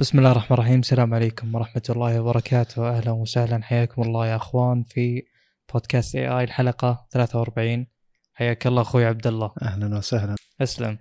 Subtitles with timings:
[0.00, 0.80] بسم الله الرحمن الرحيم.
[0.80, 2.88] السلام عليكم ورحمة الله وبركاته.
[2.88, 3.62] أهلا وسهلا.
[3.62, 5.22] حياكم الله يا أخوان في
[5.72, 7.86] بودكاست AA الحلقة 43
[8.34, 9.52] حياك الله أخوي عبد الله.
[9.62, 10.34] أهلا وسهلا.
[10.60, 10.98] أسلم.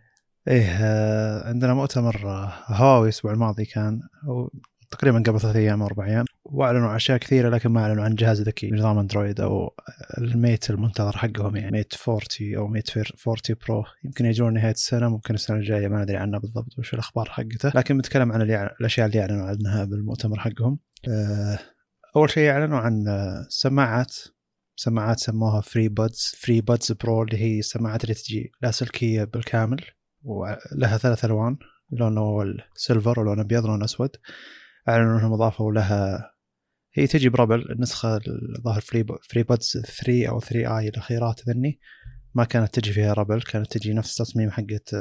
[0.47, 4.51] إيه آه، عندنا مؤتمر آه، هواوي الأسبوع الماضي كان أو
[4.91, 6.25] تقريبا قبل ثلاث أيام أو أربع أيام.
[6.45, 9.75] وأعلنوا عن أشياء كثيرة لكن ما أعلنوا عن جهاز ذكي بنظام أندرويد أو
[10.17, 13.07] ال Mate المنتظر حقهم يعني Mate 40 أو Mate 40
[13.67, 13.83] Pro.
[14.03, 17.71] يمكن يجون نهاية السنة ممكن السنة الجاية ما ندري عنه بالضبط وش الأخبار حقته.
[17.75, 20.79] لكن بنتكلم عن الأشياء اللي أعلنوا عنها بالمؤتمر حقهم.
[21.09, 21.59] آه،
[22.15, 23.05] أول شيء أعلنوا عن
[23.49, 24.15] سماعات.
[24.75, 29.81] سماعات سموها FreeBuds FreeBuds Pro اللي هي السماعات اللي تجي لاسلكيه بالكامل
[30.23, 31.57] ولها ثلاث ألوان
[31.91, 34.09] لون أول silver ولون أبيض ولون أسود.
[34.89, 36.34] أعلنوا إنهم أضافوا لها
[36.97, 38.19] هي تجي ب rubber النسخة
[38.57, 41.79] الظاهر Free FreeBuds 3 أو 3i الأخيرات ذني.
[42.33, 44.95] ما كانت تجي فيها rubber كانت تجي نفس تصميم حقت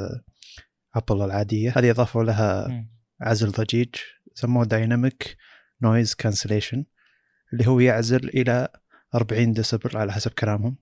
[0.94, 1.72] Apple العادية.
[1.76, 2.68] هذه اضافوا لها.
[3.20, 3.94] عزل ضجيج
[4.34, 5.36] سموه dynamic
[5.82, 6.84] noise cancellation
[7.52, 8.68] اللي هو يعزل إلى
[9.14, 10.76] 40 ديسبل على حسب كلامهم.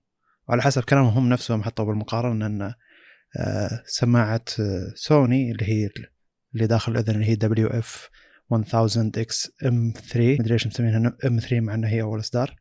[0.49, 2.73] وعلى حسب كلامهم هم نفسهم حطوا بالمقارنة إن
[3.39, 5.89] آه، سماعة آه، سوني اللي هي
[6.55, 8.09] اللي داخل الأذن اللي هي WF
[8.53, 8.75] 1000
[9.17, 12.55] XM 3 مدري ليش مسمينها M 3 مع إنها هي أول إصدار.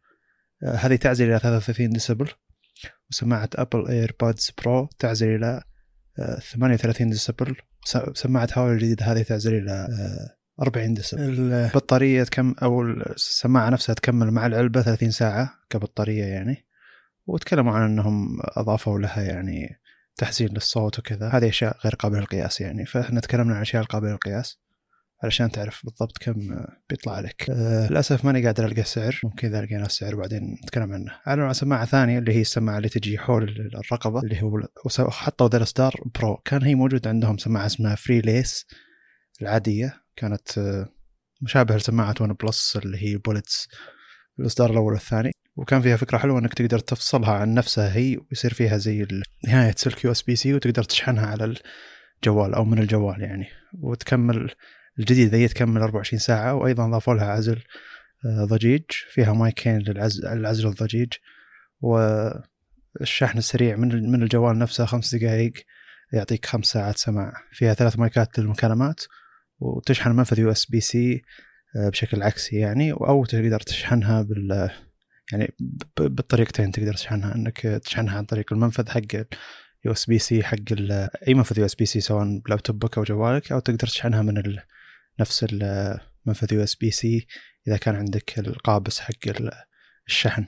[0.64, 2.28] آه، هذه تعزل إلى 33 ديسبل
[3.10, 5.62] وسماعه Apple AirPods Pro تعزل إلى
[6.18, 12.54] آه، 38 ديسبل س- سماعه هواوي الجديدة هذه تعزل إلى آه، 40 ديسبل البطاريه تكم
[12.62, 16.66] أو السماعة نفسها تكمل مع العلبة 30 ساعة كبطارية يعني.
[17.26, 19.80] وتكلموا عن إنهم أضافوا لها يعني
[20.16, 21.28] تحسين للصوت وكذا.
[21.28, 22.86] هذه أشياء غير قابلة للقياس يعني.
[22.86, 24.61] فإحنا تكلمنا عن أشياء قابلة للقياس.
[25.22, 27.50] علشان تعرف بالضبط كم آه، بيطلع لك.
[27.50, 31.12] أه للأسف ماني قادر ألقى السعر ممكن إذا لقينا السعر بعدين نتكلم عنه.
[31.28, 34.60] اعلنوا عن سماعه ثانية اللي هي السماعة اللي تجي حول الرقبة اللي هو
[35.10, 38.66] حطوا ذا الإصدار Pro كان هي موجود عندهم سماعة اسمها FreeLace
[39.42, 40.02] العادية.
[40.16, 40.88] كانت آه،
[41.42, 43.68] مشابهة لسماعة OnePlus اللي هي Bullets
[44.40, 45.32] الإصدار الأول والثاني.
[45.56, 49.06] وكان فيها فكرة حلوة إنك تقدر تفصلها عن نفسها هي ويصير فيها زي
[49.48, 51.54] نهاية سلك USB-C وتقدر تشحنها على
[52.24, 53.46] الجوال أو من الجوال يعني.
[53.78, 54.50] وتكمل
[54.98, 57.62] الجديده هي تكمل 24 ساعة وأيضا ضافوا لها عزل
[58.24, 58.82] آه، ضجيج.
[58.90, 61.12] فيها مايكين للعزل الضجيج
[61.80, 65.52] والشحن السريع من من الجوال نفسه خمس دقائق
[66.12, 67.32] يعطيك خمس ساعات سماع.
[67.52, 69.00] فيها ثلاث مايكات للمكالمات
[69.60, 71.22] وتشحن منفذ USB C
[71.74, 74.70] بشكل عكسي يعني أو تقدر تشحنها بال
[75.32, 75.54] يعني
[75.96, 79.16] بالطريقتين تقدر تشحنها إنك تشحنها عن طريق المنفذ حق
[79.84, 80.56] USB C حق
[81.28, 84.60] أي منفذ USB C سواء بلابتوبك أو جوالك أو تقدر تشحنها من ال...
[85.20, 87.26] نفس ال- منفذ USB C
[87.68, 89.50] إذا كان عندك القابس حق ال-
[90.08, 90.46] الشحن.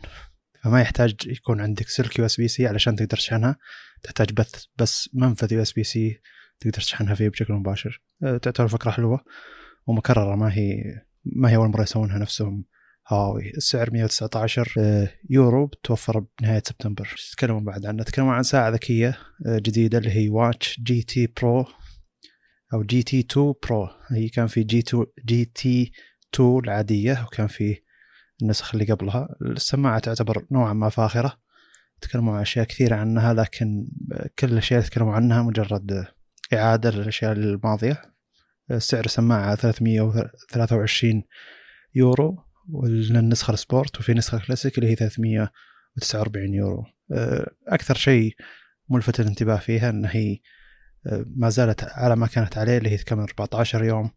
[0.65, 3.57] فما يحتاج يكون عندك سلك USB C علشان تقدر تشحنها.
[4.03, 6.21] تحتاج بث بس منفذ USB C
[6.61, 8.03] تقدر تشحنها فيه بشكل مباشر.
[8.23, 9.25] أه، تعتبر فكرة حلوة
[9.87, 10.37] ومكررة.
[10.37, 10.83] ما هي
[11.25, 12.65] ما هي أول مرة يسوونها نفسهم.
[13.09, 17.15] هواوي السعر 119 آه، يورو بتوفر بنهاية سبتمبر.
[17.33, 21.67] تكلموا بعد عنها؟ تكلموا عن ساعة ذكية آه، جديدة اللي هي Watch GT Pro
[22.75, 25.93] أو GT 2 Pro هي كان في G 2 GT
[26.35, 27.77] 2 العادية وكان في
[28.43, 29.29] النسخ اللي قبلها.
[29.43, 31.39] السماعه تعتبر نوعا ما فاخرة.
[32.01, 33.87] تكلموا عن أشياء كثيره عنها لكن
[34.39, 36.07] كل الأشياء اللي تكلموا عنها مجرد
[36.53, 38.03] إعادة للأشياء الماضية.
[38.79, 41.23] سعر السماعة 323
[41.95, 46.85] يورو والنسخة ال Sport وفي نسخة كلاسيك اللي هي 349 يورو.
[47.69, 48.35] أكثر شيء
[48.89, 50.39] ملفت للانتباه فيها إن هي
[51.37, 54.11] ما زالت على ما كانت عليه اللي هي تكمل 14 يوم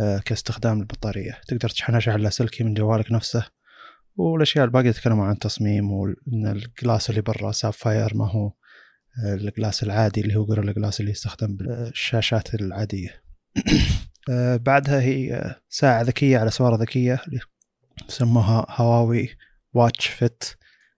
[0.00, 1.40] أه، كاستخدام البطارية.
[1.48, 3.46] تقدر تشحنها شحن لاسلكي من جوالك نفسه
[4.16, 8.52] والأشياء الباقية تكلموا عن تصميم وإن ال glass اللي برا sapphire ما هو
[9.24, 13.22] أه، ال glass العادي اللي هو غير ال glass اللي يستخدم بالشاشات العادية.
[14.30, 17.22] أه، بعدها هي ساعة ذكية على سوارة ذكية
[18.08, 19.28] سموها هواوي
[19.72, 20.44] Watch Fit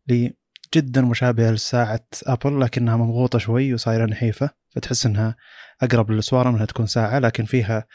[0.08, 0.36] اللي
[0.74, 5.36] جدا مشابهة لساعة أبل لكنها مضغوطة شوي وصايرة نحيفة فتحس إنها
[5.82, 7.86] أقرب للسوارة من إنها تكون ساعة لكن فيها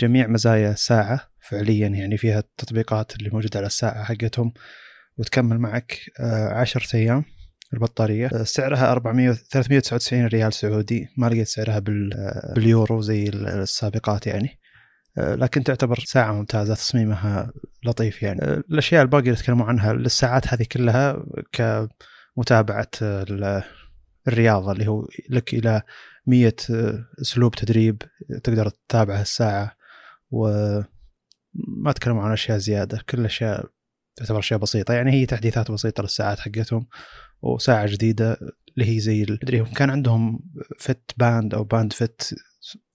[0.00, 4.52] جميع مزايا ساعة فعليا يعني فيها التطبيقات اللي موجودة على الساعة حقتهم
[5.18, 7.24] وتكمل معك آه، عشرة أيام
[7.74, 8.26] البطارية.
[8.26, 11.08] آه، سعرها 400 399 ريال سعودي.
[11.18, 14.58] ما لقيت سعرها آه، باليورو زي السابقات يعني.
[15.16, 17.52] لكن تعتبر ساعة ممتازة تصميمها
[17.84, 18.42] لطيف يعني.
[18.42, 23.62] آه، الأشياء الباقية اللي تكلموا عنها للساعات هذه كلها كمتابعة آه، ال-
[24.28, 25.82] الرياضة اللي هو لك إلى
[26.26, 28.02] مية آه، أسلوب تدريب
[28.44, 29.76] تقدر تتابع الساعة
[30.30, 33.02] وما تكلموا عن أشياء زيادة.
[33.10, 33.66] كل الأشياء
[34.16, 34.94] تعتبر أشياء بسيطة.
[34.94, 36.86] يعني هي تحديثات بسيطة للساعات حقتهم
[37.42, 38.38] وساعة جديدة
[38.78, 40.40] اللي هي زي مدري هم كان عندهم
[40.78, 42.34] Fit Band أو Band Fit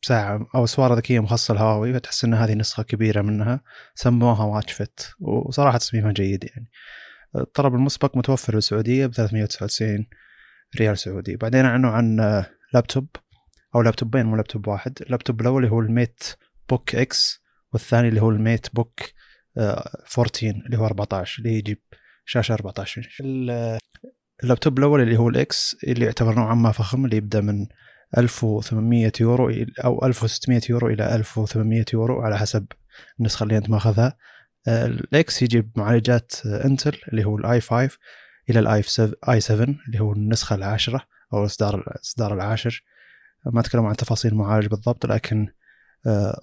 [0.01, 3.61] ساعة أو سوارة ذكية مخصصة لهواوي فتحس أن هذه نسخة كبيرة منها
[3.95, 6.71] سموها Watch Fit وصراحة تصميمها جيد يعني.
[7.35, 10.07] الطلب المسبق متوفر بالسعودية ب 399
[10.79, 11.35] ريال سعودي.
[11.35, 12.17] بعدين أعلنوا عن
[12.73, 13.07] لابتوب
[13.75, 15.01] أو لابتوبين مو لابتوب واحد.
[15.01, 16.23] اللابتوب الأول اللي هو ال
[16.69, 17.43] MateBook X
[17.73, 18.99] والثاني اللي هو ال MateBook
[19.57, 21.81] 14 اللي هو 14 اللي يجيب
[22.25, 23.09] شاشة 14
[24.43, 27.67] اللابتوب الأول اللي هو ال X اللي يعتبر نوعا ما فخم اللي يبدأ من
[28.17, 29.49] 1800 يورو
[29.85, 32.65] أو 1600 يورو إلى 1800 يورو على حسب
[33.19, 34.17] النسخة اللي أنت ماخذها.
[34.67, 37.97] ال X يجيب معالجات إنتل اللي هو ال i 5
[38.49, 41.01] إلى ال i 7 اللي هو النسخة العاشرة
[41.33, 42.83] أو الإصدار الإصدار العاشر.
[43.45, 45.47] ما أتكلم عن تفاصيل المعالج بالضبط لكن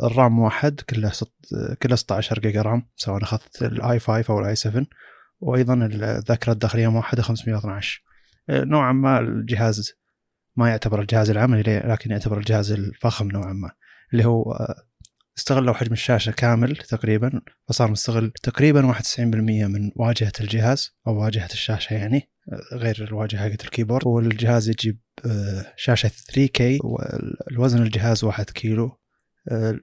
[0.02, 1.12] ال RAM موحد كله
[1.82, 4.86] كله 16 جيجا RAM سواء أخذت ال i 5 أو ال i 7
[5.40, 8.02] وأيضا الذاكرة الداخلية موحدة 512
[8.50, 9.92] نوعا ما الجهاز
[10.56, 13.70] ما يعتبر الجهاز العملي لكن يعتبر الجهاز الفخم نوعا ما.
[14.12, 14.74] اللي هو آه،
[15.38, 19.18] استغلوا حجم الشاشة كامل تقريبا فصار مستغل تقريبا 91%
[19.66, 24.06] من واجهة الجهاز أو واجهة الشاشة يعني آه، غير الواجهة حقت الكيبورد.
[24.06, 28.98] والجهاز يجيب آه، شاشة 3K والوزن الجهاز 1 كيلو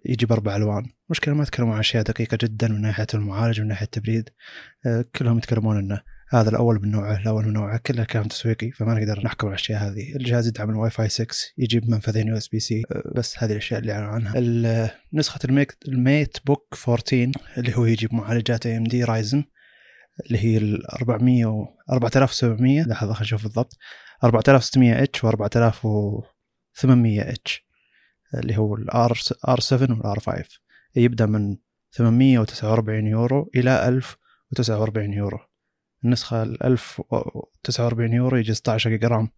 [0.06, 0.84] يجيب أربع ألوان.
[1.10, 4.30] مشكلة ما يتكلمون عن أشياء دقيقة جدا من ناحية المعالج ومن ناحية التبريد
[5.16, 6.02] كلهم يتكلمون إنه
[6.34, 9.82] هذا الأول من نوعه الأول من نوعه كله كلام تسويقي فما نقدر نحكم على الأشياء
[9.82, 10.16] هذه.
[10.16, 12.84] الجهاز يدعم الواي فاي 6 يجيب منفذين USB C
[13.16, 14.38] بس هذه الأشياء اللي اعلنوا عنها.
[15.14, 19.44] نسخة ال Mac ال MateBook 14 اللي هو يجيب معالجات AMD Ryzen
[20.26, 23.78] اللي هي ال 400 و 4700 لحظه خلينا نشوف بالضبط.
[24.24, 27.68] 4600 H و 4800 H
[28.34, 30.44] اللي هو ال R R 7 وال R 5
[30.96, 31.58] يبدأ من
[31.92, 35.40] 849 يورو إلى 1049 يورو.
[36.06, 39.30] النسخة ال 1049 يورو يجي 16 جيجا RAM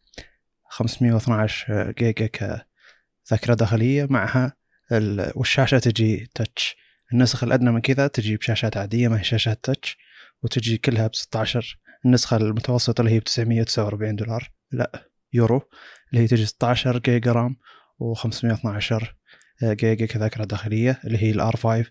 [0.70, 4.08] 512 جيجا كذاكرة داخلية.
[4.10, 4.54] معها
[4.92, 5.32] ال...
[5.36, 6.76] والشاشة تجي touch
[7.14, 9.98] النسخة الأدنى من كذا تجي بشاشات عادية ما هي شاشات touch
[10.44, 14.52] وتجي كلها ب 16 النسخة المتوسطة اللي هي ب 949 دولار.
[14.72, 15.62] لا يورو.
[16.12, 17.56] اللي هي تجي 16 جيجا RAM
[18.04, 19.06] و512
[19.64, 21.86] جيجا كذاكرة داخلية اللي هي ال R 5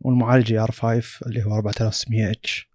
[0.00, 2.69] والمعالج R 5 اللي هو 4600 H.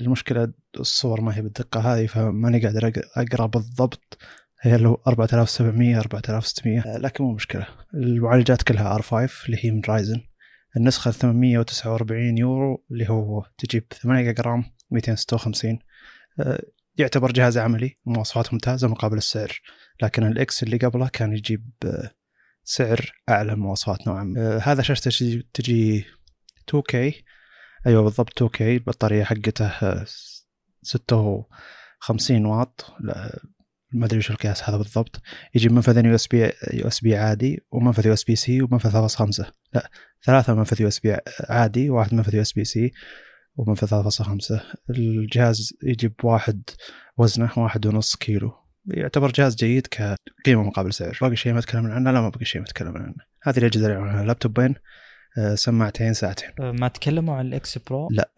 [0.00, 4.18] المشكلة الصور ما هي بالدقة هذه فماني قادر أقرأ بالضبط.
[4.60, 7.66] هي لو 4700 4600 لكن مو مشكلة.
[7.94, 10.20] المعالجات كلها R5 اللي هي من Ryzen.
[10.76, 15.78] النسخة 849 يورو اللي هو تجيب 8 جيجا RAM 256
[16.96, 19.60] يعتبر جهاز عملي مواصفات ممتازة مقابل السعر.
[20.02, 21.70] لكن ال X اللي قبله كان يجيب
[22.64, 24.58] سعر أعلى مواصفات نوعا ما.
[24.58, 26.04] هذا شاشته تجي
[26.70, 26.96] 2K
[27.86, 30.04] أيوه بالضبط 2K البطارية حقته
[30.82, 32.94] 56 واط.
[33.92, 35.20] ما أدري وش القياس هذا بالضبط.
[35.54, 39.08] يجي منفذين يو إس بي يو إس بي عادي ومنفذ يو إس بي سي ومنفذ
[39.08, 39.44] 3.5
[39.74, 39.90] لا
[40.24, 41.16] ثلاثة منفذ يو إس بي
[41.48, 42.92] عادي واحد منفذ يو إس بي سي
[43.56, 44.60] ومنفذ 3.5
[44.90, 46.62] الجهاز يجي بواحد
[47.16, 48.52] وزنه واحد ونص كيلو.
[48.86, 51.18] يعتبر جهاز جيد كقيمة مقابل سعر.
[51.20, 53.14] باقي شيء ما تكلمنا عنه؟ لا ما باقي شيء ما تكلمنا عنه.
[53.42, 54.74] هذه الأجهزة اللي لابتوبين
[55.54, 56.50] سماعتين ساعتين.
[56.60, 58.30] آه، ما تكلموا عن ال X Pro؟ لا.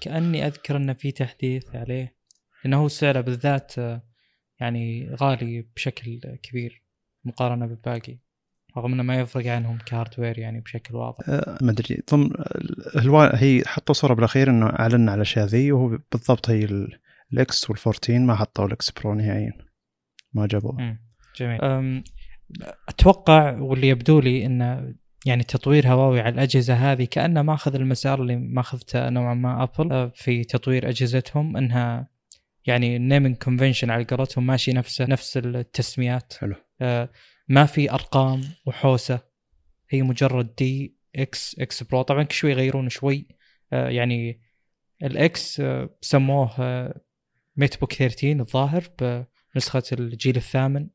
[0.00, 2.16] كأني أذكر انه في تحديث عليه
[2.64, 4.02] لأنه هو سعره بالذات آه،
[4.60, 6.84] يعني غالي بشكل كبير
[7.24, 8.18] مقارنة بالباقي
[8.76, 11.28] رغم إنه ما يفرق عنهم ك hardware يعني بشكل واضح.
[11.62, 12.02] ما أدري.
[12.10, 12.30] ضمن
[13.34, 16.88] هي حطوا صورة بالأخير إنه اعلنا على الأشياء ذي وهو بالضبط هي
[17.32, 19.52] ال X وال14 ما حطوا ال X Pro نهائيا.
[20.32, 20.98] ما جابوه
[21.36, 21.60] جميل.
[22.88, 24.94] أتوقع واللي يبدو لي إنه
[25.26, 30.12] يعني تطوير هواوي على الأجهزة هذه كانه ماخذ المسار اللي ماخذته نوعا ما Apple آه،
[30.14, 32.08] في تطوير أجهزتهم إنها
[32.66, 36.32] يعني ال naming convention على قولتهم ماشي نفسه نفس التسميات.
[36.40, 36.54] حلو.
[36.80, 37.08] آه،
[37.48, 39.20] ما في أرقام وحوسة
[39.90, 43.28] هي مجرد دي X X Pro طبعا كل شوي يغيرون شوي.
[43.72, 44.40] آه، يعني
[45.02, 45.62] ال X
[46.00, 46.50] سموه
[47.56, 48.84] MateBook 13 الظاهر
[49.54, 50.88] بنسخة الجيل الثامن.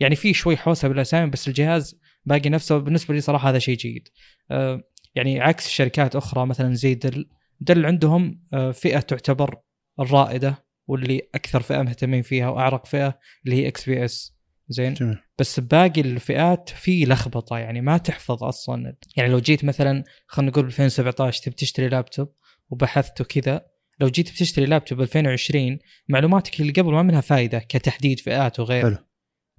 [0.00, 4.08] يعني في شوي حوسة بالاسامي بس الجهاز باقي نفسه بالنسبة لي صراحة هذا شيء جيد.
[4.50, 4.82] آه،
[5.14, 7.28] يعني عكس شركات أخرى مثلا زي Dell
[7.60, 9.56] Dell عندهم آه، فئة تعتبر
[10.00, 14.34] الرائدة واللي أكثر فئة مهتمين فيها وأعرق فئة اللي هي XPS.
[14.68, 15.18] زين؟ جميل.
[15.38, 18.96] بس باقي الفئات في لخبطة يعني ما تحفظ أصلا.
[19.16, 22.28] يعني لو جيت مثلا خلينا نقول 2017 تبي تشتري لابتوب
[22.70, 23.66] وبحثت وكذا
[24.00, 25.78] لو جيت بتشتري لابتوب 2020
[26.08, 28.88] معلوماتك اللي قبل ما منها فائده كتحديد فئات وغيره.
[28.88, 28.98] حلو.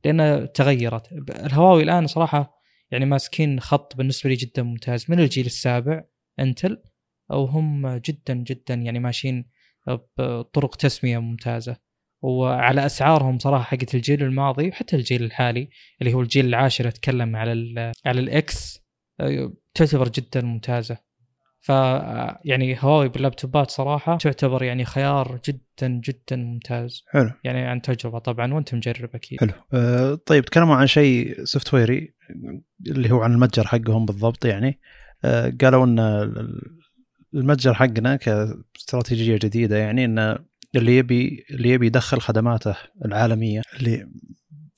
[0.05, 1.11] لأن تغيرت.
[1.29, 2.54] الهواوي الآن صراحة
[2.91, 5.05] يعني ماسكين خط بالنسبة لي جدا ممتاز.
[5.09, 6.03] من الجيل السابع
[6.39, 6.83] Intel
[7.31, 9.49] أو هم جدا جدا يعني ماشيين
[10.17, 11.77] بطرق تسمية ممتازة.
[12.21, 15.69] وعلى أسعارهم صراحة حقت الجيل الماضي وحتى الجيل الحالي
[16.01, 18.85] اللي هو الجيل العاشر أتكلم على ال على ال X
[19.73, 21.04] تعتبر جدا ممتازة.
[21.65, 21.69] ف
[22.45, 27.03] يعني هواوي باللابتوبات صراحة تعتبر يعني خيار جدا جدا ممتاز.
[27.07, 27.31] حلو.
[27.43, 29.39] يعني عن تجربة طبعا وأنت مجرب أكيد.
[29.39, 29.53] حلو.
[29.73, 32.13] أه طيب تكلموا عن شيء software ي
[32.87, 34.79] اللي هو عن المتجر حقهم بالضبط يعني.
[35.25, 35.99] أه قالوا إن
[37.33, 40.37] المتجر حقنا كاستراتيجية جديدة يعني إن
[40.75, 44.07] اللي يبي اللي يبي يدخل خدماته العالمية اللي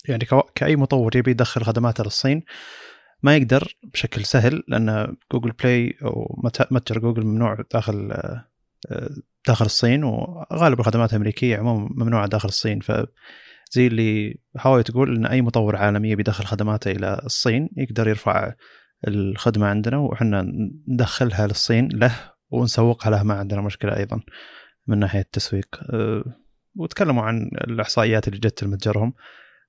[0.10, 2.44] يعني كأي مطور يبي يدخل خدماته للصين
[3.24, 8.14] ما يقدر بشكل سهل لأن Google Play أو متجر جوجل ممنوع داخل
[9.48, 12.80] داخل الصين وغالب الخدمات الأمريكية عموما ممنوعة داخل الصين.
[12.80, 12.92] ف
[13.72, 18.54] زي اللي هواوي تقول إن أي مطور عالمي بيدخل خدماته إلى الصين يقدر يرفع
[19.08, 20.46] الخدمة عندنا وحنا
[20.88, 22.16] ندخلها للصين له
[22.50, 24.22] ونسوقها له ما عندنا مشكلة أيضا
[24.88, 25.80] من ناحية التسويق.
[25.94, 26.24] أه،
[26.76, 29.14] وتكلموا عن الإحصائيات اللي جت لمتجرهم.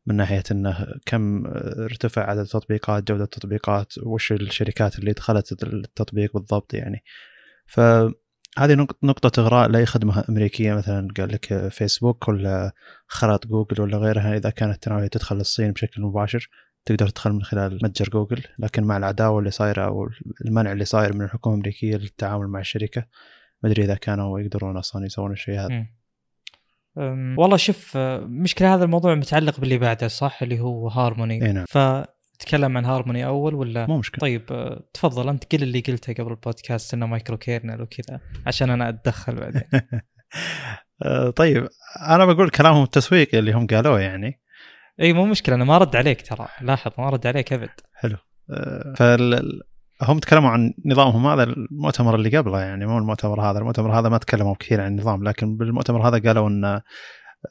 [0.08, 6.74] من ناحية إنه كم ارتفع عدد التطبيقات جودة التطبيقات وش الشركات اللي دخلت التطبيق بالضبط
[6.74, 7.02] يعني.
[7.66, 12.72] فهذه نقطة إغراء لأي خدمة أمريكية مثلا قال لك فيسبوك ولا
[13.06, 16.48] خرط جوجل ولا غيرها إذا كانت ناوية تدخل الصين بشكل مباشر
[16.84, 18.42] تقدر تدخل من خلال متجر جوجل.
[18.58, 20.08] لكن مع العداوة اللي صايرة أو
[20.46, 23.06] المنع اللي صاير من الحكومة الأمريكية للتعامل مع الشركة
[23.62, 25.86] ما أدري إذا كانوا يقدرون أصلا يسوون الشيء هذا.
[27.38, 31.64] والله شوف مشكلة هذا الموضوع متعلق باللي بعده صح؟ اللي هو هارموني إي نعم.
[31.68, 34.20] فتتكلم عن هارموني أول ولا؟ مو مشكلة.
[34.20, 39.34] طيب تفضل أنت قل اللي قلته قبل البودكاست إنه micro kernel وكذا عشان أنا أتدخل
[39.34, 39.62] بعدين.
[41.02, 41.68] آه، طيب
[42.08, 44.40] أنا بقول كلامهم التسويقي اللي هم قالوه يعني.
[45.00, 47.70] إي مو مشكلة أنا ما رد عليك ترى لاحظ ما رد عليك أبد.
[47.94, 48.16] حلو.
[48.50, 49.60] آه، فال
[50.02, 54.18] هم تكلموا عن نظامهم هذا المؤتمر اللي قبله يعني مو المؤتمر هذا المؤتمر هذا ما
[54.18, 56.80] تكلموا كثير عن النظام لكن بالمؤتمر هذا قالوا إن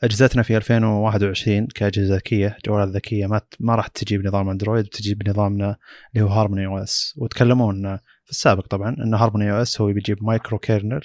[0.03, 5.77] أجهزتنا في 2021 كأجهزة ذكية جوالات ذكية ما ما راح تجي بنظام أندرويد بتجي بنظامنا
[6.13, 10.59] اللي هو Harmony OS وتكلموا إن في السابق طبعا إن Harmony OS هو بيجيب micro
[10.59, 11.01] kernel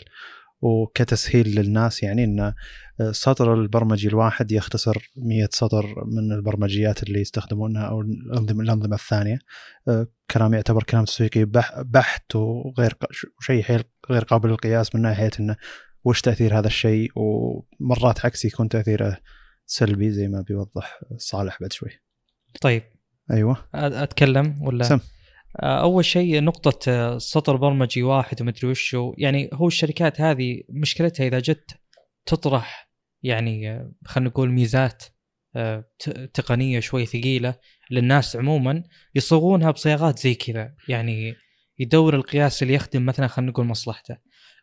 [0.62, 2.54] وكتسهيل للناس يعني إن
[3.00, 9.38] السطر البرمجي الواحد يختصر 100 سطر من البرمجيات اللي يستخدمونها أو الانظمه الثانية.
[9.88, 11.44] أه، كلام يعتبر كلام تسويقي
[11.84, 12.96] بحت وغير
[13.40, 13.64] شيء
[14.10, 15.56] غير قابل للقياس من ناحية انه
[16.04, 19.18] وش تأثير هذا الشيء؟ ومرات عكس يكون تأثيره
[19.66, 21.90] سلبي زي ما بيوضح صالح بعد شوي.
[22.60, 22.82] طيب.
[23.30, 23.56] أيوه.
[23.74, 25.00] أتكلم ولا؟ سم.
[25.60, 29.14] أه، أول شيء نقطة أه، سطر برمجي واحد ومدري وشو.
[29.18, 31.70] يعني هو الشركات هذه مشكلتها إذا جت
[32.26, 32.90] تطرح
[33.22, 35.04] يعني خلينا نقول ميزات
[35.56, 35.84] آه،
[36.34, 37.54] تقنية شوي ثقيلة
[37.90, 38.82] للناس عموما
[39.14, 40.74] يصوغونها بصياغات زي كذا.
[40.88, 41.34] يعني
[41.78, 44.16] يدور القياس اللي يخدم مثلا خلينا نقول مصلحته.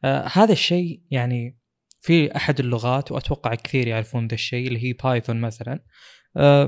[0.04, 1.60] آه هذا الشيء يعني
[2.02, 5.84] في أحد اللغات وأتوقع كثير يعرفون ذا الشيء اللي هي بايثون مثلا.
[6.38, 6.68] آه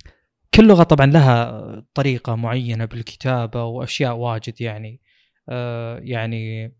[0.55, 5.01] كل لغة طبعا لها طريقة معينة بالكتابة وأشياء واجد يعني.
[5.49, 6.73] آه يعني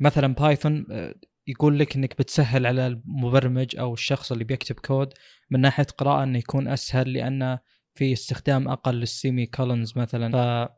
[0.00, 1.14] مثلا Python آه،
[1.46, 5.14] يقول لك إنك بتسهل على المبرمج أو الشخص اللي بيكتب كود
[5.50, 7.58] من ناحية قراءة إنه يكون أسهل لأنه
[7.92, 10.32] في استخدام أقل لل semicolons مثلا.
[10.66, 10.70] ف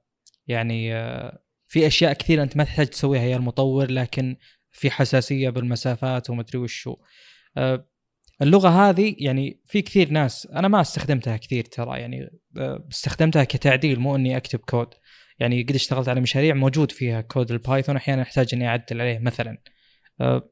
[0.48, 4.36] يعني آه، في أشياء كثيرة أنت ما تحتاج تسويها يا المطور لكن
[4.70, 6.96] في حساسية بالمسافات ومدري وشو.
[8.42, 14.00] اللغة هذه يعني في كثير ناس أنا ما استخدمتها كثير ترى يعني آه، استخدمتها كتعديل
[14.00, 14.88] مو إني أكتب كود.
[15.38, 19.18] يعني قد اشتغلت على مشاريع موجود فيها كود ال Python أحيانا أحتاج إني أعدل عليه
[19.18, 19.58] مثلا.
[20.20, 20.50] آه،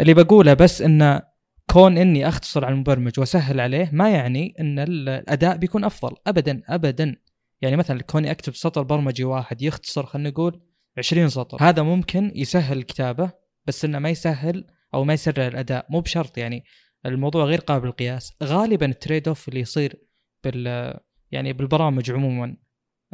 [0.00, 1.22] اللي بقوله بس انه
[1.70, 7.16] كون إني أختصر على المبرمج وأسهل عليه ما يعني إن الأداء بيكون أفضل ابدا ابدا.
[7.60, 10.60] يعني مثلا كوني أكتب سطر برمجي واحد يختصر خلينا نقول
[10.98, 11.58] 20 سطر.
[11.60, 13.30] هذا ممكن يسهل الكتابه
[13.66, 16.64] بس إنه ما يسهل أو ما يسرع الأداء مو بشرط يعني.
[17.06, 18.32] الموضوع غير قابل للقياس.
[18.42, 20.02] غالبا ال trade-off اللي يصير
[20.44, 20.94] بال
[21.30, 22.56] يعني بالبرامج عموما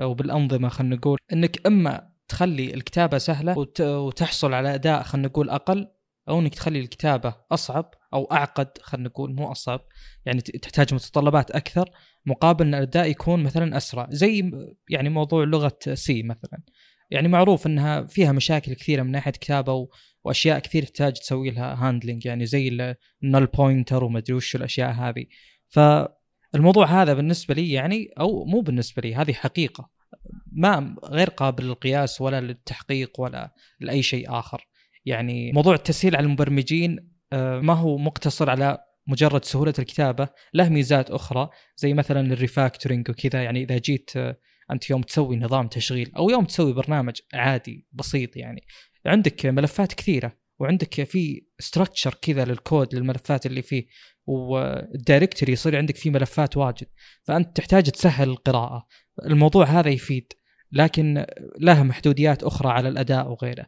[0.00, 5.88] أو بالأنظمة خلينا نقول إنك إما تخلي الكتابة سهلة وتحصل على أداء خلينا نقول أقل
[6.29, 9.81] أو إنك تخلي الكتابة أصعب أو أعقد خلينا نقول مو أصعب
[10.26, 11.91] يعني تحتاج متطلبات أكثر
[12.26, 14.50] مقابل إن الأداء يكون مثلا أسرع زي
[14.91, 16.62] يعني موضوع لغة C مثلا.
[17.11, 19.89] يعني معروف إنها فيها مشاكل كثيرة من ناحية كتابة
[20.25, 24.91] وأشياء كثير تحتاج تسوي لها handling يعني زي ال null pointer وما أدري وش الأشياء
[24.91, 25.27] هذه.
[25.69, 29.91] فالموضوع هذا بالنسبة لي يعني أو مو بالنسبة لي هذه حقيقة.
[30.53, 34.67] ما غير قابل للقياس ولا للتحقيق ولا لأي شيء آخر.
[35.05, 41.11] يعني موضوع التسهيل على المبرمجين آه، ما هو مقتصر على مجرد سهولة الكتابة له ميزات
[41.11, 43.43] أخرى زي مثلا ال refactoring وكذا.
[43.43, 44.37] يعني إذا جيت آه،
[44.71, 48.66] انت يوم تسوي نظام تشغيل أو يوم تسوي برنامج عادي بسيط يعني
[49.06, 53.87] عندك ملفات كثيرة وعندك في structure كذا للكود للملفات اللي فيه
[54.26, 56.87] وال directory يصير عندك فيه ملفات واجد
[57.23, 58.87] فأنت تحتاج تسهل القراءة
[59.26, 60.33] الموضوع هذا يفيد
[60.73, 61.26] لكن
[61.61, 63.66] له محدوديات أخرى على الأداء وغيره.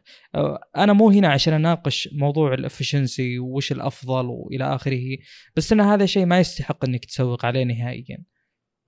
[0.77, 5.17] أنا مو هنا عشان أناقش موضوع ال efficiency وش الأفضل وإلى آخره،
[5.55, 8.23] بس إن هذا شيء ما يستحق إنك تسوق عليه نهائيا.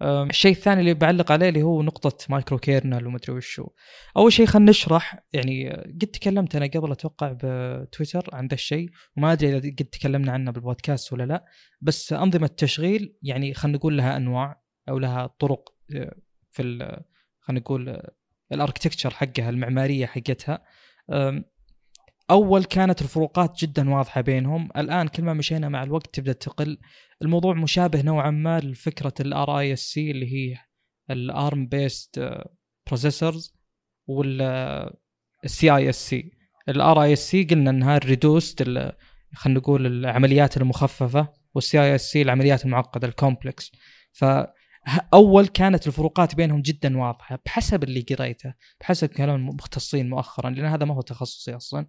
[0.01, 3.67] الشيء الثاني اللي بعلق عليه اللي هو نقطة micro kernel ومدري وشو.
[4.17, 9.31] أول شيء خلينا نشرح يعني قد تكلمت أنا قبل أتوقع بتويتر عن ذا الشيء وما
[9.31, 11.45] أدري إذا قد تكلمنا عنه بالبودكاست ولا لا
[11.81, 15.73] بس أنظمة التشغيل يعني خلينا نقول لها أنواع أو لها طرق
[16.51, 16.97] في
[17.39, 18.01] خلينا نقول
[18.51, 20.63] ال architecture حقها المعمارية حقتها
[22.31, 24.69] أول كانت الفروقات جدا واضحة بينهم.
[24.77, 26.77] الآن كل ما مشينا مع الوقت تبدأ تقل.
[27.21, 30.57] الموضوع مشابه نوعا ما لفكرة ال RISC اللي هي
[31.11, 32.29] ال ARM based
[32.87, 33.53] processors
[34.07, 36.31] وال CISC ال
[36.69, 43.71] RISC قلنا إنها ال reduced خلينا نقول العمليات المخففة وال CISC العمليات المعقدة ال complex
[44.11, 44.25] ف
[45.13, 50.85] أول كانت الفروقات بينهم جدا واضحة بحسب اللي قريته بحسب كلام المختصين مؤخرا لأن هذا
[50.85, 51.87] ما هو تخصصي أصلا.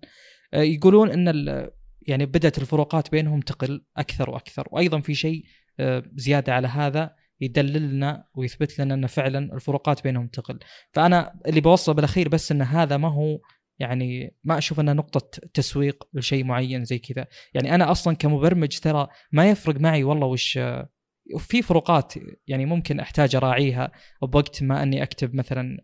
[0.55, 1.71] آه، يقولون إن
[2.03, 5.45] يعني بدأت الفروقات بينهم تقل أكثر وأكثر وأيضا في شيء
[5.81, 10.59] آه، زيادة على هذا يدللنا ويثبت لنا إن فعلا الفروقات بينهم تقل.
[10.91, 13.39] فأنا اللي بوصل بالأخير بس إن هذا ما هو
[13.79, 17.27] يعني ما أشوف انها نقطة تسويق لشيء معين زي كذا.
[17.55, 20.59] يعني أنا أصلا كمبرمج ترى ما يفرق معي والله وش
[21.35, 22.15] وفي فروقات
[22.47, 25.79] يعني ممكن أحتاج أراعيها بوقت ما أني أكتب مثلا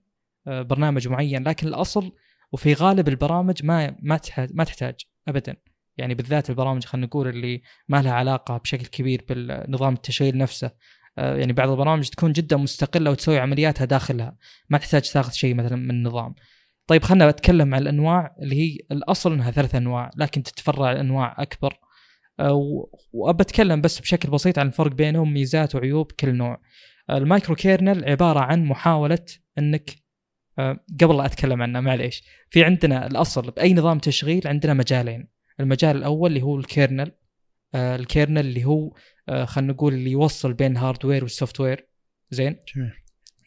[0.46, 2.12] آه، برنامج معين لكن الأصل
[2.52, 4.20] وفي غالب البرامج ما ما
[4.54, 4.94] ما تحتاج
[5.28, 5.56] ابدا.
[5.96, 10.70] يعني بالذات البرامج خلينا نقول اللي ما لها علاقة بشكل كبير بالنظام التشغيل نفسه.
[11.18, 14.36] آه، يعني بعض البرامج تكون جدا مستقلة وتسوي عملياتها داخلها.
[14.70, 16.34] ما تحتاج تاخذ شيء مثلا من النظام.
[16.86, 21.78] طيب خلنا نتكلم عن الأنواع اللي هي الأصل إنها ثلاث أنواع لكن تتفرع الانواع أكبر.
[23.12, 26.60] وأبى أتكلم بس بشكل بسيط عن الفرق بينهم ميزات وعيوب كل نوع.
[27.10, 29.24] ال micro kernel عبارة عن محاولة
[29.58, 29.90] إنك
[30.58, 32.24] آه، قبل لا أتكلم عنه معليش.
[32.50, 35.28] في عندنا الأصل بأي نظام تشغيل عندنا مجالين.
[35.60, 37.12] المجال الأول اللي هو ال kernel
[37.74, 38.94] آه، ال kernel اللي هو
[39.28, 41.88] آه، خلينا نقول اللي يوصل بين ال hardware وال software
[42.30, 42.56] زين؟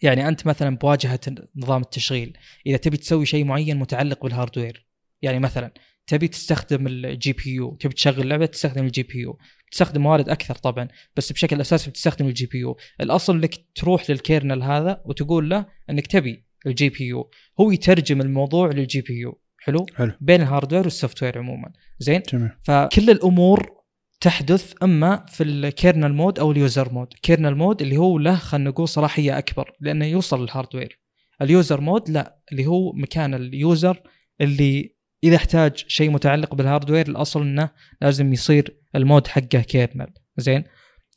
[0.02, 1.19] يعني أنت مثلا بواجهة
[1.56, 4.88] نظام التشغيل إذا تبي تسوي شيء معين متعلق بال hardware
[5.21, 5.71] يعني مثلا
[6.10, 9.38] تبي تستخدم ال GPU تبي تشغل لعبة تستخدم ال GPU.
[9.72, 12.78] تستخدم موارد أكثر طبعا بس بشكل أساسي بتستخدم ال GPU.
[13.02, 17.30] الأصل إنك تروح لل kernel هذا وتقول له إنك تبي ال GPU.
[17.60, 19.41] هو يترجم الموضوع لل GPU.
[19.60, 20.12] حلو؟ حلو.
[20.22, 21.72] بين ال hardware وال software عموما.
[22.00, 22.50] زين؟ جميل.
[22.63, 23.80] فكل الأمور
[24.22, 28.36] تحدث أما في ال kernel mode أو ال user mode kernel mode اللي هو له
[28.36, 31.00] خلينا نقول صلاحية أكبر لأنه يوصل لل hardware.
[31.41, 34.02] ال user mode لا اللي هو مكان ال user
[34.41, 37.69] اللي إذا احتاج شيء متعلق بال hardware الأصل إنه
[38.01, 40.63] لازم يصير ال mode حقه kernel زين؟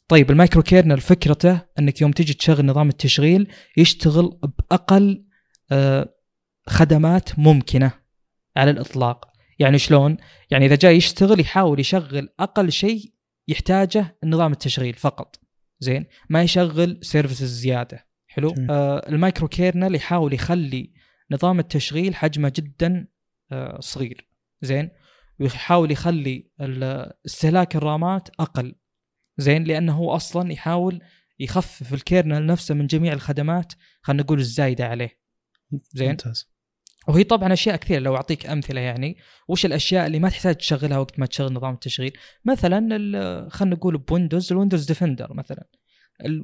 [0.09, 5.25] طيب ال micro kernel فكرته إنك يوم تجي تشغل نظام التشغيل يشتغل بأقل
[5.73, 6.15] آه،
[6.67, 7.93] خدمات ممكنة
[8.57, 9.33] على الإطلاق.
[9.59, 10.17] يعني شلون؟
[10.51, 13.13] يعني إذا جاي يشتغل يحاول يشغل أقل شيء
[13.49, 15.41] يحتاجه النظام التشغيل فقط.
[15.81, 18.07] زين؟ ما يشغل services زيادة.
[18.27, 20.93] حلو؟ آه ال micro kernel يحاول يخلي
[21.31, 23.07] نظام التشغيل حجمه جدا
[23.81, 24.29] صغير.
[24.63, 24.91] زين؟
[25.41, 26.51] ويحاول يخلي
[27.27, 28.75] استهلاك ال RAMات أقل.
[29.39, 31.01] زين؟ لأنه هو أصلا يحاول
[31.41, 35.21] يخفف ال kernel نفسه من جميع الخدمات خلينا نقول الزايدة عليه.
[35.95, 36.53] زين؟ ممتاز.
[37.09, 39.17] وهي طبعا أشياء كثيرة لو أعطيك أمثلة يعني
[39.49, 42.13] وش الأشياء اللي ما تحتاج تشغلها وقت ما تشغل نظام التشغيل؟
[42.45, 45.69] مثلا خلينا نقول ب Windows ال Windows Defender مثلا.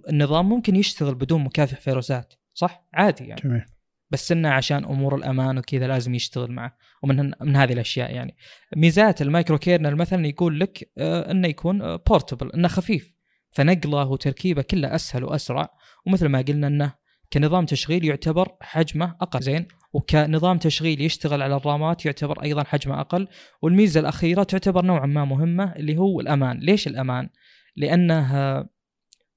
[0.08, 3.40] النظام ممكن يشتغل بدون مكافح فيروسات صح؟ عادي يعني.
[3.40, 3.64] جميل.
[4.10, 6.76] بس إنه عشان أمور الأمان وكذا لازم يشتغل معه.
[7.02, 8.36] ومن من هذه الأشياء يعني.
[8.76, 13.18] ميزات ال micro kernel مثلا يقول لك آه، إنه يكون portable إنه خفيف.
[13.50, 15.68] فنقله وتركيبه كله أسهل وأسرع.
[16.06, 16.92] ومثل ما قلنا إنه
[17.32, 19.42] كنظام تشغيل يعتبر حجمه أقل.
[19.42, 19.68] زين.
[19.92, 23.28] وكنظام تشغيل يشتغل على ال RAMات يعتبر أيضا حجمه أقل.
[23.62, 26.58] والميزة الأخيرة تعتبر نوعا ما مهمة اللي هو الأمان.
[26.58, 27.28] ليش الأمان؟
[27.76, 28.34] لأنه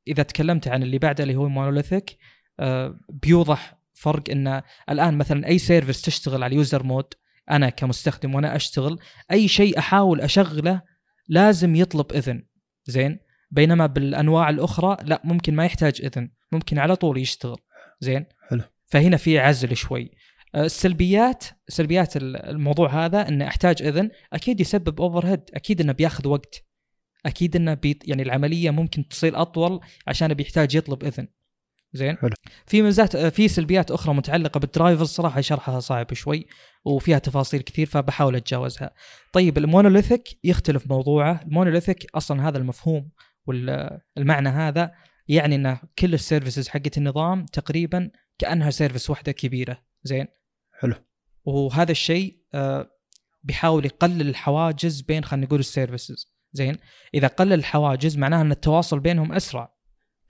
[0.08, 2.18] إذا تكلمت عن اللي بعده اللي هو monolithic
[2.60, 7.14] آه، بيوضح فرق إن الآن مثلا أي service تشتغل على ال user mode
[7.52, 9.00] أنا كمستخدم وأنا أشتغل
[9.32, 10.82] أي شيء أحاول أشغله
[11.28, 12.44] لازم يطلب إذن.
[12.86, 13.20] زين؟
[13.52, 17.58] بينما بالأنواع الأخرى لا ممكن ما يحتاج إذن ممكن على طول يشتغل.
[18.00, 18.62] زين؟ حلو.
[18.86, 20.12] فهنا في عزل شوي.
[20.56, 26.66] آه، السلبيات سلبيات الموضوع هذا انه أحتاج إذن أكيد يسبب overhead أكيد إنه بياخذ وقت
[27.26, 31.28] أكيد إنه بيت يعني العملية ممكن تصير أطول عشان بيحتاج يطلب إذن.
[31.94, 32.32] زين؟ حلو.
[32.66, 36.48] في ميزات في سلبيات أخرى متعلقة بال drivers صراحة شرحها صعب شوي
[36.86, 38.94] وفيها تفاصيل كثير فبحاول أتجاوزها.
[39.34, 41.42] طيب ال monolithic يختلف موضوعه.
[41.42, 43.12] ال monolithic أصلا هذا المفهوم
[43.46, 44.92] والمعنى هذا
[45.28, 49.78] يعني ان كل ال services حقت النظام تقريبا كأنها service واحدة كبيرة.
[50.04, 50.28] زين؟
[50.80, 50.96] حلو.
[51.46, 52.88] وهذا الشيء آه،
[53.44, 56.36] بيحاول يقلل الحواجز بين خلينا نقول ال services.
[56.54, 56.78] زين؟
[57.14, 59.71] إذا قلل الحواجز معناها إن التواصل بينهم أسرع.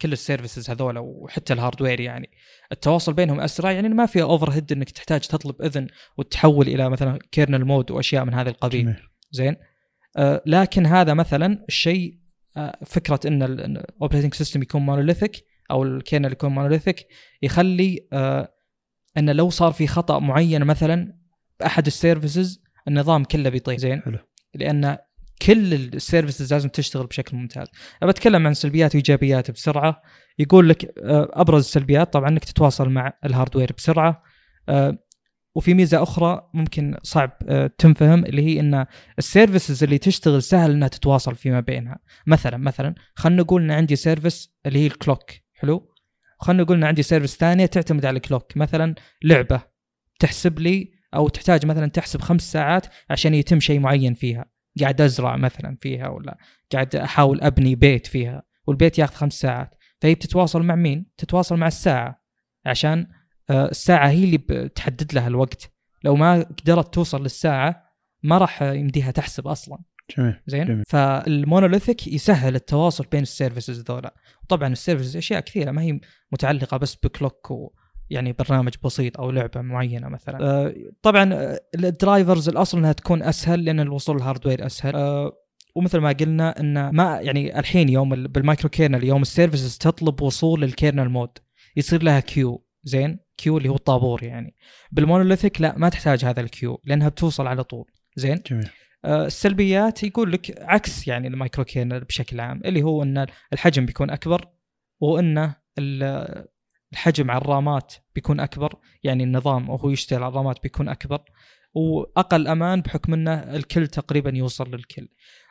[0.01, 2.29] كل ال services هذول وحتى ال hardware يعني.
[2.71, 5.87] التواصل بينهم أسرع يعني ما في overhead إنك تحتاج تطلب إذن
[6.17, 8.81] وتحول إلى مثلا kernel mode وأشياء من هذا القبيل.
[8.81, 8.99] جميل.
[9.31, 9.55] زين؟
[10.17, 12.17] آه لكن هذا مثلا الشيء
[12.57, 17.07] آه فكرة إن ال operating system يكون monolithic أو ال kernel يكون monolithic
[17.41, 18.53] يخلي آه
[19.17, 21.13] إن لو صار في خطأ معين مثلا
[21.59, 24.17] بأحد ال services النظام كله بيطير زين؟ حلو.
[24.55, 24.97] لأن
[25.41, 27.67] كل ال services لازم تشتغل بشكل ممتاز.
[28.03, 30.01] أنا بتكلم عن سلبيات وإيجابيات بسرعة.
[30.39, 34.23] يقول لك آه، أبرز السلبيات طبعا إنك تتواصل مع ال hardware بسرعة.
[34.69, 34.97] آه،
[35.55, 38.85] وفي ميزة أخرى ممكن صعب آه، تنفهم اللي هي إن
[39.17, 41.99] ال services اللي تشتغل سهل إنها تتواصل فيما بينها.
[42.27, 45.91] مثلا مثلا خلينا نقول إن عندي service اللي هي ال clock حلو؟
[46.39, 49.61] خلينا نقول إن عندي service ثانية تعتمد على ال clock مثلا لعبة
[50.19, 54.45] تحسب لي أو تحتاج مثلا تحسب خمس ساعات عشان يتم شيء معين فيها.
[54.79, 56.37] قاعد أزرع مثلا فيها ولا
[56.73, 59.75] قاعد أحاول أبني بيت فيها والبيت ياخذ خمس ساعات.
[60.01, 62.21] فهي بتتواصل مع مين؟ تتواصل مع الساعة
[62.65, 63.07] عشان
[63.49, 65.71] آه، الساعة هي اللي بتحدد لها الوقت.
[66.03, 67.83] لو ما قدرت توصل للساعة
[68.23, 69.79] ما راح يمديها تحسب أصلا.
[70.17, 70.83] جميل زين؟ جميل.
[70.87, 74.15] فال monolithic يسهل التواصل بين ال services ذولا.
[74.43, 75.99] وطبعا ال services أشياء كثيرة ما هي
[76.31, 77.73] متعلقة بس ب clock و
[78.11, 83.23] يعني برنامج بسيط أو لعبة معينة مثلا؟ آه، طبعا آه، ال drivers الأصل إنها تكون
[83.23, 84.95] أسهل لأن الوصول لل hardware أسهل.
[84.95, 85.31] آه،
[85.75, 89.77] ومثل ما قلنا إن ما يعني الحين يوم ال- بال micro kernel يوم ال services
[89.77, 91.29] تطلب وصول لل kernel mode
[91.75, 94.55] يصير لها queue زين؟ queue اللي هو الطابور يعني.
[94.91, 98.69] بال monolithic لا ما تحتاج هذا ال queue لأنها بتوصل على طول زين؟ جميل.
[99.05, 103.85] آه، السلبيات يقول لك عكس يعني ال micro kernel بشكل عام اللي هو إن الحجم
[103.85, 104.45] بيكون أكبر
[104.99, 106.45] وإن ال-
[106.93, 111.23] الحجم على الرامات بيكون أكبر يعني النظام وهو يشتغل على الرامات بيكون أكبر
[111.73, 115.07] وأقل أمان بحكم إنه الكل تقريبا يوصل للكل.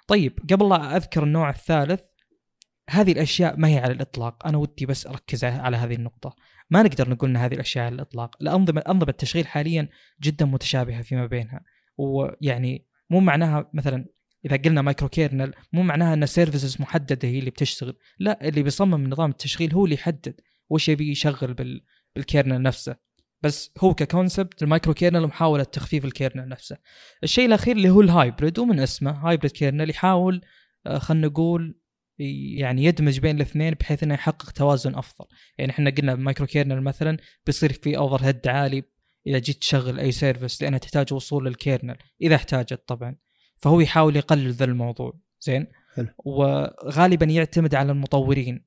[0.07, 2.01] طيب قبل لا أذكر النوع الثالث
[2.91, 6.37] هذه الأشياء ما هي على الإطلاق، أنا ودي بس أركز على هذه النقطة.
[6.71, 9.89] ما نقدر نقول إن هذه الأشياء على الإطلاق، الانظمة أنظمة التشغيل حاليا
[10.23, 11.61] جدا متشابهة فيما بينها،
[11.97, 14.07] ويعني مو معناها مثلا
[14.45, 17.97] إذا قلنا micro kernel مو معناها إن services محددة هي اللي بتشتغل.
[18.19, 20.41] لا اللي بيصمم نظام التشغيل هو اللي يحدد.
[20.71, 21.85] وش يبي يشغل بال...
[22.15, 22.97] بال kernel نفسه.
[23.43, 26.77] بس هو ك concept ال micro kernel محاولة تخفيف ال kernel نفسه.
[27.23, 30.41] الشيء الأخير اللي هو ال hybrid ومن اسمه hybrid kernel يحاول
[30.87, 31.81] آه، خلينا نقول
[32.59, 35.27] يعني يدمج بين الاثنين بحيث إنه يحقق توازن أفضل.
[35.59, 38.83] يعني إحنا قلنا بال micro kernel مثلا بيصير في overhead عالي
[39.27, 43.17] إذا جيت تشغل أي service لانها تحتاج وصول لل kernel إذا احتاجت طبعا.
[43.57, 45.21] فهو يحاول يقلل ذا الموضوع.
[45.41, 46.09] زين؟ حلو.
[46.19, 48.65] وغالبا يعتمد على المطورين.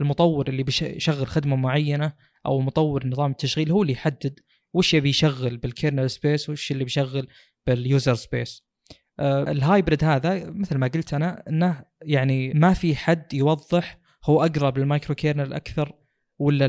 [0.00, 2.12] المطور اللي بيشغل خدمة معينة
[2.46, 4.40] أو مطور نظام التشغيل هو اللي يحدد
[4.74, 7.28] وش يبي يشغل بال kernel space وش اللي بيشغل
[7.66, 8.64] بال user space
[9.18, 14.44] آه ال hybrid هذا مثل ما قلت أنا إنه يعني ما في حد يوضح هو
[14.44, 15.92] أقرب لل micro kernel أكثر
[16.38, 16.66] ولا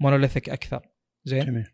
[0.00, 0.88] ال monolithic أكثر.
[1.24, 1.66] زين؟ جميل.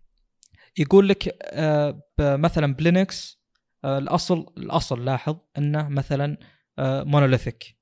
[0.79, 3.43] يقول لك آه، مثلا ب Linux
[3.85, 6.39] آه، الأصل الأصل لاحظ إنه مثلا
[6.79, 7.77] monolithic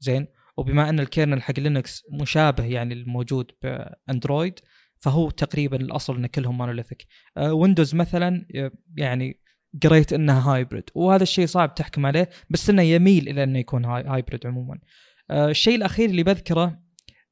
[0.00, 0.26] زين؟
[0.60, 4.58] وبما أن ال kernel حق Linux مشابه يعني الموجود ب Android
[4.96, 7.06] فهو تقريبا الأصل إن كلهم monolithic
[7.40, 9.40] Windows مثلا آه، يعني
[9.82, 14.04] قريت إنها hybrid وهذا الشيء صعب تحكم عليه بس إنه يميل إلى إنه يكون hy-
[14.04, 14.78] hybrid عموما.
[15.30, 16.80] آه، الشيء الأخير اللي بذكره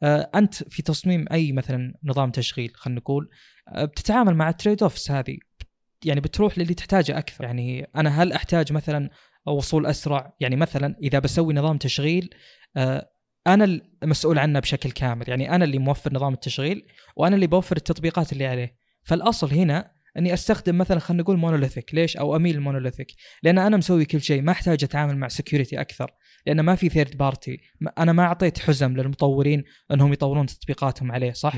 [0.03, 3.29] آه، أنت في تصميم أي مثلا نظام تشغيل خلينا نقول
[3.69, 5.37] آه، بتتعامل مع ال trade-offs هذه
[6.05, 7.45] يعني بتروح للي تحتاجه أكثر.
[7.45, 9.11] يعني أنا هل أحتاج مثلا
[9.47, 12.31] وصول أسرع؟ يعني مثلا إذا بسوي نظام تشغيل
[12.77, 13.11] آه،
[13.55, 15.29] أنا المسؤول عنه بشكل كامل.
[15.29, 18.77] يعني أنا اللي موفر نظام التشغيل وأنا اللي بوفر التطبيقات اللي عليه.
[19.03, 23.77] فالأصل هنا إني أستخدم مثلا خلينا نقول monolithic ليش؟ أو أميل ال monolithic لأن أنا
[23.77, 24.43] مسوي كل شيء.
[24.43, 26.11] ما أحتاج أتعامل مع security أكثر.
[26.47, 27.61] لأن ما في third party
[27.99, 31.57] أنا ما أعطيت حزم للمطورين إنهم يطورون تطبيقاتهم عليه صح؟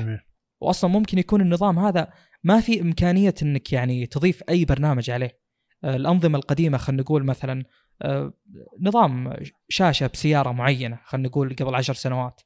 [0.61, 2.07] واصلا ممكن يكون النظام هذا
[2.43, 5.40] ما في إمكانية إنك يعني تضيف أي برنامج عليه.
[5.83, 7.63] الأنظمة القديمة خلينا نقول مثلا
[8.01, 8.33] آه،
[8.81, 9.33] نظام
[9.69, 12.41] شاشة بسيارة معينة خلينا نقول قبل عشر سنوات.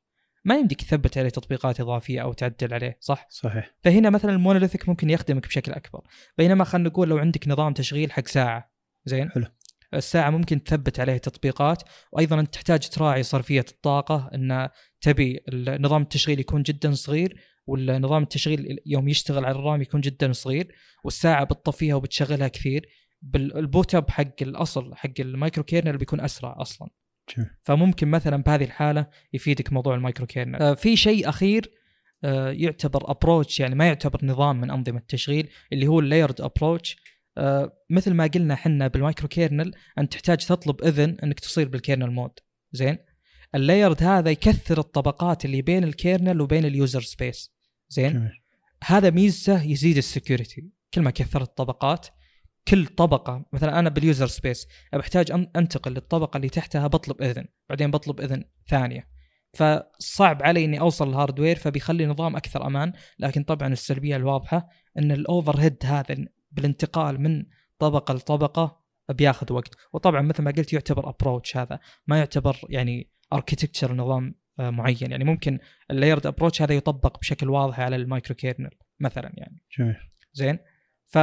[0.46, 3.76] ما يمديك تثبت عليه تطبيقات إضافية أو تعدل عليه صح؟ صحيح.
[3.84, 6.02] فهنا مثلا ال monolithic ممكن يخدمك بشكل أكبر.
[6.38, 8.72] بينما خلينا نقول لو عندك نظام تشغيل حق ساعة
[9.06, 9.46] زين؟ حلو.
[9.94, 11.84] الساعة ممكن تثبت عليه تطبيقات.
[12.12, 14.70] وأيضا أنت تحتاج تراعي صرفية الطاقة إن
[15.02, 20.32] تبي نظام التشغيل يكون جدا صغير والنظام التشغيل يوم يشتغل على ال RAM يكون جدا
[20.32, 22.90] صغير والساعة بتطفيها وبتشغلها كثير.
[23.26, 26.90] بال boot up حق الأصل حق ال micro kernel بيكون أسرع أصلا.
[27.62, 30.56] فممكن مثلا بهذه الحالة يفيدك موضوع ال micro kernel.
[30.56, 31.72] آه في شيء أخير
[32.24, 36.98] آه يعتبر approach يعني ما يعتبر نظام من أنظمة التشغيل اللي هو ال layered approach
[37.38, 41.79] آه مثل ما قلنا إحنا بال micro kernel أنت تحتاج تطلب إذن إنك تصير بال
[41.79, 42.40] kernel mode
[42.72, 42.98] زين؟
[43.56, 47.52] ال layered هذا يكثر الطبقات اللي بين ال kernel وبين ال user space
[47.90, 48.42] زين؟ جميل.
[48.84, 50.70] هذا ميزته يزيد ال security.
[50.94, 52.08] كل ما كثرت الطبقات
[52.68, 57.92] كل طبقة مثلا أنا بال user space بحتاج أنتقل للطبقة اللي تحتها بطلب إذن بعدين
[57.92, 59.16] بطلب إذن ثانية.
[59.54, 65.12] فصعب علي إني أوصل لل hardware فبيخلي النظام أكثر أمان لكن طبعا السلبية الواضحة إن
[65.12, 67.46] ال overhead هذا بالانتقال من
[67.80, 69.76] طبقة لطبقة بياخذ وقت.
[69.94, 75.12] وطبعا مثل ما قلت يعتبر approach هذا ما يعتبر يعني architecture نظام آه، معين.
[75.12, 75.60] يعني ممكن
[75.92, 79.64] ال layered approach هذا يطبق بشكل واضح على ال micro kernel مثلا يعني.
[79.78, 79.96] جميل.
[80.34, 80.60] زين؟
[81.08, 81.18] ف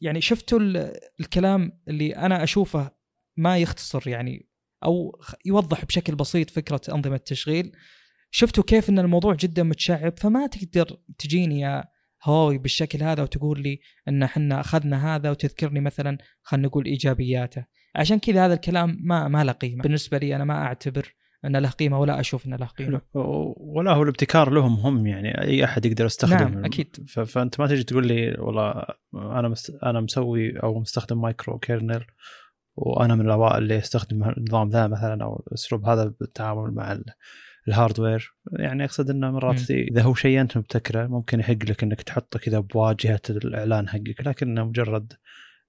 [0.00, 2.90] يعني شفتوا ال- الكلام اللي أنا أشوفه
[3.36, 4.48] ما يختصر يعني
[4.84, 7.72] أو يوضح بشكل بسيط فكرة أنظمة التشغيل.
[8.30, 11.84] شفتوا كيف إن الموضوع جدا متشعب؟ فما تقدر تجيني يا
[12.24, 17.64] هواوي بالشكل هذا وتقول لي إن إحنا أخذنا هذا وتذكرني مثلا خلينا نقول إيجابياته.
[17.96, 19.82] عشان كذا هذا الكلام ما ما له قيمة.
[19.82, 23.00] بالنسبة لي أنا ما أعتبر إن له قيمة ولا أشوف انه له قيمة
[23.56, 26.96] ولا هو الابتكار لهم هم يعني أي أحد يقدر يستخدم نعم، أكيد.
[27.08, 29.78] ف- فأنت ما تجي تقول لي والله أنا مست...
[29.82, 32.04] أنا مسوي أو مستخدم micro kernel
[32.76, 37.04] وأنا من الأوائل اللي يستخدم النظام ذا مثلا أو الاسلوب هذا بالتعامل مع ال-
[37.68, 39.70] ال hardware يعني أقصد إنه مرات.
[39.70, 44.64] إذا هو شيء أنت مبتكره ممكن يحق لك إنك تحطه كذا بواجهة الإعلان حقك لكنه
[44.64, 45.12] مجرد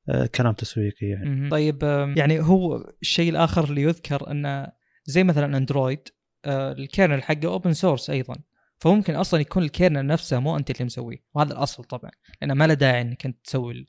[0.09, 1.49] آه، كلام تسويقي يعني.
[1.49, 1.83] طيب
[2.17, 4.78] يعني هو الشيء الآخر اللي يذكر إنه
[5.09, 6.07] زي مثلا اندرويد
[6.45, 8.35] آه، ال kernel حقه open source أيضا.
[8.77, 11.17] فممكن أصلا يكون ال kernel نفسه مو أنت اللي مسويه.
[11.33, 13.85] وهذا الأصل طبعا لأنه ما له داعي إنك أنت تسوي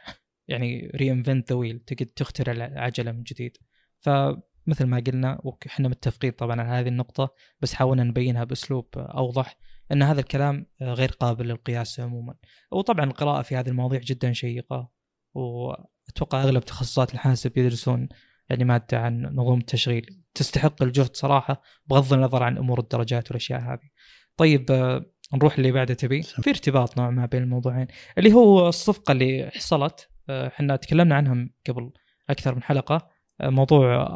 [0.48, 3.56] يعني reinvent the wheel تقعد تخترع العجلة من جديد.
[4.00, 9.59] فمثل ما قلنا وإحنا متفقين طبعا على هذه النقطة بس حاولنا نبينها بأسلوب أوضح
[9.92, 12.35] إن هذا الكلام آه، غير قابل للقياس عموما.
[12.72, 14.90] وطبعا القراءة في هذه المواضيع جدا شيقة
[15.35, 18.09] وأتوقع أغلب تخصصات الحاسب يدرسون
[18.50, 23.90] يعني مادة عن نظم التشغيل تستحق الجهد صراحة بغض النظر عن أمور الدرجات والأشياء هذه.
[24.36, 26.22] طيب آه، نروح اللي بعده تبي.
[26.22, 27.86] في ارتباط نوع ما بين الموضوعين
[28.18, 31.90] اللي هو الصفقة اللي حصلت آه، إحنا تكلمنا عنها قبل
[32.30, 33.08] أكثر من حلقة
[33.40, 34.06] آه، موضوع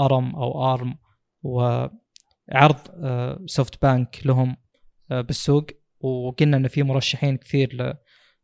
[0.00, 0.98] ARM أو ARM
[1.42, 2.76] وعرض
[3.46, 4.56] سوفت بانك لهم
[5.10, 5.66] بالسوق
[6.00, 7.96] وقلنا إن في مرشحين كثير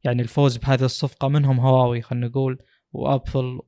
[0.04, 2.58] يعني الفوز بهذه الصفقة منهم هواوي خلينا نقول
[2.92, 3.60] وأبل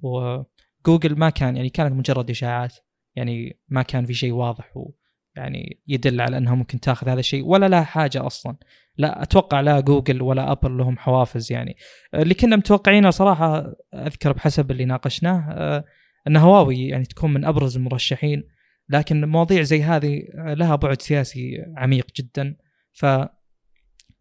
[0.84, 2.76] وجوجل ما كان يعني كانت مجرد إشاعات
[3.16, 7.68] يعني ما كان في شيء واضح ويعني يدل على إنها ممكن تاخذ هذا الشيء ولا
[7.68, 8.56] لها حاجة أصلا.
[8.96, 11.76] لا أتوقع لا جوجل ولا أبل لهم حوافز يعني.
[12.14, 15.84] اللي كنا متوقعينه صراحة أذكر بحسب اللي ناقشناه آه،
[16.26, 18.48] إن هواوي يعني تكون من أبرز المرشحين
[18.88, 22.56] لكن مواضيع زي هذه آه، لها بعد سياسي عميق جدا.
[22.92, 23.06] ف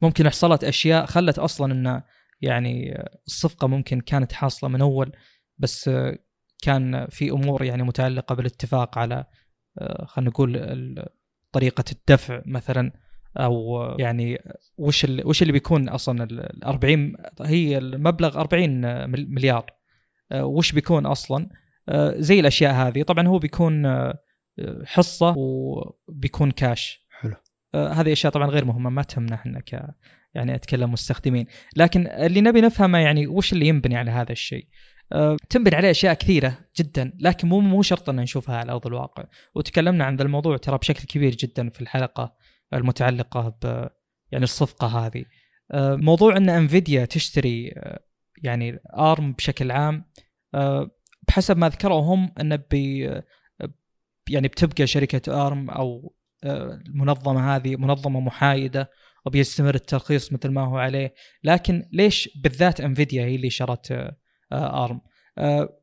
[0.02, 2.02] ممكن حصلت أشياء خلت أصلا إن
[2.42, 5.12] يعني الصفقة ممكن كانت حاصلة من أول
[5.58, 5.90] بس
[6.62, 9.26] كان في أمور يعني متعلقة بالاتفاق على
[10.06, 11.06] خلينا نقول
[11.52, 12.92] طريقة الدفع مثلا
[13.38, 14.38] أو يعني
[14.78, 19.66] وش اللي وش اللي بيكون أصلا ال 40 هي المبلغ 40 مل- مليار.
[20.36, 21.50] وش بيكون أصلا؟
[22.16, 23.04] زي الأشياء هذه.
[23.04, 23.86] طبعا هو بيكون
[24.86, 27.36] حصة وبيكون كاش حلو.
[27.76, 29.86] آه، هذه أشياء طبعا غير مهمة ما تهمنا إحنا ك
[30.34, 31.46] يعني أتكلم مستخدمين.
[31.76, 34.99] لكن اللي نبي نفهمه يعني وش اللي ينبني على هذا الشيء؟ آه،
[35.50, 39.24] تنبني عليه أشياء كثيرة جدا لكن مو مو شرط ان نشوفها على أرض الواقع.
[39.56, 42.36] وتكلمنا عن ذا الموضوع ترى بشكل كبير جدا في الحلقة
[42.74, 43.88] المتعلقة ب
[44.32, 45.26] يعني الصفقة هذه.
[45.72, 48.00] آه، موضوع إن Nvidia تشتري آه،
[48.44, 50.06] يعني ARM بشكل عام
[50.54, 50.92] آه،
[51.28, 53.24] بحسب ما ذكروا هم انه بي آه،
[54.30, 58.90] يعني بتبقى شركة ARM أو آه، المنظمة هذه منظمة محايدة
[59.26, 61.14] وبيستمر الترخيص مثل ما هو عليه.
[61.44, 64.18] لكن ليش بالذات Nvidia هي اللي شرت آه، آه،
[64.54, 65.02] ARM.
[65.38, 65.80] آه،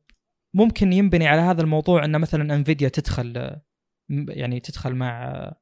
[0.53, 3.61] ممكن ينبني على هذا الموضوع إن مثلا إنفيديا تدخل آه،
[4.09, 5.61] يعني تدخل مع آه،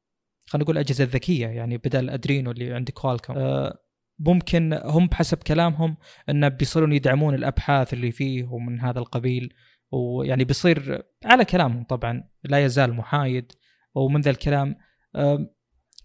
[0.49, 3.77] خلينا نقول الاجهزه الذكيه يعني بدل أدرينو اللي عند كوالكم آه،
[4.19, 5.97] ممكن هم بحسب كلامهم
[6.29, 9.53] انه بيصيرون يدعمون الأبحاث اللي فيه ومن هذا القبيل
[9.91, 13.51] ويعني بيصير على كلامهم طبعا لا يزال محايد.
[13.95, 14.75] ومن ذا الكلام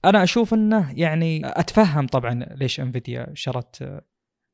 [0.04, 4.02] أنا أشوف إنه يعني أتفهم طبعا ليش إنفيديا شرت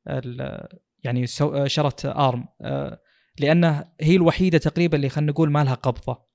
[0.09, 0.69] آه،
[1.07, 2.49] يعني آه، شرت ARM.
[2.61, 3.01] آه،
[3.39, 6.27] لأنه هي الوحيدة تقريبا اللي خلينا نقول ما لها قبضة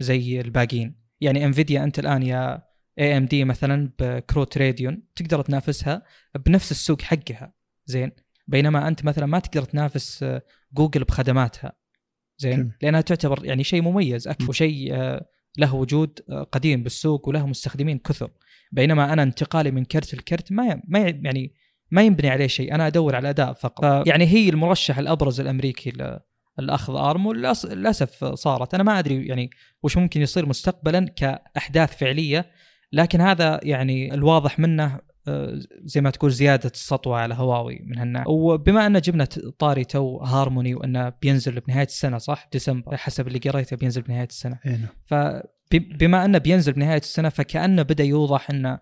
[0.00, 1.00] زي الباقيين.
[1.20, 2.62] يعني Nvidia أنت الآن يا
[2.98, 6.02] AMD مثلا بكروت Radeon تقدر تنافسها
[6.46, 7.54] بنفس السوق حقها.
[7.86, 8.12] زين؟
[8.46, 11.72] بينما أنت مثلا ما تقدر تنافس آه، جوجل بخدماتها.
[12.38, 12.72] زين.
[12.82, 14.28] لأنها تعتبر يعني شيء مميز.
[14.28, 14.94] أكثر وشيء
[15.58, 16.20] له وجود
[16.52, 18.30] قديم بالسوق وله مستخدمين كثر.
[18.72, 21.54] بينما أنا انتقالي من كرت لكرت ما ما يعني
[21.90, 23.84] ما ينبني عليه شيء أنا أدور على أداء فقط.
[24.06, 25.92] يعني هي المرشح الأبرز الأمريكي
[26.58, 28.74] لأخذ ARM وللأس- للأسف صارت.
[28.74, 29.50] أنا ما أدري يعني
[29.82, 32.50] وش ممكن يصير مستقبلا كأحداث فعلية
[32.92, 38.30] لكن هذا يعني الواضح منه آه، زي ما تقول زيادة السطوه على هواوي من هالناحية.
[38.30, 39.24] وبما أن جبنا
[39.58, 44.58] طاري تو هارموني وأنه بينزل بنهاية السنة صح؟ ديسمبر حسب اللي قريته بينزل بنهاية السنة.
[44.66, 44.88] إيه نعم.
[45.06, 48.78] فبما أنه بينزل بنهاية السنة فكأنه بدأ يوضح أنه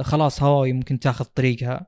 [0.00, 1.86] خلاص هواوي ممكن تأخذ طريقها.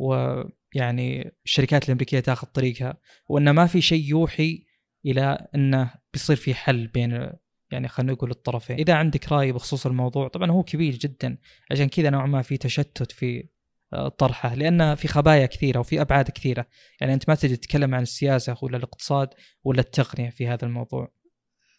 [0.00, 4.64] ويعني الشركات الأمريكية تاخذ طريقها وانه ما في شيء يوحي
[5.06, 7.30] إلى أنه بيصير في حل بين
[7.70, 8.76] يعني خلينا نقول الطرفين.
[8.76, 11.38] إذا عندك رأي بخصوص الموضوع طبعا هو كبير جدا
[11.70, 13.48] عشان كذا نوعا ما في تشتت في
[13.92, 16.66] آه، طرحه لأن في خبايا كثيرة وفي أبعاد كثيرة.
[17.00, 19.28] يعني أنت ما تجي تتكلم عن السياسة ولا الاقتصاد
[19.64, 21.12] ولا التقنية في هذا الموضوع.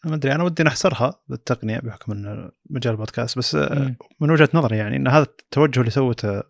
[0.04, 3.96] ما أدري أنا ودي نحصرها بالتقنية بحكم ان مجال البودكاست بس آه، مم.
[4.20, 6.42] من وجهة نظري يعني إن هذا التوجه اللي سوته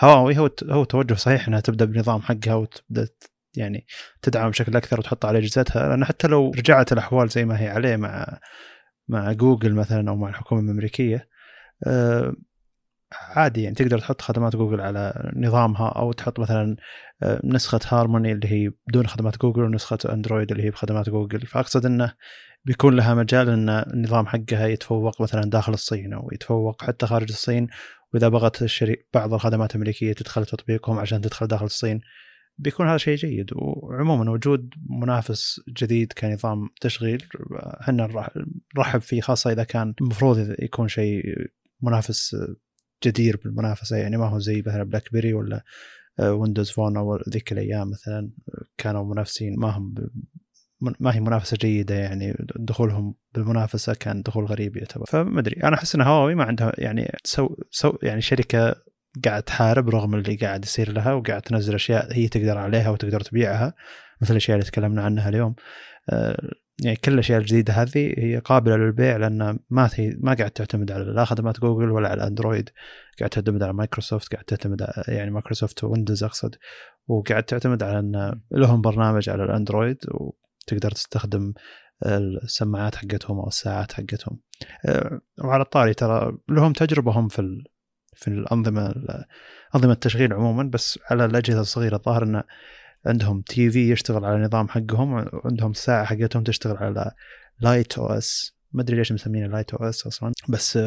[0.00, 3.08] هواوي هو هو توجه صحيح إنها تبدأ بنظام حقها وتبدأ
[3.56, 3.86] يعني
[4.22, 7.96] تدعم بشكل أكثر وتحط على أجهزتها لأن حتى لو رجعت الأحوال زي ما هي عليه
[7.96, 8.38] مع
[9.08, 11.28] مع جوجل مثلا أو مع الحكومة الأمريكية
[11.86, 12.34] آه،
[13.12, 16.76] عادي يعني تقدر تحط خدمات جوجل على نظامها أو تحط مثلا
[17.22, 21.46] آه، نسخة هارموني اللي هي بدون خدمات جوجل ونسخة أندرويد اللي هي بخدمات جوجل.
[21.46, 22.14] فأقصد إنه
[22.64, 27.68] بيكون لها مجال إن النظام حقها يتفوق مثلا داخل الصين أو يتفوق حتى خارج الصين
[28.14, 28.96] وإذا بغت الشري...
[29.14, 32.00] بعض الخدمات الامريكيه تدخل تطبيقهم عشان تدخل داخل الصين
[32.58, 33.50] بيكون هذا شيء جيد.
[33.52, 37.22] وعموما وجود منافس جديد كنظام تشغيل
[37.80, 38.38] إحنا نرح-
[38.76, 41.22] نرحب فيه خاصة إذا كان المفروض يكون شيء
[41.82, 42.36] منافس
[43.04, 45.64] جدير بالمنافسة يعني ما هو زي مثلا بلاك بيري ولا
[46.20, 48.30] ويندوز فون أو ذيك الأيام مثلا
[48.78, 49.94] كانوا منافسين ما هم
[51.00, 55.04] ما هي منافسة جيدة يعني دخولهم بالمنافسة كان دخول غريب يعتبر.
[55.08, 58.74] فما أدري أنا أحس إن هواوي ما عندها يعني so so يعني شركة
[59.24, 63.74] قاعد تحارب رغم اللي قاعد يصير لها وقاعد تنزل أشياء هي تقدر عليها وتقدر تبيعها
[64.22, 65.54] مثل الأشياء اللي تكلمنا عنها اليوم.
[66.10, 66.50] آه،
[66.82, 71.04] يعني كل الأشياء الجديدة هذه هي قابلة للبيع لأن ما هي ما قاعد تعتمد على
[71.04, 72.70] لا خدمات جوجل ولا على أندرويد.
[73.18, 76.56] قاعد تعتمد على مايكروسوفت قاعد تعتمد على يعني مايكروسوفت ويندوز أقصد.
[77.06, 79.98] وقاعد تعتمد على إن لهم برنامج على الأندرويد
[80.66, 81.52] وتقدر تستخدم
[82.06, 84.38] السماعات حقتهم أو الساعات حقتهم
[84.86, 87.64] آه، وعلى الطاري ترى لهم تجربه هم في.
[88.16, 88.94] في الأنظمة
[89.74, 92.42] أنظمة التشغيل عموما بس على الأجهزة الصغيرة الظاهر إن
[93.06, 97.10] عندهم TV يشتغل على نظام حقهم وعندهم الساعة حقتهم تشتغل على
[97.60, 100.78] Lite OS ما أدري ليش مسمينه Lite OS أصلا بس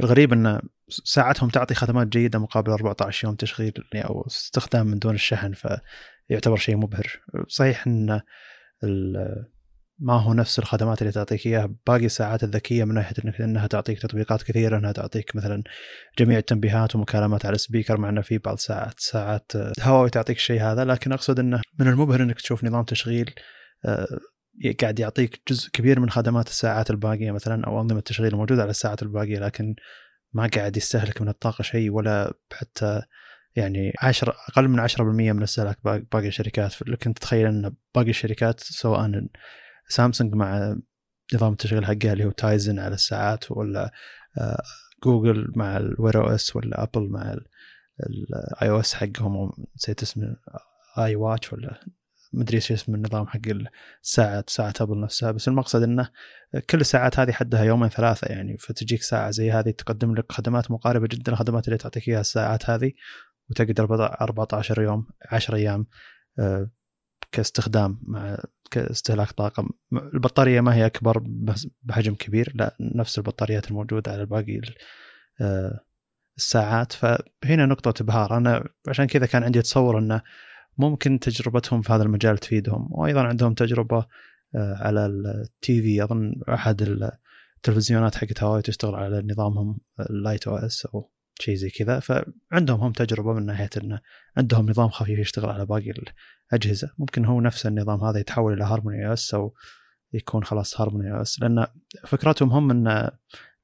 [0.00, 5.14] الغريب إن ساعتهم تعطي خدمات جيدة مقابل 14 يوم تشغيل يعني أو استخدام من دون
[5.14, 8.22] الشحن فيعتبر شيء مبهر صحيح إن ال-
[9.98, 11.74] ما هو نفس الخدمات اللي تعطيك إياها.
[11.86, 15.62] باقي الساعات الذكية من ناحية إنك إنها تعطيك تطبيقات كثيرة إنها تعطيك مثلا
[16.18, 20.62] جميع التنبيهات ومكالمات على السبيكر مع إنه في بعض ساعات ساعات آه، هواوي تعطيك الشيء
[20.62, 20.84] هذا.
[20.84, 23.34] لكن أقصد إنه من المبهر إنك تشوف نظام تشغيل
[23.84, 24.06] آه،
[24.80, 29.02] قاعد يعطيك جزء كبير من خدمات الساعات الباقية مثلا أو أنظمة التشغيل الموجودة على الساعات
[29.02, 29.74] الباقية لكن
[30.32, 33.02] ما قاعد يستهلك من الطاقة شيء ولا حتى
[33.56, 36.74] يعني 10 أقل من 10% من استهلاك باقي الشركات.
[36.88, 39.10] لكن تتخيل أن باقي الشركات سواء
[39.88, 40.76] سامسونج مع
[41.34, 43.92] نظام التشغيل حقها اللي هو Tizen على الساعات ولا
[44.38, 44.62] آه،
[45.04, 47.36] جوجل مع ال Wear OS ولا ابل مع
[48.00, 49.52] ال iOS حقهم.
[49.76, 50.36] نسيت اسمه
[50.98, 51.80] iWatch ولا
[52.32, 53.40] مدري إيش اسم النظام حق
[54.04, 55.30] الساعة ساعة ابل نفسها.
[55.30, 56.10] بس المقصد إنه
[56.70, 58.56] كل الساعات هذه حدها يومين ثلاثة يعني.
[58.56, 62.92] فتجيك ساعة زي هذه تقدم لك خدمات مقاربة جدا الخدمات اللي تعطيك إياها الساعات هذه.
[63.86, 65.86] بضع 14 يوم 10 أيام
[66.38, 66.70] آه،
[67.32, 68.36] كاستخدام مع
[68.70, 69.62] كاستهلاك طاقة.
[69.90, 74.60] م- البطارية ما هي أكبر بس بحجم كبير لا نفس البطاريات الموجودة على باقي
[75.40, 75.80] آه،
[76.36, 76.92] الساعات.
[76.92, 78.36] فهنا نقطة إبهار.
[78.36, 80.22] أنا عشان كذا كان عندي تصور أنه
[80.78, 82.88] ممكن تجربتهم في هذا المجال تفيدهم.
[82.90, 84.06] وأيضا عندهم تجربة
[84.54, 86.04] آه، على ال TV.
[86.04, 86.82] أظن أحد
[87.56, 89.78] التلفزيونات حقت هواوي تشتغل على نظامهم
[90.10, 94.00] ال Lite OS أو شيء زي كذا فعندهم هم تجربة من ناحية أنه
[94.36, 95.92] عندهم نظام خفيف يشتغل على باقي
[96.52, 96.90] الأجهزة.
[96.98, 99.54] ممكن هو نفس النظام هذا يتحول إلى Harmony OS أو
[100.12, 101.66] يكون خلاص Harmony OS لأن
[102.06, 103.10] فكرتهم هم أنه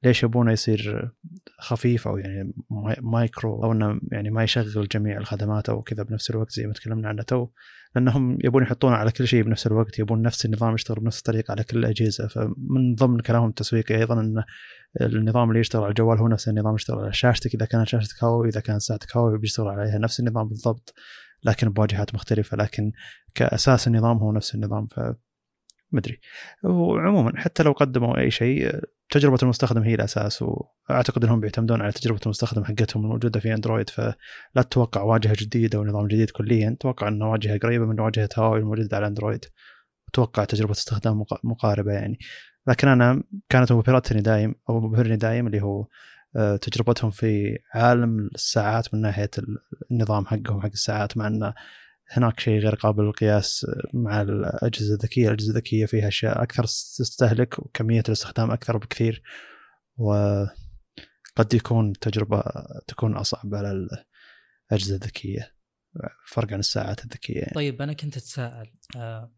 [0.03, 1.11] ليش يبونه يصير
[1.59, 6.29] خفيف أو يعني mi- micro أو إنه يعني ما يشغل جميع الخدمات أو كذا بنفس
[6.29, 7.47] الوقت زي ما تكلمنا عنه تو.
[7.95, 11.63] لانهم يبون يحطون على كل شيء بنفس الوقت يبون نفس النظام يشتغل بنفس الطريقة على
[11.63, 12.27] كل الأجهزة.
[12.27, 14.43] فمن ضمن كلامهم التسويقي أيضا إن
[15.01, 17.55] النظام اللي يشتغل على الجوال هو نفس النظام يشتغل على شاشتك.
[17.55, 20.93] إذا كانت شاشتك هواوي إذا كانت ساعتك هواوي بيشتغل عليها نفس النظام بالضبط
[21.43, 22.57] لكن بواجهات مختلفة.
[22.57, 22.91] لكن
[23.35, 24.87] كأساس النظام هو نفس النظام.
[24.87, 24.99] ف
[25.95, 26.19] مدري
[26.63, 28.79] وعموما حتى لو قدموا أي شيء
[29.13, 34.15] تجربة المستخدم هي الأساس وأعتقد إنهم بيعتمدون على تجربة المستخدم حقتهم الموجودة في أندرويد فلا
[34.55, 36.77] تتوقع واجهة جديدة ونظام جديد كليا.
[36.79, 39.45] توقع إنه واجهة قريبة من واجهة هواوي الموجودة على أندرويد.
[40.07, 42.19] وتوقع تجربة استخدام مقاربة يعني.
[42.67, 45.87] لكن أنا كانت مبهرتني دايم أو مبهرني دايم اللي هو
[46.35, 49.29] آه، تجربتهم في عالم الساعات من ناحية
[49.91, 51.53] النظام حقهم حق الساعات مع إنه
[52.09, 58.03] هناك شيء غير قابل للقياس مع الأجهزة الذكية الأجهزة الذكية فيها أشياء أكثر تستهلك وكمية
[58.07, 59.23] الاستخدام أكثر بكثير
[59.97, 62.43] وقد يكون التجربة
[62.87, 63.71] تكون أصعب على
[64.71, 65.53] الأجهزة الذكية
[66.27, 67.53] فرق عن الساعات الذكية يعني.
[67.55, 69.31] طيب أنا كنت أتساءل آه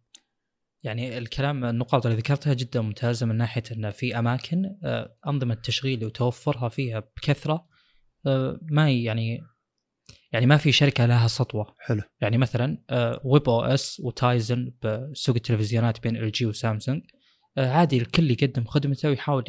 [0.83, 6.05] يعني الكلام النقاط اللي ذكرتها جدا ممتازة من ناحية أن في أماكن آه أنظمة تشغيل
[6.05, 7.67] وتوفرها فيها بكثرة
[8.27, 9.41] آه ما يعني
[10.35, 11.75] يعني ما في شركة لها سطوة.
[11.79, 12.01] حلو.
[12.21, 12.77] يعني مثلا
[13.23, 17.03] webOS وتايزن بسوق التلفزيونات بين إل جي وسامسونج.
[17.57, 19.43] آه، عادي الكل يقدم خدمته ويحاول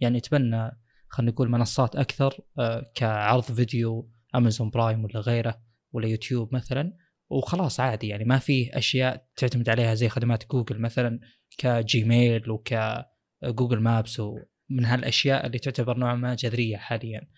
[0.00, 0.70] يعني يتبنى
[1.08, 5.62] خلينا نقول منصات أكثر آه، كعرض فيديو أمازون برايم ولا غيره
[5.92, 6.92] ولا يوتيوب مثلا.
[7.30, 11.20] وخلاص عادي يعني ما في أشياء تعتمد عليها زي خدمات جوجل مثلا
[11.58, 17.28] كجيميل وكجوجل مابس ومن هالأشياء اللي تعتبر نوعا ما جذرية حاليا.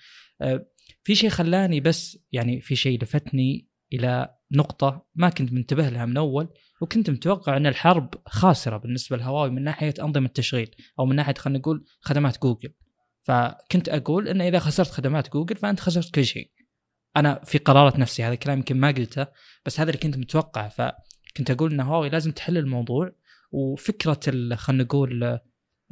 [0.40, 0.66] آه،
[1.02, 6.16] في شيء خلاني بس يعني في شيء لفتني إلى نقطة ما كنت منتبه لها من
[6.16, 6.48] أول
[6.80, 11.58] وكنت متوقع إن الحرب خاسرة بالنسبة لهواوي من ناحية أنظمة التشغيل أو من ناحية خلينا
[11.58, 12.72] نقول خدمات جوجل.
[13.22, 16.50] فكنت أقول إن إذا خسرت خدمات جوجل فأنت خسرت كل شيء.
[17.16, 19.26] أنا في قرارة نفسي هذا الكلام يمكن ما قلته
[19.66, 23.12] بس هذا اللي كنت متوقع فكنت أقول إن هواوي لازم تحل الموضوع
[23.52, 24.20] وفكرة
[24.54, 25.40] خلينا نقول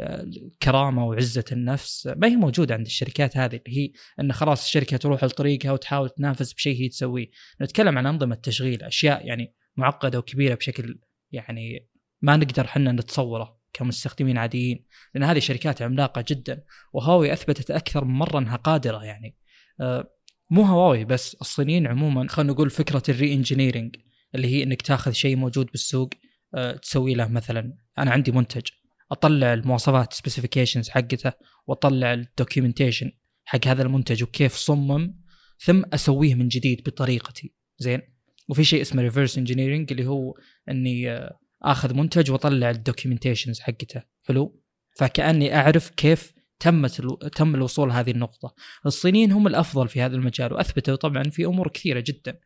[0.01, 5.24] الكرامه وعزة النفس ما هي موجودة عند الشركات هذه اللي هي إن خلاص الشركة تروح
[5.24, 7.30] لطريقها وتحاول تنافس بشيء هي تسويه،
[7.62, 10.99] نتكلم عن أنظمة تشغيل أشياء يعني معقدة وكبيرة بشكل
[11.32, 11.88] يعني
[12.22, 14.84] ما نقدر إحنا نتصوره كمستخدمين عاديين،
[15.14, 19.36] لأن هذه شركات عملاقة جدا وهواوي أثبتت أكثر من مرة إنها قادرة يعني.
[19.80, 20.11] آه،
[20.51, 23.96] مو هواوي بس الصينيين عموما خلينا نقول فكرة ال re-engineering
[24.34, 26.11] اللي هي إنك تاخذ شيء موجود بالسوق
[26.55, 28.66] آه، تسوي له مثلا أنا عندي منتج
[29.12, 31.32] أطلع المواصفات specifications حقته
[31.66, 33.12] وأطلع ال documentation
[33.44, 35.14] حق هذا المنتج وكيف صمم
[35.61, 38.00] ثم أسويه من جديد بطريقتي زين
[38.48, 40.34] وفي شيء اسمه reverse engineering اللي هو
[40.68, 44.61] إني آه، آخذ منتج وأطلع ال documentations حقته حلو
[44.96, 47.00] فكأني أعرف كيف تمت
[47.36, 48.54] تم الوصول لهذه النقطة.
[48.86, 52.40] الصينيين هم الأفضل في هذا المجال وأثبتوا طبعا في أمور كثيرة جدا.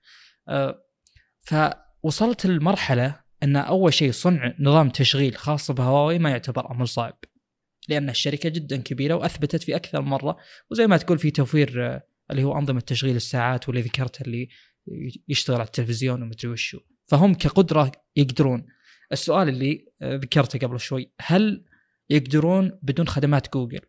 [0.48, 0.84] آه،
[1.40, 7.18] فوصلت المرحلة أن أول شيء صنع نظام تشغيل خاص بهواوي ما يعتبر أمر صعب
[7.88, 10.36] لأن الشركة جدا كبيرة وأثبتت في أكثر مرة
[10.70, 14.48] وزي ما تقول في توفير آه، اللي هو أنظمة تشغيل الساعات واللي ذكرتها اللي
[15.28, 18.66] يشتغل على التلفزيون ومدري وشو فهم كقدرة يقدرون.
[19.12, 21.64] السؤال اللي آه، ذكرته قبل شوي هل
[22.10, 23.80] يقدرون بدون خدمات جوجل؟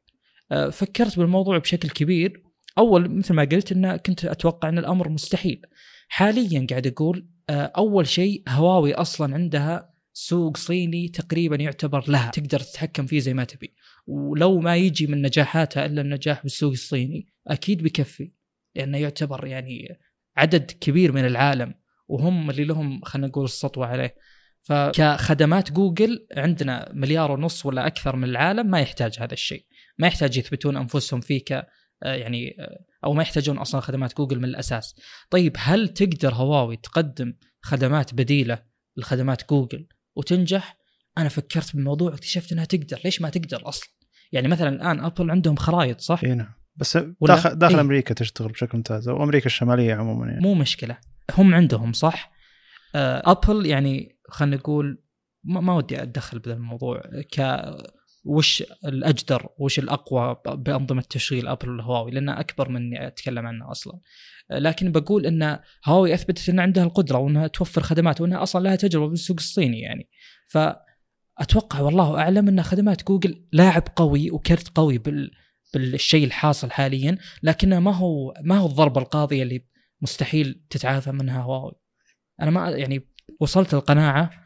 [0.51, 2.43] آه، فكرت بالموضوع بشكل كبير.
[2.77, 5.61] أول مثل ما قلت إن كنت أتوقع إن الأمر مستحيل.
[6.07, 12.31] حاليا قاعد أقول أول شيء هواوي أصلا عندها سوق صيني تقريبا يعتبر لها.
[12.31, 13.73] تقدر تتحكم فيه زي ما تبي.
[14.07, 18.31] ولو ما يجي من نجاحاتها إلا النجاح بالسوق الصيني أكيد بيكفي.
[18.75, 19.99] لأنه يعتبر يعني
[20.37, 21.73] عدد كبير من العالم
[22.07, 24.15] وهم اللي لهم خلينا نقول السطوة عليه.
[24.61, 29.65] فكخدمات جوجل عندنا مليار ونص ولا أكثر من العالم ما يحتاج هذا الشيء.
[29.97, 31.51] ما يحتاج يثبتون أنفسهم فيه ك
[32.03, 34.95] آه، يعني آه، أو ما يحتاجون أصلا خدمات جوجل من الأساس.
[35.29, 38.63] طيب هل تقدر هواوي تقدم خدمات بديلة
[38.97, 40.77] لخدمات جوجل وتنجح؟
[41.17, 43.89] أنا فكرت بالموضوع اكتشفت إنها تقدر، ليش ما تقدر أصلا؟
[44.31, 48.51] يعني مثلا الآن أبل عندهم خرائط صح؟ إي نعم بس داخل داخل إيه؟ أمريكا تشتغل
[48.51, 50.97] بشكل ممتاز وامريكا الشمالية عموما يعني مو مشكلة
[51.37, 52.31] هم عندهم صح؟
[52.95, 55.03] آه أبل يعني خلينا نقول
[55.43, 57.01] ما, ما ودي أتدخل بهذا الموضوع
[57.31, 57.41] ك
[58.25, 63.99] وش الأجدر وش الأقوى بأنظمة تشغيل ابل والهواوي لانها أكبر من اني أتكلم عنها أصلا.
[64.51, 69.07] لكن بقول إن هواوي أثبتت ان عندها القدرة وإنها توفر خدمات وإنها أصلا لها تجربة
[69.07, 70.09] بالسوق الصيني يعني.
[70.47, 75.31] فأتوقع والله أعلم إن خدمات جوجل لاعب قوي وكرت قوي بال
[75.73, 79.65] بالشيء الحاصل حاليا لكنها ما هو ما هو الضربة القاضية اللي
[80.01, 81.73] مستحيل تتعافى منها هواوي
[82.41, 83.09] أنا ما يعني
[83.39, 84.42] وصلت القناعة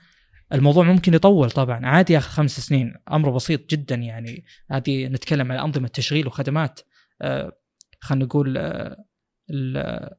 [0.54, 1.86] الموضوع ممكن يطول طبعا.
[1.86, 2.93] عادي ياخذ خمس سنين.
[3.12, 4.45] أمر بسيط جدا يعني.
[4.72, 6.80] هذه نتكلم عن أنظمة تشغيل وخدمات.
[7.22, 7.52] آه
[8.00, 10.18] خلينا نقول آه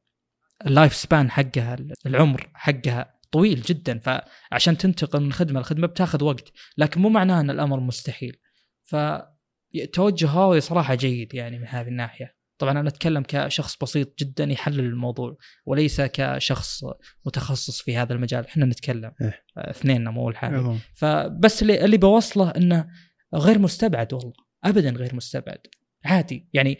[0.65, 3.99] اللايف سبان حقها العمر حقها طويل جدا.
[3.99, 6.51] فعشان تنتقل من خدمة لخدمة بتاخذ وقت.
[6.77, 8.37] لكن مو معناه أن الأمر مستحيل.
[8.83, 12.38] فتوجه هواوي صراحة جيد يعني من هذه الناحية.
[12.59, 16.83] طبعا أنا أتكلم كشخص بسيط جدا يحلل الموضوع وليس كشخص
[17.25, 18.45] متخصص في هذا المجال.
[18.45, 19.11] إحنا نتكلم.
[19.21, 19.43] إيه.
[19.57, 20.77] اثنيننا مو عموماً.
[20.95, 22.87] فبس اللي اللي بوصله إنه
[23.35, 24.33] غير مستبعد والله.
[24.63, 25.59] ابدا غير مستبعد.
[26.05, 26.49] عادي.
[26.53, 26.77] يعني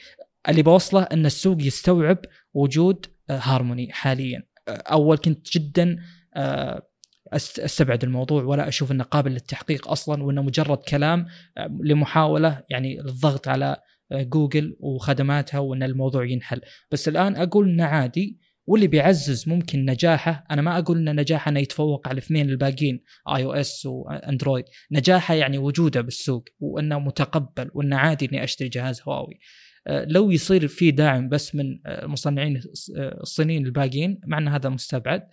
[0.49, 2.17] اللي بوصله إن السوق يستوعب
[2.53, 4.43] وجود هارموني حاليا.
[4.67, 5.97] أول كنت جدا
[6.35, 6.89] آه،
[7.33, 11.27] أستبعد الموضوع ولا أشوف إنه قابل للتحقيق أصلا وإنه مجرد كلام
[11.57, 13.77] آه، لمحاولة يعني للضغط على
[14.13, 16.61] جوجل وخدماتها وإن الموضوع ينحل.
[16.91, 18.39] بس الآن أقول انه عادي
[18.69, 23.03] واللي بيعزز ممكن نجاحه أنا ما أقول إن نجاحه إنه يتفوق على الاثنين الباقيين
[23.35, 24.65] iOS وأندرويد.
[24.91, 29.39] نجاحه يعني وجوده بالسوق وإنه متقبل وإنه عادي إني أشتري جهاز هواوي.
[29.87, 32.61] آه، لو يصير في داعم بس من آه، المصنعين
[32.97, 35.27] آه، الصينيين الباقيين مع إن هذا مستبعد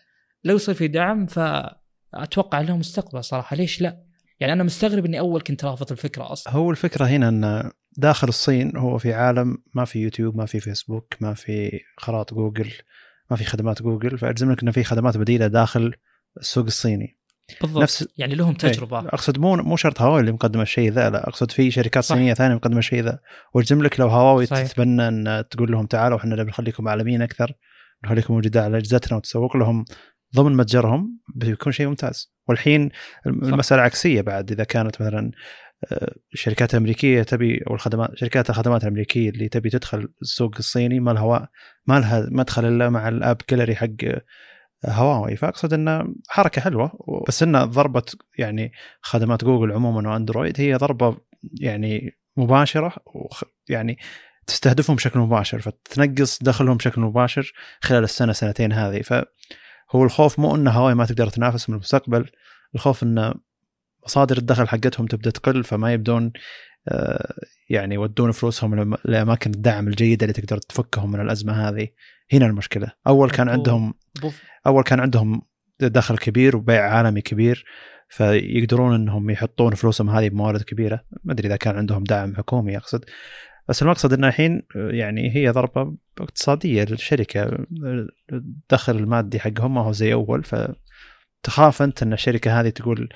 [0.44, 3.56] لو يصير في دعم فأتوقع له مستقبل صراحة.
[3.56, 4.05] ليش لا؟
[4.40, 8.76] يعني أنا مستغرب إني أول كنت رافض الفكرة أصلا هو الفكرة هنا إن داخل الصين
[8.76, 12.72] هو في عالم ما في يوتيوب ما في فيسبوك ما في خرائط جوجل
[13.30, 15.94] ما في خدمات جوجل فاجزم لك إنه في خدمات بديلة داخل
[16.40, 17.18] السوق الصيني
[17.60, 19.08] بالضبط نفس يعني لهم تجربة إيه.
[19.08, 22.14] أقصد مو مو شرط هواوي اللي مقدمة الشيء ذا لا أقصد في شركات صح.
[22.14, 23.18] صينية ثانية مقدمة الشيء ذا
[23.54, 24.66] واجزم لك لو هواوي صحيح.
[24.66, 27.52] تتبنى إن تقول لهم تعالوا إحنا بنخليكم عالميين أكثر
[28.04, 29.84] نخليكم موجودين على أجهزتنا وتسوق لهم
[30.34, 32.32] ضمن متجرهم بيكون شيء ممتاز.
[32.48, 32.90] والحين
[33.26, 35.30] المسألة عكسية بعد إذا كانت مثلا
[35.92, 41.10] آه، الشركات الامريكيه تبي أو الخدمات شركات الخدمات الأمريكية اللي تبي تدخل السوق الصيني ما
[41.10, 41.48] لها
[41.86, 43.88] ما لها مدخل إلا مع الأب جاليري حق
[44.86, 45.36] هواوي.
[45.36, 46.92] فأقصد انه حركة حلوة
[47.28, 48.02] بس انه ضربة
[48.38, 51.16] يعني خدمات جوجل عموما وأندرويد هي ضربة
[51.60, 53.98] يعني مباشرة وخ يعني
[54.46, 59.02] تستهدفهم بشكل مباشر فتنقص دخلهم بشكل مباشر خلال السنة سنتين هذه.
[59.90, 62.30] فهو الخوف مو ان هواوي ما تقدر تنافس من المستقبل
[62.74, 63.34] الخوف ان
[64.04, 66.32] مصادر الدخل حقتهم تبدأ تقل فما يبدون
[66.88, 67.34] آه،
[67.70, 71.88] يعني يودون فلوسهم لأماكن الدعم الجيدة اللي تقدر تفكهم من الأزمة هذه.
[72.32, 72.92] هنا المشكلة.
[73.06, 73.94] أول كان هو- عندهم
[74.66, 75.42] أول كان عندهم
[75.80, 77.64] دخل كبير وبيع عالمي كبير
[78.08, 81.00] فيقدرون إنهم يحطون فلوسهم هذه بموارد كبيرة.
[81.24, 83.04] ما أدري إذا كان عندهم دعم حكومي أقصد.
[83.68, 87.66] بس المقصد ان الحين يعني هي ضربة اقتصادية للشركة.
[88.32, 93.08] الدخل المادي حقهم ما هو زي أول فتخاف أنت إن الشركة هذه تقول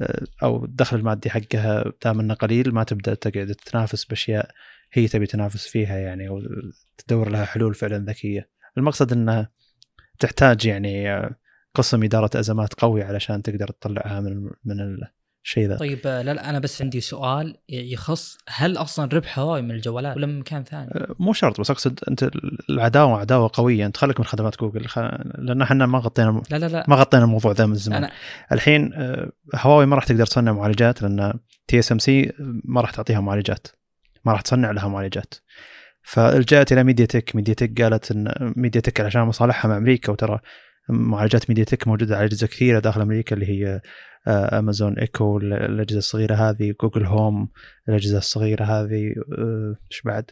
[0.00, 4.50] آه، أو الدخل المادي حقها دام إنه قليل ما تبدأ تقعد تنافس بأشياء
[4.92, 6.42] هي تبي تنافس فيها يعني أو
[6.98, 8.48] تدور لها حلول فعلا ذكية.
[8.78, 9.48] المقصد إنه
[10.18, 11.36] تحتاج يعني آه،
[11.74, 14.80] قسم إدارة أزمات قوي علشان تقدر تطلعها من من
[15.44, 15.76] الشيء ذا.
[15.76, 20.16] طيب آه، لا لا أنا بس عندي سؤال يخص هل أصلا ربح هواوي من الجوالات
[20.16, 22.30] ولا من مكان ثاني؟ آه، مو شرط بس أقصد أنت
[22.70, 23.86] العداوة عداوة قوية.
[23.86, 24.86] أنت خليك من خدمات جوجل.
[25.38, 26.84] لأن إحنا ما غطينا لا لا لا.
[26.88, 28.04] ما غطينا الموضوع ذا من زمان.
[28.04, 28.12] أنا
[28.52, 31.34] الحين آه، هواوي ما راح تقدر تصنع معالجات لأن
[31.68, 32.32] TSMC
[32.64, 33.66] ما راح تعطيها معالجات.
[34.24, 35.34] ما راح تصنع لها معالجات.
[36.02, 40.40] فلجأت إلى ميديا تك ميديا تك قالت إن ميديا تك علشان مصالحها مع أمريكا وترى
[40.88, 43.80] معالجات ميديا تك موجودة على أجهزة كثيرة داخل أمريكا اللي هي
[44.28, 47.48] Amazon Echo الأجهزة الصغيرة هذه Google Home
[47.88, 50.30] الأجهزة الصغيرة هذه آه، إيش بعد؟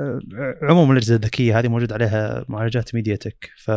[0.00, 0.20] آه،
[0.62, 3.70] عموما الأجهزة الذكية هذه موجود عليها معالجات ميديا تك ف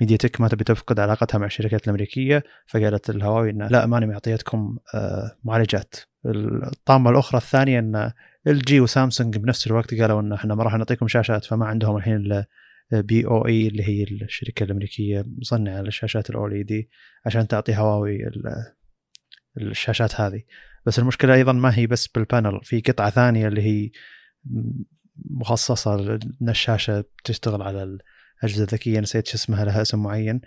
[0.00, 4.78] ميديا تك ما تبي تفقد علاقتها مع الشركات الأمريكية فقالت لهواوي انه لا ماني معطيتكم
[4.94, 5.94] آه، معالجات.
[6.26, 8.12] الطامة الأخرى الثانية إن
[8.46, 12.44] LG وسامسونج بنفس الوقت قالوا إن إحنا ما راح نعطيكم شاشات فما عندهم الحين
[12.92, 16.90] BOE اللي هي الشركة الأمريكية مصنعة للشاشات ال OLED
[17.26, 18.74] عشان تعطي هواوي ال-
[19.56, 20.42] الشاشات هذه.
[20.86, 23.90] بس المشكلة أيضا ما هي بس بال panel في قطعة ثانية اللي هي
[25.30, 25.94] مخصصة
[26.42, 27.82] ان الشاشة تشتغل على
[28.42, 30.40] الأجهزة الذكية نسيت شو اسمها لها اسم معين.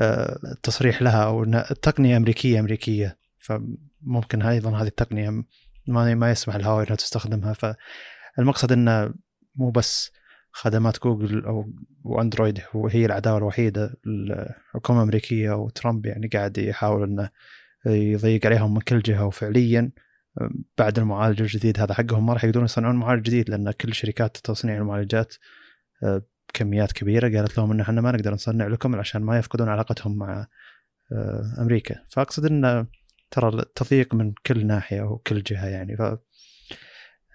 [0.00, 3.18] آه، التصريح لها أو التقنيه أمريكية أمريكية.
[3.38, 5.30] فممكن أيضا هذه التقنية
[5.86, 7.52] ما ما يسمح لهواوي إنها تستخدمها.
[8.36, 9.14] فالمقصد إنه
[9.54, 10.12] مو بس
[10.52, 11.72] خدمات جوجل أو
[12.04, 17.30] وأندرويد هو هي العداوه الوحيدة الحكومة الأمريكية وترامب يعني قاعد يحاول إنه
[17.86, 19.90] يضيق عليهم من كل جهة وفعليا.
[20.78, 24.76] بعد المعالج الجديد هذا حقهم ما راح يقدرون يصنعون معالج جديد لأن كل شركات تصنيع
[24.76, 25.34] المعالجات
[26.02, 26.22] آه،
[26.54, 27.38] كميات كبيرة.
[27.38, 30.46] قالت لهم إن إحنا ما نقدر نصنع لكم عشان ما يفقدون علاقتهم مع
[31.12, 32.04] آه، أمريكا.
[32.08, 32.86] فأقصد إن
[33.30, 35.96] ترى التضييق من كل ناحية وكل جهة يعني.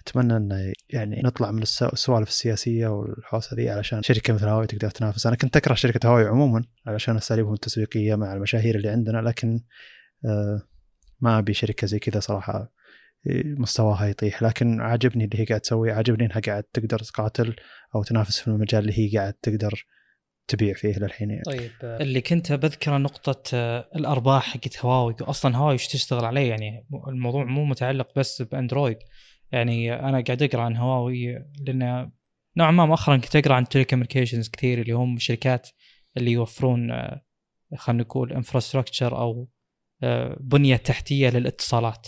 [0.07, 4.89] أتمنى انه يعني نطلع من الس- السوالف السياسية والحوسه ذي علشان شركة مثل هواوي تقدر
[4.89, 5.27] تنافس.
[5.27, 9.59] أنا كنت أكره شركة هواوي عموما علشان أساليبهم التسويقية مع المشاهير اللي عندنا لكن
[10.25, 10.61] آه،
[11.21, 12.53] ما أبي شركة زي كذا صراحة
[13.27, 14.43] آه، مستواها يطيح.
[14.43, 17.55] لكن عاجبني اللي هي قاعد تسويه عاجبني إنها قاعد تقدر تقاتل
[17.95, 19.85] أو تنافس في المجال اللي هي قاعد تقدر
[20.47, 21.43] تبيع فيه للحين يعني.
[21.43, 23.57] طيب آه، اللي كنت بذكره نقطة
[23.95, 25.15] الأرباح حقت هواوي.
[25.21, 28.97] أصلا هواوي إيش تشتغل عليه؟ يعني الموضوع مو متعلق بس بأندرويد.
[29.53, 32.11] يعني أنا قاعد أقرأ عن هواوي لأن
[32.57, 35.69] نوعا ما مؤخرا كنت أقرأ عن telecommunications كثير اللي هم شركات
[36.17, 37.21] اللي يوفرون آه،
[37.75, 39.49] خلينا نقول infrastructure أو
[40.39, 42.07] بنية تحتية للاتصالات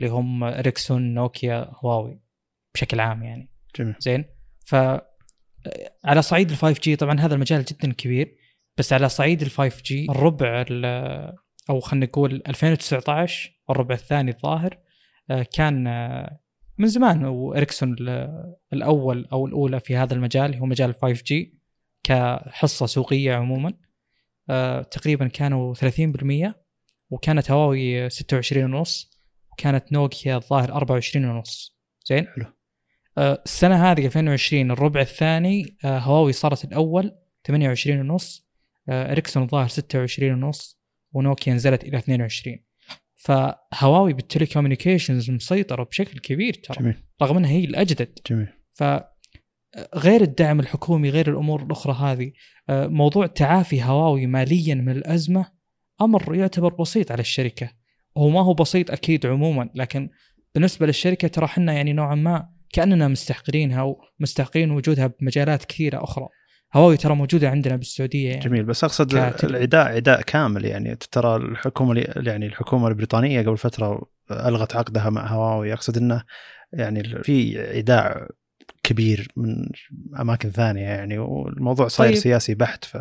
[0.00, 2.20] اللي هم إريكسون نوكيا هواوي
[2.74, 3.50] بشكل عام يعني.
[3.78, 3.94] جميل.
[3.98, 4.24] زين؟
[4.66, 4.74] ف
[6.04, 8.36] على صعيد ال 5 G طبعا هذا المجال جدا كبير
[8.78, 10.64] بس على صعيد ال 5 G الربع
[11.70, 14.78] أو خلينا نقول 2019 الربع الثاني الظاهر
[15.30, 16.40] آه، كان آه،
[16.78, 17.96] من زمان وإريكسون
[18.72, 21.58] الأول أو الأولى في هذا المجال هو مجال 5 G
[22.02, 23.72] كحصة سوقية عموما.
[24.50, 26.54] آه، تقريبا كانوا 30%
[27.10, 29.20] وكانت هواوي 26 ونص
[29.52, 31.78] وكانت نوكيا الظاهر 24 ونص.
[32.06, 32.46] زين؟ حلو.
[33.18, 37.16] آه، السنة هذه 2020 الربع الثاني آه، هواوي صارت الأول
[37.46, 38.44] 28 ونص
[38.88, 40.80] إريكسون الظاهر 26 ونص
[41.12, 42.58] ونوكيا نزلت إلى 22
[43.24, 47.02] فهواوي بالتليكوميونيكيشنز مسيطرة بشكل كبير ترى جميل.
[47.22, 48.18] رغم إنها هي الأجدد.
[48.30, 48.48] جميل.
[48.72, 48.84] ف
[49.94, 52.32] غير الدعم الحكومي غير الأمور الأخرى هذه
[52.70, 55.46] موضوع تعافي هواوي ماليا من الأزمة
[56.00, 57.70] أمر يعتبر بسيط على الشركة.
[58.16, 60.10] هو ما هو بسيط أكيد عموما لكن
[60.54, 66.28] بالنسبة للشركة ترى إحنا يعني نوعا ما كأننا مستحقرينها ومستحقرين وجودها بمجالات كثيرة أخرى.
[66.74, 69.14] هواوي ترى موجودة عندنا بالسعودية يعني جميل بس أقصد
[69.44, 75.72] العداء عداء كامل يعني ترى الحكومة يعني الحكومة البريطانية قبل فترة ألغت عقدها مع هواوي
[75.72, 76.22] أقصد إنه
[76.72, 78.28] يعني في عداء
[78.82, 79.68] كبير من
[80.20, 82.18] أماكن ثانية يعني والموضوع صاير طيب.
[82.18, 82.96] سياسي بحت ف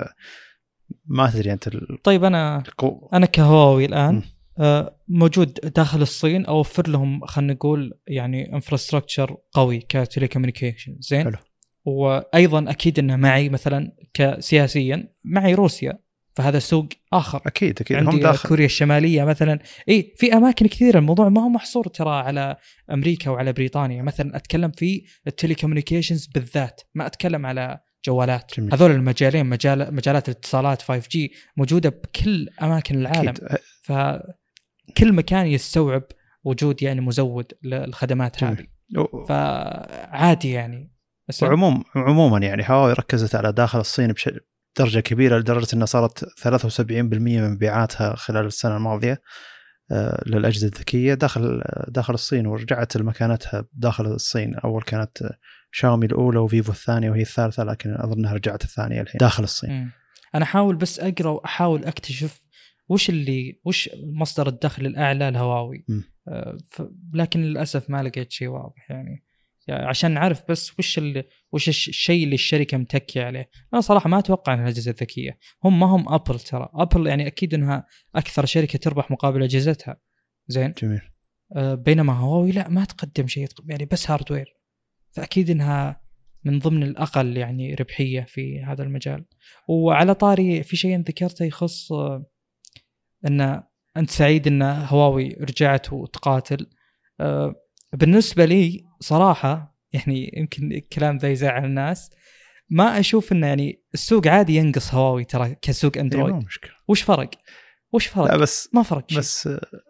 [1.05, 2.01] ما تدري أنت ال...
[2.03, 3.09] طيب أنا القو...
[3.13, 4.23] أنا كهواوي الآن م.
[4.59, 11.37] آه، موجود داخل الصين أوفر لهم خلينا نقول يعني infrastructure قوي ك telecommunication زين حلو.
[11.85, 15.99] وأيضا أكيد إنه معي مثلا كسياسيا معي روسيا
[16.35, 17.41] فهذا سوق آخر.
[17.45, 18.49] أكيد أكيد عندي هم داخل.
[18.49, 19.59] كوريا الشمالية مثلا.
[19.89, 22.55] إي في أماكن كثيرة الموضوع ما هو محصور ترى على
[22.91, 24.03] أمريكا وعلى بريطانيا.
[24.03, 28.51] مثلا أتكلم في ال telecommunications بالذات ما أتكلم على جوالات.
[28.57, 28.73] جميل.
[28.73, 31.17] هذول المجالين مجال مجالات الاتصالات 5G
[31.57, 33.29] موجودة بكل أماكن العالم.
[33.29, 33.57] أكيد.
[33.83, 33.91] ف
[34.97, 36.03] كل مكان يستوعب
[36.43, 38.65] وجود يعني مزود للخدمات هذه.
[39.29, 40.92] فعادي يعني.
[41.29, 44.13] بس وعموم عموما يعني هواوي ركزت على داخل الصين
[44.77, 49.21] بدرجه كبيرة لدرجة إنها صارت 73% من مبيعاتها خلال السنة الماضية
[49.91, 54.55] آه، للأجهزة الذكية داخل داخل الصين ورجعت لمكانتها داخل الصين.
[54.55, 55.31] أول كانت
[55.71, 59.17] شاومي الأولى وفيفو الثانية وهي الثالثة لكن أظن إنها رجعت الثانية الحين.
[59.19, 59.91] داخل الصين.
[60.35, 62.39] أنا احاول بس أقرأ وأحاول أكتشف
[62.89, 65.85] وش اللي وش مصدر الدخل الأعلى لهواوي.
[66.27, 66.57] آه
[67.13, 69.23] لكن للأسف ما لقيت شيء واضح يعني.
[69.67, 73.49] يعني عشان نعرف بس وش اللي وش الشيء اللي الشركة متكية عليه.
[73.73, 75.37] أنا صراحة ما أتوقع إنها اجهزه ذكية.
[75.63, 76.69] هم ما هم ابل ترى.
[76.73, 77.85] ابل يعني أكيد إنها
[78.15, 79.97] أكثر شركة تربح مقابل أجهزتها.
[80.47, 81.01] زين؟ جميل.
[81.55, 84.57] آه بينما هواوي لا ما تقدم شيء يعني بس hardware
[85.11, 86.03] فأكيد إنها
[86.43, 89.25] من ضمن الأقل يعني ربحية في هذا المجال.
[89.67, 92.25] وعلى طاري في شيء ذكرته يخص آه
[93.27, 93.63] إن
[93.97, 96.69] أنت سعيد إن هواوي رجعت وتقاتل.
[97.19, 97.55] أه
[97.93, 102.09] بالنسبة لي صراحة يعني يمكن الكلام ذا يزعل الناس
[102.69, 106.35] ما أشوف إنه يعني السوق عادي ينقص هواوي ترى كسوق أندرويد.
[106.35, 106.71] مشكلة.
[106.87, 107.29] وش فرق؟
[107.93, 109.19] وش فرق؟ لا بس ما فرق شيء.
[109.19, 109.49] بس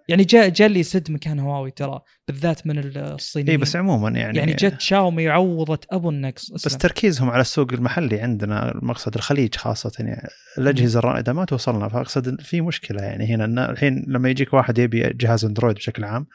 [0.09, 3.49] يعني جاء جاء اللي يسد مكان هواوي ترى بالذات من الصينيين.
[3.49, 8.20] اي بس عموما يعني يعني جت شاومي عوضت أبو النقص بس تركيزهم على السوق المحلي
[8.20, 14.05] عندنا المقصد الخليج خاصة يعني الأجهزة الرائدة ما توصلنا فأقصد في مشكلة يعني هنا الحين
[14.07, 16.28] لما يجيك واحد يبي جهاز أندرويد بشكل عام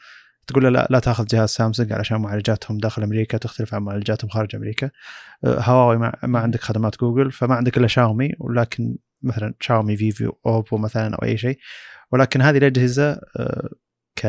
[0.49, 4.55] تقول له لا لا تاخذ جهاز سامسونج علشان معالجاتهم داخل أمريكا تختلف عن معالجاتهم خارج
[4.55, 4.89] أمريكا.
[5.45, 10.39] أه، هواوي ما, ما عندك خدمات جوجل فما عندك إلا شاومي ولكن مثلا شاومي فيفو
[10.45, 11.59] أوبو مثلا أو أي شيء.
[12.11, 13.69] ولكن هذه الأجهزة أه،
[14.15, 14.25] ك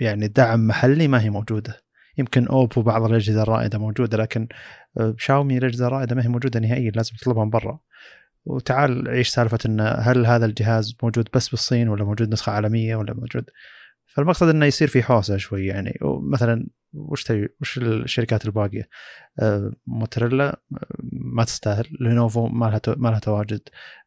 [0.00, 1.82] يعني دعم محلي ما هي موجودة.
[2.18, 4.48] يمكن أوبو بعض الأجهزة الرائدة موجودة لكن
[5.00, 7.80] أه، شاومي الأجهزة الرائدة ما هي موجودة نهائيا لازم تطلبها من برا.
[8.46, 13.14] وتعال عيش سالفة إن هل هذا الجهاز موجود بس بالصين ولا موجود نسخة عالمية ولا
[13.14, 13.44] موجود
[14.06, 18.88] فالمقصد إنه يصير في حوسة شوي يعني مثلا وش تبي وش الشركات الباقية؟
[19.40, 23.60] آه موتوريلا آه، ما تستاهل، لينوفو ما لها ما لها تواجد،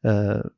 [0.05, 0.49] آه،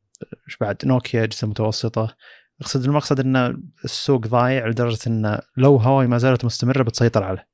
[0.48, 2.16] إيش بعد؟ نوكيا اجهزه متوسطة،
[2.62, 7.48] أقصد المقصد إن السوق ضايع لدرجة انه لو هواوي ما زالت مستمرة بتسيطر عليه.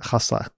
[0.00, 0.50] خاصة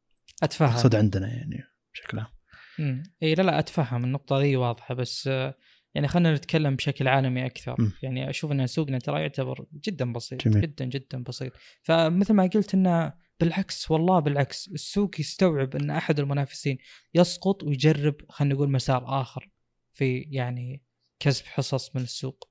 [0.43, 1.65] أتفهم أقصد عندنا يعني
[1.95, 3.03] بشكل عام.
[3.23, 5.55] إي لا لا أتفهم النقطة ذي واضحة بس آه
[5.99, 7.77] يعني خلينا نتكلم بشكل عالمي أكثر.
[7.79, 7.93] م.
[8.03, 10.61] يعني أشوف إن سوقنا ترى يعتبر جدا بسيط جميل.
[10.61, 11.53] جدا جدا بسيط.
[11.81, 16.79] فمثل ما قلت إنه بالعكس والله بالعكس السوق يستوعب إن أحد المنافسين
[17.15, 19.51] يسقط ويجرب خلينا نقول مسار آخر
[19.93, 20.83] في يعني
[21.21, 22.49] كسب حصص من السوق.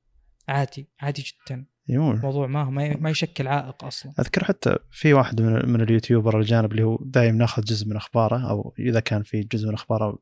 [0.48, 1.66] عادي عادي جدا.
[1.89, 4.14] يمون الموضوع ما ما ما يشكل عائق أصلا.
[4.20, 8.50] أذكر حتى في واحد من, من اليوتيوبر الجانب اللي هو دايم ناخذ جزء من أخباره
[8.50, 10.18] أو إذا كان في جزء من أخباره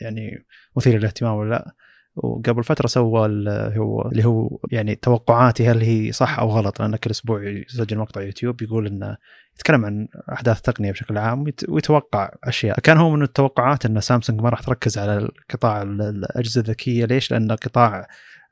[0.00, 0.46] يعني
[0.76, 1.74] مثير للاهتمام ولا لا.
[2.16, 6.80] وقبل فترة سوى ال- هو اللي هو يعني توقعاتي هل هي صح أو غلط.
[6.82, 9.16] لأن كل أسبوع يسجل مقطع يوتيوب يقول إنه
[9.56, 12.80] يتكلم عن أحداث التقنية بشكل عام ويت- ويتوقع أشياء.
[12.80, 17.04] كان هو من التوقعات إن سامسونج ما راح تركز على قطاع ال- الأجهزة الذكية.
[17.04, 18.06] ليش؟ لأن قطاع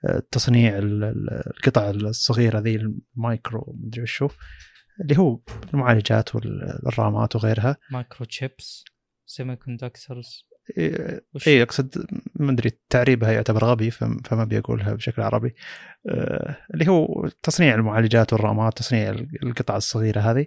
[0.08, 4.28] آه، تصنيع ال- ال- القطع الصغيرة ذي المايكرو مدري وشو
[5.00, 5.40] اللي هو
[5.74, 7.76] المعالجات والرامات وغيرها.
[7.90, 8.84] microchips
[9.26, 10.44] semiconductors وش
[11.46, 15.54] اي أقصد ما أدري تعريبها يعتبر غبي فم- فما بيقولها بشكل عربي.
[16.08, 19.10] آه، اللي هو تصنيع المعالجات والرامات تصنيع
[19.42, 20.46] القطع الصغيرة هذه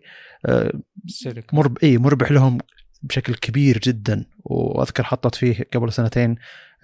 [1.08, 1.60] سيليكون.
[1.60, 2.58] مرب اي مربح لهم
[3.04, 4.26] بشكل كبير جدا.
[4.44, 6.36] وأذكر حطت فيه قبل سنتين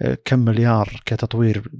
[0.02, 1.70] آه، كم مليار كتطوير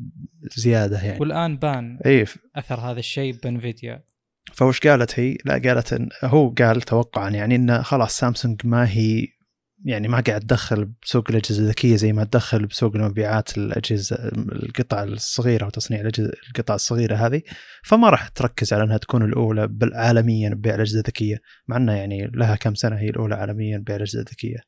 [0.57, 1.21] زيادة يعني.
[1.21, 2.25] والآن بان اي
[2.57, 4.05] أثر هذا الشيء بانفيديا
[4.53, 9.27] فوش قالت هي؟ لا قالت إن هو قال توقعا يعني إنه خلاص سامسونج ما هي
[9.85, 15.67] يعني ما قاعد تدخل بسوق الأجهزة الذكية زي ما تدخل بسوق المبيعات الأجهزة القطع الصغيرة
[15.67, 16.01] وتصنيع
[16.49, 17.43] القطع الصغيرة هذه.
[17.85, 21.37] فما راح تركز على إنها تكون الأولى عالميا ببيع الأجهزة الذكية
[21.69, 24.59] مع إنها يعني لها كم سنة هي الأولى عالميا ببيع الأجهزة الذكية.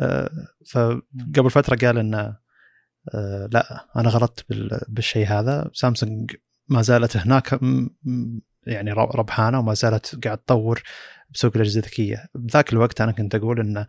[0.00, 0.30] آه،
[0.70, 2.36] فقبل فترة قال انه
[3.14, 5.70] آه، لا أنا غلطت بال- بالشيء هذا.
[5.72, 6.30] سامسونج
[6.68, 7.60] ما زالت هناك
[8.66, 10.82] يعني ربحانة وما زالت قاعد تطور
[11.30, 12.26] بسوق الأجهزة الذكية.
[12.34, 13.86] بذاك الوقت أنا كنت أقول انه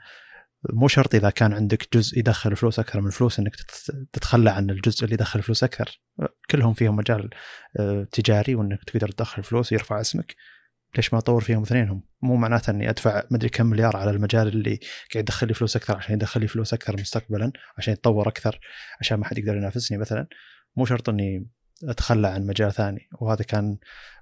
[0.69, 4.69] مو شرط إذا كان عندك جزء يدخل فلوس أكثر من الفلوس إنك تت- تتخلى عن
[4.69, 6.01] الجزء اللي يدخل فلوس أكثر.
[6.51, 7.29] كلهم فيهم مجال
[7.79, 10.35] آه، تجاري وإنك تقدر تدخل فلوس يرفع اسمك.
[10.95, 14.79] ليش ما أطور فيهم اثنينهم؟ مو معناته إني أدفع مدري كم مليار على المجال اللي
[15.13, 18.59] قاعد يدخل لي فلوس أكثر عشان يدخل لي فلوس أكثر مستقبلا عشان يتطور أكثر
[18.99, 20.27] عشان ما حد يقدر ينافسني مثلا.
[20.75, 21.47] مو شرط إني
[21.89, 23.09] أتخلى عن مجال ثاني.
[23.21, 23.77] وهذا كان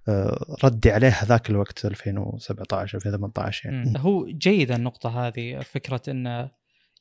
[0.08, 3.76] آه، ردي عليه هذاك الوقت 2017 2018 مم.
[3.76, 4.00] يعني.
[4.00, 6.52] هو جيدة النقطة هذه فكرة انه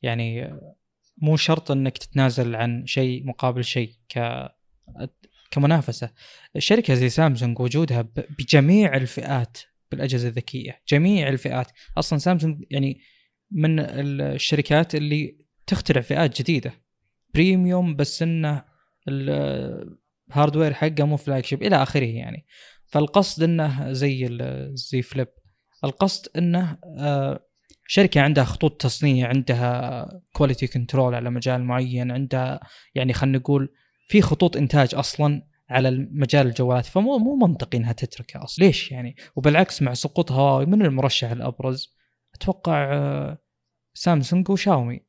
[0.02, 0.54] يعني
[1.18, 4.48] مو شرط إنك تتنازل عن شيء مقابل شيء ك
[5.50, 6.10] كمنافسة.
[6.58, 8.08] شركة زي سامسونج وجودها
[8.38, 9.58] بجميع الفئات
[9.90, 11.66] بالأجهزة الذكية جميع الفئات.
[11.98, 13.00] أصلا سامسونج يعني
[13.50, 16.72] من الشركات اللي تخترع فئات جديدة.
[17.34, 18.64] premium بس إنه
[20.30, 22.46] ال hardware حقه مو flagship إلى آخره يعني.
[22.86, 24.38] فالقصد إنه زي
[24.74, 25.28] زي Flip
[25.84, 27.40] القصد إنه آه،
[27.86, 32.60] شركة عندها خطوط تصنيع عندها quality control على مجال معين عندها
[32.94, 33.72] يعني خلينا نقول
[34.08, 38.64] في خطوط إنتاج أصلا على مجال الجوالات فمو مو منطقي انها تتركه أصلا.
[38.64, 41.96] ليش يعني؟ وبالعكس مع سقوط هواوي من المرشح الأبرز؟
[42.34, 43.38] أتوقع آه،
[43.94, 45.00] سامسونج وشاومي.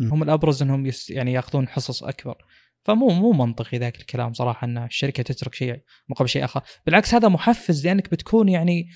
[0.00, 2.44] هم الأبرز إنهم يعني يأخذون حصص أكبر.
[2.88, 6.62] فمو مو منطقي ذاك الكلام صراحة إن الشركة تترك شيء مقابل شيء آخر.
[6.86, 8.88] بالعكس هذا محفز لأنك بتكون يعني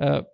[0.00, 0.26] آه،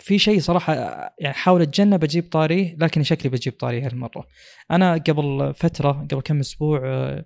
[0.00, 4.26] في شيء صراحة آه، يعني حاول أتجنب أجيب طاريه لكن شكلي بجيب طاريه هالمرة.
[4.70, 7.24] أنا قبل فترة قبل كم أسبوع آه،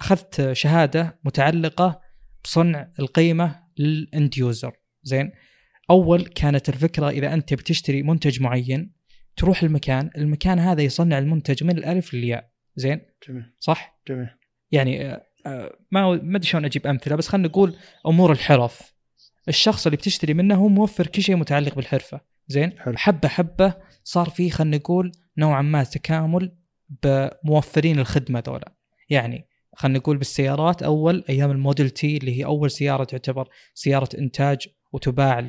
[0.00, 2.00] أخذت شهادة متعلقة
[2.44, 4.72] بصنع القيمة للأند يوزر.
[5.02, 5.32] زين؟
[5.90, 8.92] أول كانت الفكرة إذا أنت بتشتري منتج معين
[9.36, 12.51] تروح المكان المكان هذا يصنع المنتج من الألف للياء.
[12.76, 13.52] زين؟ جميل.
[13.58, 14.28] صح؟ جميل.
[14.72, 18.94] يعني آه، آه، ما ما أدري شلون أجيب أمثلة بس خلينا نقول أمور الحرف.
[19.48, 22.20] الشخص اللي بتشتري منه هو موفر كل شيء متعلق بالحرفة.
[22.48, 22.96] زين؟ حلو.
[22.96, 26.56] حبة حبة صار في خلينا نقول نوعا ما تكامل
[27.02, 28.72] بموفرين الخدمة ذولا
[29.10, 34.68] يعني خلينا نقول بالسيارات أول أيام الموديل تي اللي هي أول سيارة تعتبر سيارة إنتاج
[34.92, 35.40] وتباع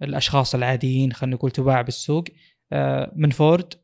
[0.00, 2.24] للاشخاص العاديين خلينا نقول تباع بالسوق
[2.72, 3.74] آه، من فورد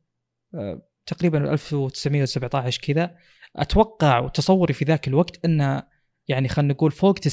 [1.06, 3.16] تقريبا 1917 كذا.
[3.56, 5.82] أتوقع وتصوري في ذاك الوقت إن
[6.28, 7.24] يعني خلينا نقول فوق 90%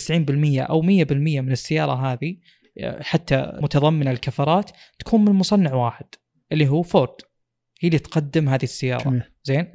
[0.60, 2.38] أو 100% من السيارة هذه
[3.02, 6.06] حتى متضمنة الكفرات تكون من مصنع واحد
[6.52, 7.16] اللي هو فورد
[7.80, 9.04] هي اللي تقدم هذه السيارة.
[9.04, 9.24] جميل.
[9.44, 9.74] زين؟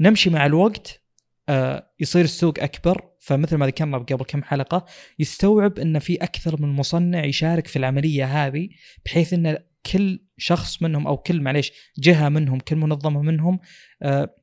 [0.00, 1.02] نمشي مع الوقت
[1.48, 4.86] آه يصير السوق أكبر فمثل ما ذكرنا قبل كم حلقة
[5.18, 8.68] يستوعب إن في أكثر من مصنع يشارك في العملية هذه
[9.04, 9.58] بحيث إن
[9.92, 13.58] كل شخص منهم أو كل معليش جهة منهم كل منظمة منهم
[14.02, 14.34] آه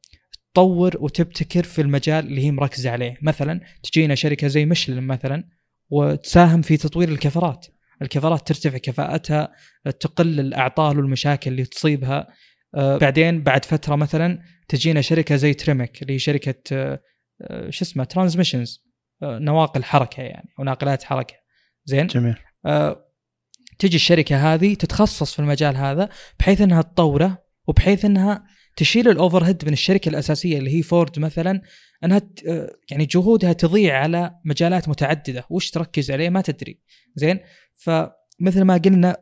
[0.54, 3.18] تطور وتبتكر في المجال اللي هي مركزه عليه.
[3.22, 5.44] مثلا تجينا شركة زي مشلن مثلا
[5.90, 7.66] وتساهم في تطوير الكفرات.
[8.02, 9.52] الكفرات ترتفع كفاءتها
[10.00, 12.28] تقل الأعطال والمشاكل اللي تصيبها.
[12.76, 18.04] آه، بعدين بعد فترة مثلا تجينا شركة زي تريمك اللي هي شركة آه، شو اسمه
[18.04, 18.88] ترانزميشنز
[19.24, 21.36] نواقل حركة يعني أو ناقلات حركة.
[21.86, 22.36] زين؟ جميل.
[23.80, 26.10] تجي الشركة هذه تتخصص في المجال هذا
[26.40, 28.44] بحيث إنها تطوره وبحيث إنها
[28.76, 31.62] تشيل ال overhead من الشركة الأساسية اللي هي فورد مثلا
[32.04, 32.22] إنها
[32.92, 35.46] يعني جهودها تضيع على مجالات متعددة.
[35.50, 36.80] وش تركز عليه؟ ما تدري.
[37.16, 37.40] زين؟
[37.76, 39.18] فمثل ما قلنا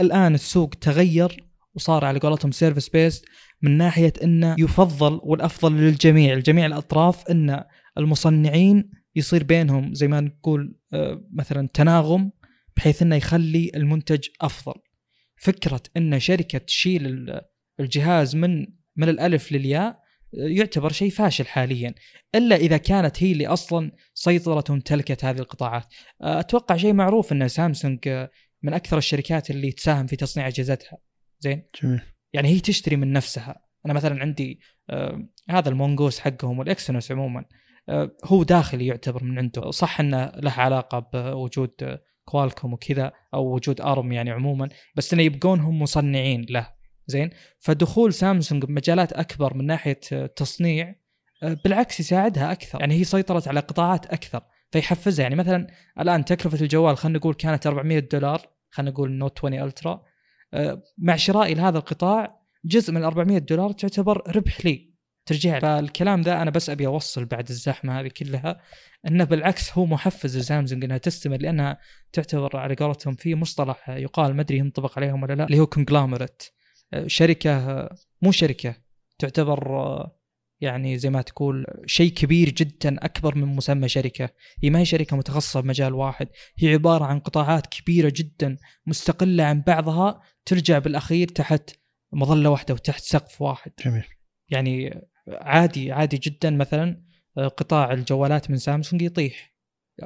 [0.00, 3.24] الآن السوق تغير وصار على قولتهم service based
[3.62, 6.34] من ناحية إنه يفضل والأفضل للجميع.
[6.34, 7.64] لجميع الأطراف إن
[7.98, 12.30] المصنعين يصير بينهم زي ما نقول آه، مثلا تناغم
[12.78, 14.74] بحيث إنه يخلي المنتج أفضل.
[15.36, 17.32] فكرة إن شركة تشيل
[17.80, 18.66] الجهاز من
[18.96, 20.00] من الألف للياء
[20.32, 21.94] يعتبر شيء فاشل حاليا
[22.34, 25.86] إلا إذا كانت هي اللي أصلا سيطره وامتلكت هذه القطاعات.
[26.22, 28.08] آه، أتوقع شيء معروف إن سامسونج
[28.62, 30.98] من أكثر الشركات اللي تساهم في تصنيع أجهزتها.
[31.40, 32.00] زين؟ جميل.
[32.32, 34.60] يعني هي تشتري من نفسها، أنا مثلا عندي
[34.90, 37.44] آه هذا المونغوس حقهم والاكسنوس عموما
[37.88, 41.98] آه هو داخلي يعتبر من عنده، صح إنه له علاقة بوجود
[42.30, 46.68] كوالكوم وكذا أو وجود أرم يعني عموما بس إنه يبقون هم مصنعين له.
[47.06, 50.00] زين؟ فدخول سامسونج بمجالات أكبر من ناحية
[50.36, 50.94] تصنيع
[51.64, 52.80] بالعكس يساعدها أكثر.
[52.80, 54.42] يعني هي سيطرت على قطاعات أكثر.
[54.70, 55.22] فيحفزها.
[55.22, 55.66] يعني مثلا
[56.00, 60.02] الآن تكلفة الجوال خلينا نقول كانت 400 دولار خلينا نقول Note 20 Ultra
[60.98, 64.87] مع شرائي لهذا القطاع جزء من 400 دولار تعتبر ربح لي.
[65.28, 68.60] ترجع فالكلام ذا أنا بس أبي أوصل بعد الزحمة هذه كلها
[69.08, 71.78] إنه بالعكس هو محفز لسامسونج إنها تستمر لأنها
[72.12, 76.52] تعتبر على قولتهم في مصطلح يقال ما أدري ينطبق عليهم ولا لا اللي هو كونجلامرت
[77.06, 77.88] شركة
[78.22, 78.74] مو شركة
[79.18, 80.08] تعتبر
[80.60, 84.28] يعني زي ما تقول شيء كبير جدا أكبر من مسمى شركة،
[84.62, 88.56] هي ما هي شركة متخصصة بمجال واحد، هي عبارة عن قطاعات كبيرة جدا
[88.86, 91.70] مستقلة عن بعضها ترجع بالأخير تحت
[92.12, 93.72] مظلة واحدة وتحت سقف واحد.
[93.84, 94.04] جميل.
[94.48, 95.00] يعني
[95.32, 96.50] عادي عادي جدا.
[96.50, 97.02] مثلا
[97.38, 99.54] آه، قطاع الجوالات من سامسونج يطيح.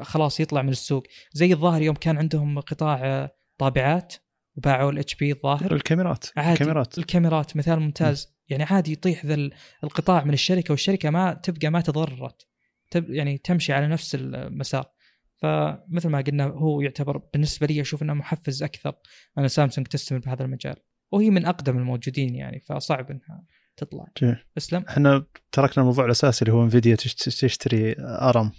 [0.03, 1.07] خلاص يطلع من السوق.
[1.33, 4.15] زي الظاهر يوم كان عندهم قطاع آه، طابعات
[4.57, 5.75] وباعوا ال HP الظاهر.
[5.75, 6.27] الكاميرات.
[6.37, 6.99] عادي الكاميرات.
[6.99, 8.27] الكاميرات مثال ممتاز.
[8.27, 8.33] م.
[8.49, 9.51] يعني عادي يطيح ذا
[9.85, 12.47] القطاع من الشركة والشركة ما تبقى ما تضررت
[12.91, 14.93] تب يعني تمشي على نفس المسار.
[15.35, 18.95] فمثل ما قلنا هو يعتبر بالنسبة لي أشوف إنه محفز أكثر.
[19.39, 20.77] ان سامسونج تستمر بهذا المجال.
[21.13, 23.45] وهي من أقدم الموجودين يعني فصعب إنها
[23.77, 24.07] تطلع.
[24.23, 24.37] جميل.
[24.59, 28.53] اسلم إحنا تركنا الموضوع الأساسي اللي هو انفيديا تشتري أرم.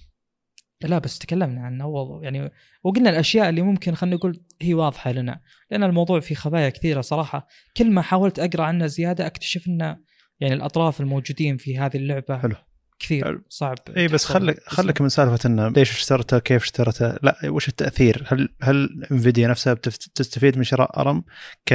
[0.81, 1.83] لا بس تكلمنا عنه.
[1.83, 2.51] أول يعني
[2.83, 5.41] وقلنا الأشياء اللي ممكن خلينا نقول هي واضحة لنا
[5.71, 7.47] لأن الموضوع فيه خبايا كثيرة صراحة.
[7.77, 9.97] كل ما حاولت أقرأ عنه زيادة أكتشف ان
[10.39, 12.55] يعني الأطراف الموجودين في هذه اللعبة حلو.
[12.99, 13.43] كثير حلو.
[13.49, 18.23] صعب إي بس خلك خلك من سالفة إنه ليش اشترته كيف اشترته لا وش التأثير؟
[18.27, 21.23] هل هل انفيديا نفسها بتستفيد من شراء أرم
[21.65, 21.73] ك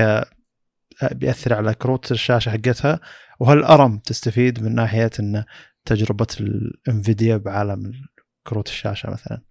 [1.12, 3.00] بيأثر على كروت الشاشة حقتها
[3.40, 5.44] وهل أرم تستفيد من ناحية إن
[5.84, 7.92] تجربة الانفيديا بعالم
[8.46, 9.42] كروت الشاشة مثلا؟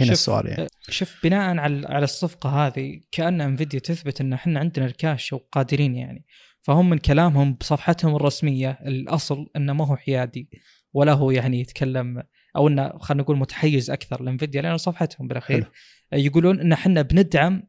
[0.00, 0.66] هنا السؤال يعني.
[0.88, 6.24] شوف بناء على على الصفقة هذه كأن انفيديا تثبت إن إحنا عندنا الكاش وقادرين يعني.
[6.62, 10.48] فهم من كلامهم بصفحتهم الرسمية الأصل إنه ما هو حيادي
[10.92, 12.22] ولا هو يعني يتكلم
[12.56, 15.70] أو إنه خلينا نقول متحيز أكثر لانفيديا لأنه صفحتهم بالأخير.
[16.12, 17.62] يقولون إن إحنا بندعم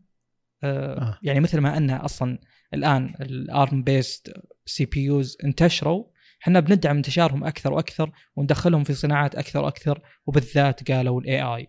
[0.64, 1.20] آه آه.
[1.24, 2.39] يعني مثل ما ان أصلا
[2.74, 4.34] الآن ال ARM based
[4.66, 6.13] CPUs انتشروا.
[6.43, 11.68] إحنا بندعم انتشارهم أكثر وأكثر وندخلهم في صناعات أكثر وأكثر وبالذات قالوا ال AI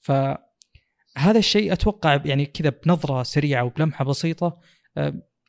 [0.00, 4.60] فهذا الشيء أتوقع يعني كذا بنظرة سريعة وبلمحة بسيطة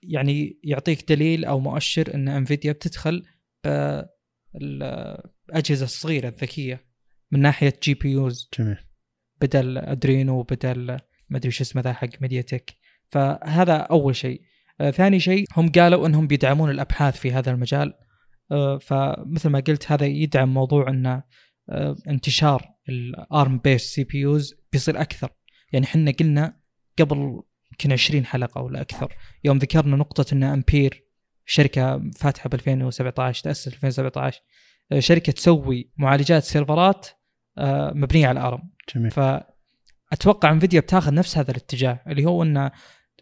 [0.04, 3.24] يعني يعطيك دليل أو مؤشر إن Nvidia بتدخل
[4.56, 6.86] الأجهزة الصغيرة الذكية
[7.32, 8.78] من ناحية GPUs جميل.
[9.42, 11.00] بدل Adreno بدل
[11.30, 12.74] ما أدري شو اسمه ذا حق MediaTek
[13.08, 14.42] فهذا أول شيء.
[14.80, 17.94] ثاني شيء هم قالوا إنهم بيدعمون الأبحاث في هذا المجال.
[18.52, 21.22] آه فمثل ما قلت هذا يدعم موضوع ان
[21.70, 25.30] آه انتشار ال ARM based CPUs بيصير أكثر.
[25.74, 26.60] يعني إحنا قلنا
[27.00, 29.14] قبل يمكن 20 حلقة ولا أكثر.
[29.44, 31.04] يوم ذكرنا نقطة إن امبير
[31.46, 34.42] شركة فاتحة ب 2017 تأسس 2017
[34.92, 37.08] آه، شركة تسوي معالجات سيرفرات
[37.58, 39.12] آه، مبنية على ARM جميل.
[39.12, 42.72] فاتوقع Nvidia بتاخذ نفس هذا الاتجاه اللي هو ان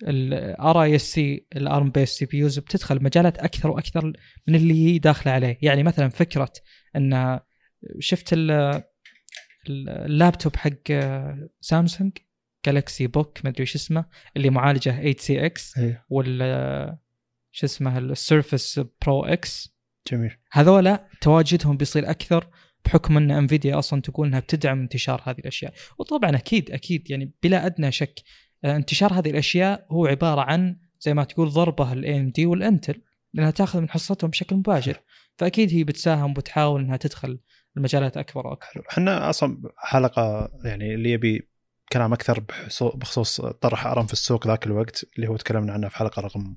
[0.03, 4.13] ال RISC ال ARM based CPUs بتدخل مجالات أكثر وأكثر
[4.47, 5.57] من اللي هي داخلة عليه.
[5.61, 6.53] يعني مثلا فكرة
[6.95, 7.39] إن
[7.99, 8.35] شفت
[9.69, 10.91] اللابتوب حق
[11.61, 12.11] سامسونج
[12.65, 14.05] Galaxy Book ما أدري وش اسمه
[14.37, 15.79] اللي معالجه 8cx
[16.09, 16.97] وال
[17.51, 19.75] شو اسمه ال Surface Pro X
[20.11, 20.37] جميل.
[20.51, 22.47] هذولا تواجدهم بيصير أكثر
[22.85, 25.73] بحكم إن Nvidia أصلا تقول إنها بتدعم انتشار هذه الأشياء.
[25.99, 28.19] وطبعا أكيد أكيد يعني بلا أدنى شك
[28.65, 33.01] انتشار هذه الأشياء هو عبارة عن زي ما تقول ضربة ال AMD وال Intel
[33.33, 34.99] لأنها تأخذ من حصتهم بشكل مباشر.
[35.37, 37.39] فأكيد هي بتساهم وتحاول إنها تدخل
[37.77, 38.85] المجالات أكبر وأكبر.
[38.91, 41.51] إحنا أصلا حلقة يعني اللي يبي
[41.91, 42.43] كلام أكثر
[42.79, 46.55] بخصوص طرح أرم في السوق ذاك الوقت اللي هو تكلمنا عنه في حلقة رقم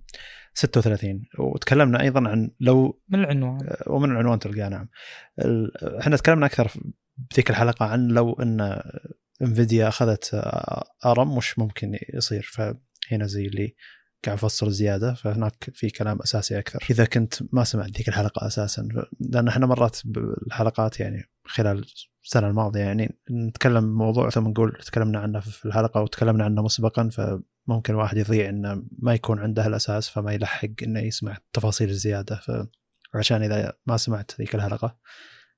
[0.55, 3.59] 36 وتكلمنا أيضا عن لو من العنوان.
[3.87, 4.89] ومن العنوان تلقاه نعم.
[6.01, 6.71] إحنا تكلمنا أكثر
[7.17, 8.83] بذيك الحلقة عن لو إن
[9.43, 10.31] انفيديا أخذت
[11.07, 12.51] أرم وش ممكن يصير.
[12.53, 13.75] فهنا زي اللي
[14.25, 16.87] قاعد افصل زيادة فهناك في كلام أساسي أكثر.
[16.91, 18.89] إذا كنت ما سمعت ذيك الحلقة أساسا
[19.21, 21.85] لأن إحنا مرات بالحلقات يعني خلال
[22.25, 27.93] السنة الماضية يعني نتكلم موضوع ثم نقول تكلمنا عنه في الحلقة وتكلمنا عنه مسبقا فممكن
[27.93, 32.41] الواحد يضيع إنه ما يكون عنده الأساس فما يلحق إنه يسمع تفاصيل الزياده
[33.13, 34.99] فعشان إذا ما سمعت ذيك الحلقة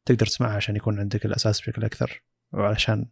[0.05, 2.23] تقدر تسمعها عشان يكون عندك الأساس بشكل أكثر
[2.53, 3.07] وعشان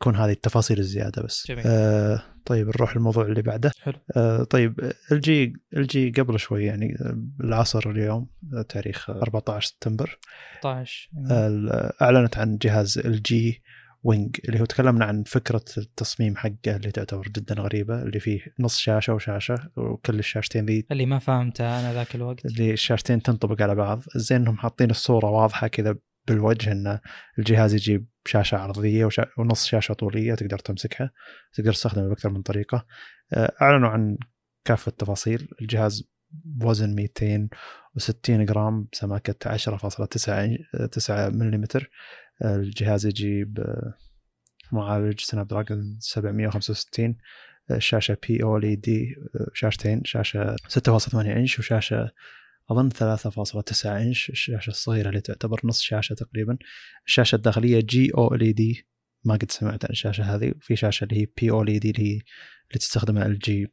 [0.00, 1.44] يكون هذه التفاصيل الزيادة بس.
[1.48, 1.64] جميل.
[1.66, 3.72] آه طيب نروح للموضوع اللي بعده.
[3.82, 3.98] حلو.
[4.16, 10.18] آه طيب LG LG قبل شوي يعني آه، العصر اليوم آه، تاريخ 14 سبتمبر.
[10.58, 13.62] 16 آه، أعلنت عن جهاز الجي
[14.02, 18.78] وينج اللي هو تكلمنا عن فكرة التصميم حقه اللي تعتبر جدا غريبة اللي فيه نص
[18.78, 22.46] شاشة وشاشة وكل الشاشتين ذي اللي ما فهمته أنا ذاك الوقت.
[22.46, 24.02] اللي الشاشتين تنطبق على بعض.
[24.16, 25.96] زين انهم حاطين الصورة واضحة كذا
[26.28, 26.98] بالوجه إن
[27.38, 29.26] الجهاز يجيب شاشه عرضية وشا...
[29.38, 31.10] ونص شاشة طولية تقدر تمسكها
[31.52, 32.86] تقدر تستخدمها بأكثر من طريقة.
[33.32, 34.18] آه، أعلنوا عن
[34.64, 35.48] كافه التفاصيل.
[35.60, 41.64] الجهاز بوزن 260 جرام بسماكه 10.9 9 ملم
[42.44, 43.94] الجهاز يجيب آه،
[44.72, 47.16] معالج Snapdragon 765
[47.70, 49.14] الشاشه P-OLED
[49.54, 52.10] شاشتين شاشة 6.8 إنش وشاشة
[52.70, 56.58] أظن 3.9 إنش الشاشة الصغيرة اللي تعتبر نص شاشة تقريبا.
[57.06, 58.86] الشاشة الداخلية G-OLED
[59.24, 60.52] ما قد سمعت عن الشاشة هذه.
[60.56, 63.66] وفي شاشة اللي هي P-OLED اللي هي اللي تستخدمها LG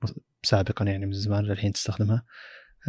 [0.44, 2.24] سابقا يعني من زمان للحين تستخدمها.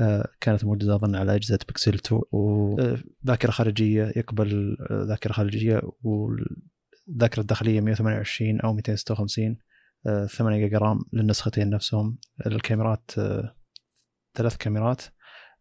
[0.01, 5.83] آه، كانت موجودة أظن على أجهزة بيكسل 2 وذاكره خارجية يقبل آه، ذاكرة خارجية.
[6.03, 9.57] والذاكرة الداخلية 128 أو 256
[10.07, 12.19] آه، 8 جيجا RAM للنسختين نفسهم.
[12.47, 13.57] الكاميرات آه،
[14.35, 15.03] ثلاث كاميرات.
[15.03, 15.14] آه،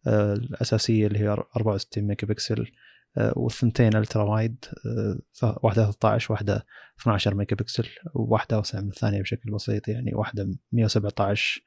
[0.07, 2.71] الأساسية اللي هي 64 ميجا بكسل
[3.17, 4.65] والثنتين ultra wide
[5.43, 6.65] آه، واحدة 13 واحدة
[7.01, 11.61] 12 ميجا بكسل وواحدة أوسع من الثانية بشكل بسيط يعني واحدة 117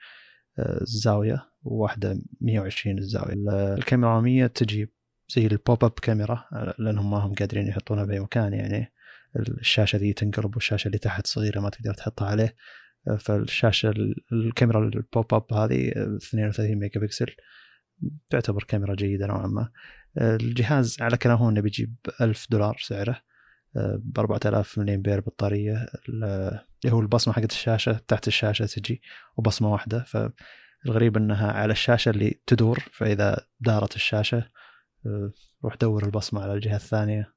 [0.59, 3.33] آه، الزاوية وواحدة 120 الزاوية.
[3.33, 4.93] ال- الكاميرا الاماميه تجي
[5.29, 8.93] زي ال pop-up camera آه، لأنهم ما هم قادرين يحطونها بأي مكان يعني
[9.37, 12.57] الشاشة ذي تنقلب والشاشة اللي تحت صغيرة ما تقدر تحطها عليه
[13.19, 17.27] فالشاشة ال- الكاميرا ال pop-up هذه آه، 32 ميجا بكسل
[18.31, 19.69] تعتبر كاميرا جيدة نوعا ما.
[20.19, 23.21] آه، الجهاز على كلامهم إنه بيجيب 1000 دولار سعره
[23.99, 26.25] ب 4000 ملي امبير بطارية ال-
[26.85, 29.03] اللي هو البصمة حقت الشاشة تحت الشاشة تجي
[29.37, 30.05] وبصمة واحدة.
[30.05, 34.49] فالغريب إنها على الشاشة اللي تدور فإذا دارت الشاشة
[35.07, 35.33] آه،
[35.65, 37.35] روح دور البصمة على الجهة الثانية.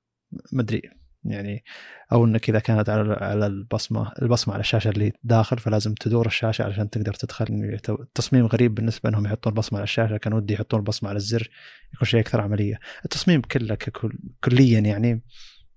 [0.53, 0.98] مدري.
[1.23, 1.63] يعني
[2.11, 6.63] أو إنك إذا كانت على على البصمة البصمة على الشاشة اللي داخل فلازم تدور الشاشة
[6.63, 7.45] علشان تقدر تدخل.
[7.89, 10.17] التصميم غريب بالنسبة إنهم يحطون البصمه على الشاشة.
[10.17, 11.49] كان ودي يحطون البصمه على الزر
[11.93, 12.79] يكون شيء أكثر عملية.
[13.05, 14.13] التصميم كله ككل
[14.43, 15.23] كليا يعني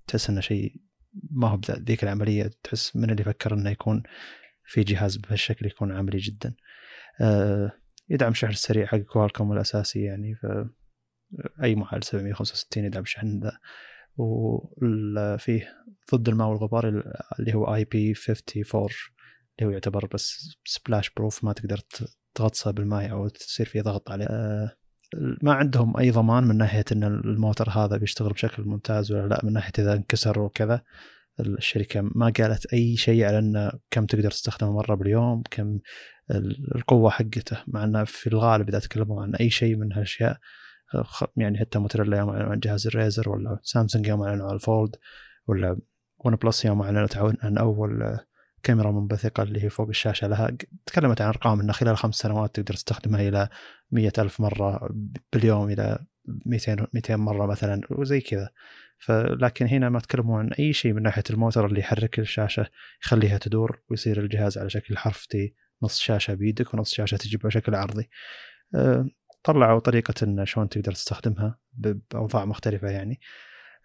[0.07, 0.75] تحس إنه شيء
[1.31, 4.03] ما هو بذا- ذيك العملية تحس من اللي فكر إنه يكون
[4.65, 6.55] في جهاز بهالشكل يكون عملي جدا.
[7.21, 7.73] آه،
[8.09, 10.47] يدعم الشحن السريع حق Qualcomm الأساسي يعني ف
[11.63, 13.53] أي معالج 765 يدعم الشحن ذا.
[14.17, 15.69] وفيه
[16.15, 16.89] ضد الماء والغبار
[17.39, 18.89] اللي هو IP54
[19.59, 21.81] اللي هو يعتبر بس splash proof ما تقدر
[22.35, 24.27] تغطسه بالماء أو تصير فيه ضغط عليه.
[24.27, 24.71] آه،
[25.43, 29.53] ما عندهم أي ضمان من ناحية إن الموتر هذا بيشتغل بشكل ممتاز ولا لا من
[29.53, 30.83] ناحية إذا انكسر وكذا.
[31.41, 35.79] الشركة ما قالت أي شيء على انه كم تقدر تستخدمه مرة باليوم كم
[36.31, 40.39] ال- القوة حقته مع إنه في الغالب إذا تكلموا عن أي شيء من هالأشياء
[41.37, 44.63] يعني حتى موتوريلا يوم أعلنوا عن جهاز ال Razr ولا سامسونج يوم أعلنوا عن ال
[44.63, 44.97] Fold
[45.47, 45.79] ولا
[46.25, 48.19] OnePlus يوم اعلنت عن أول
[48.63, 50.57] كاميرا منبثقة اللي هي فوق الشاشة لها.
[50.87, 53.49] تكلمت عن أرقام أن خلال خمس سنوات تقدر تستخدمها إلى
[53.91, 54.91] مية ألف مرة
[55.33, 55.99] باليوم إلى
[56.47, 58.49] 200 200 مرة مثلا وزي كذا.
[58.99, 62.67] فلكن هنا ما تكلموا عن أي شيء من ناحية الموتور اللي يحرك الشاشة
[63.03, 67.75] يخليها تدور ويصير الجهاز على شكل حرف T نص شاشة بيدك ونص شاشة تجي بشكل
[67.75, 68.09] عرضي.
[68.75, 69.09] أه،
[69.45, 73.21] طلعوا طريقة إن شلون تقدر تستخدمها بأوضاع مختلفة يعني.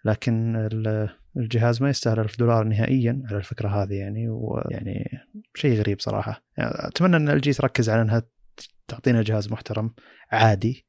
[0.04, 5.18] لكن ال- الجهاز ما يستاهل ألف دولار نهائيا على الفكرة هذه يعني ويعني
[5.54, 6.42] شيء غريب صراحة.
[6.58, 8.22] يعني أتمنى أن LG تركز على أنها
[8.88, 9.94] تعطينا جهاز محترم
[10.30, 10.86] عادي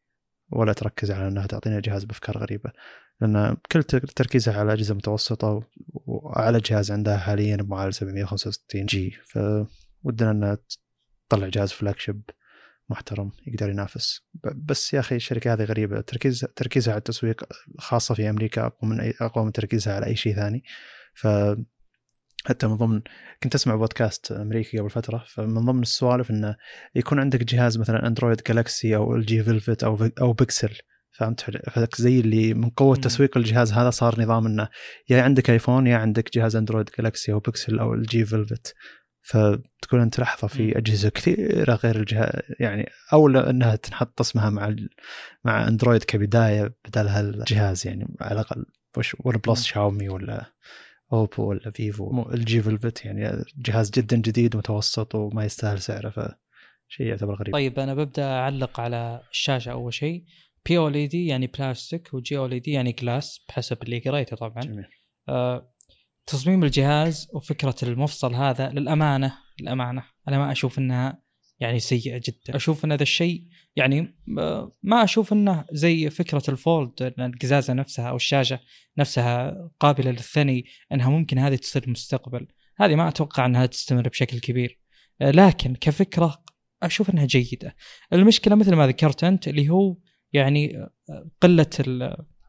[0.52, 2.72] ولا تركز على أنها تعطينا جهاز بأفكار غريبة.
[3.22, 5.64] لأن كل تر- تركيزها على أجهزة متوسطة
[5.94, 9.12] وأعلى جهاز عندها حاليا بمعالج 765G.
[9.24, 10.58] فودنا أنها
[11.30, 12.22] تطلع جهاز flagship
[12.90, 14.22] محترم يقدر ينافس.
[14.56, 16.02] بس يا أخي الشركة هذه غريبة.
[16.02, 17.44] تركيز تركيزها على التسويق
[17.80, 20.64] خاصة في أمريكا أقوى من أي أقوى من تركيزها على أي شيء ثاني.
[21.14, 21.28] ف
[22.46, 23.02] حتى من ضمن
[23.44, 26.56] كنت أسمع بودكاست أمريكي قبل فترة فمن ضمن السوالف إنه
[26.96, 30.78] يكون عندك جهاز مثلا Android Galaxy أو LG Velvet أو أو بيكسل
[31.12, 31.46] فهمت؟
[31.96, 34.70] زي اللي من قوة تسويق الجهاز هذا صار نظام إنه
[35.10, 38.76] يا عندك iPhone يا عندك جهاز Android Galaxy أو بيكسل أو LG Velvet
[39.30, 44.76] فتكون أنت لحظة في أجهزة كثيرة غير الجهاز يعني اولى إنها تنحط اسمها مع
[45.44, 48.66] مع Android كبداية بدل هالجهاز يعني على الأقل
[48.98, 50.46] وش OnePlus Xiaomi ولا
[51.14, 52.30] Oppo ولا Vivo.
[52.34, 57.54] LG Velvet يعني جهاز جدا جديد متوسط وما يستاهل سعره فشيء يعتبر غريب.
[57.54, 60.24] طيب أنا ببدأ أعلق على الشاشة أول شيء.
[60.66, 64.62] P-OLED يعني بلاستيك و G-OLED يعني glass بحسب اللي قريته طبعا.
[64.62, 64.86] جميل.
[65.30, 65.74] آه
[66.30, 71.22] تصميم الجهاز وفكرة المفصل هذا للأمانة للأمانة أنا ما أشوف إنها
[71.60, 72.56] يعني سيئة جدا.
[72.56, 73.44] أشوف إن هذا الشيء
[73.76, 74.16] يعني
[74.84, 78.60] ما أشوف إنه زي فكرة الفولد إن القزازة نفسها أو الشاشة
[78.98, 84.80] نفسها قابلة للثني إنها ممكن هذه تصير المستقبل هذه ما أتوقع إنها تستمر بشكل كبير.
[85.22, 86.44] لكن كفكرة
[86.84, 87.76] أشوف إنها جيدة.
[88.14, 89.98] المشكلة مثل ما ذكرت أنت اللي هو
[90.34, 90.88] يعني
[91.42, 91.70] قلة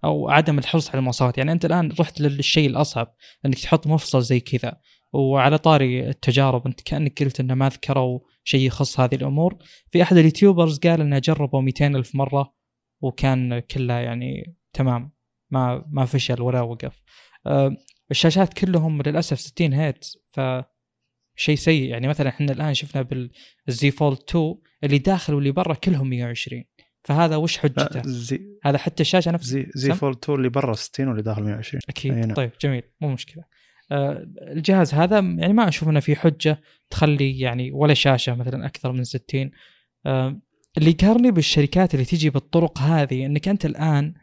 [0.05, 1.38] أو عدم الحرص على المواصفات.
[1.38, 3.14] يعني أنت الآن رحت للشيء الأصعب
[3.46, 4.80] إنك تحط مفصل زي كذا
[5.12, 9.57] وعلى طاري التجارب أنت كأنك قلت إنه ما ذكروا شيء يخص هذه الأمور.
[9.88, 12.55] في أحد اليوتيوبرز قال إنه جربوا 200 ألف مرة
[13.01, 15.12] وكان كلها يعني تمام
[15.51, 17.03] ما ما فشل ولا وقف.
[17.46, 17.76] أه
[18.11, 20.40] الشاشات كلهم للأسف 60 هيرتز ف
[21.36, 21.88] شيء سيء.
[21.90, 23.30] يعني مثلا إحنا الآن شفنا
[23.66, 26.64] بال Z Fold 2 اللي داخل واللي برا كلهم 120
[27.05, 31.09] فهذا وش حجته؟ زي هذا حتى الشاشة نفسها زي Z Fold 2 اللي برا 60
[31.09, 32.12] واللي داخل 120 أكيد.
[32.12, 32.34] نعم.
[32.34, 32.82] طيب جميل.
[33.01, 33.44] مو مشكلة.
[33.92, 38.92] آه الجهاز هذا يعني ما أشوف إنه في حجة تخلي يعني ولا شاشة مثلا أكثر
[38.92, 39.51] من 60
[40.07, 40.40] آه
[40.78, 44.14] اللي يقهرني بالشركات اللي تجي بالطرق هذه إنك أنت الآن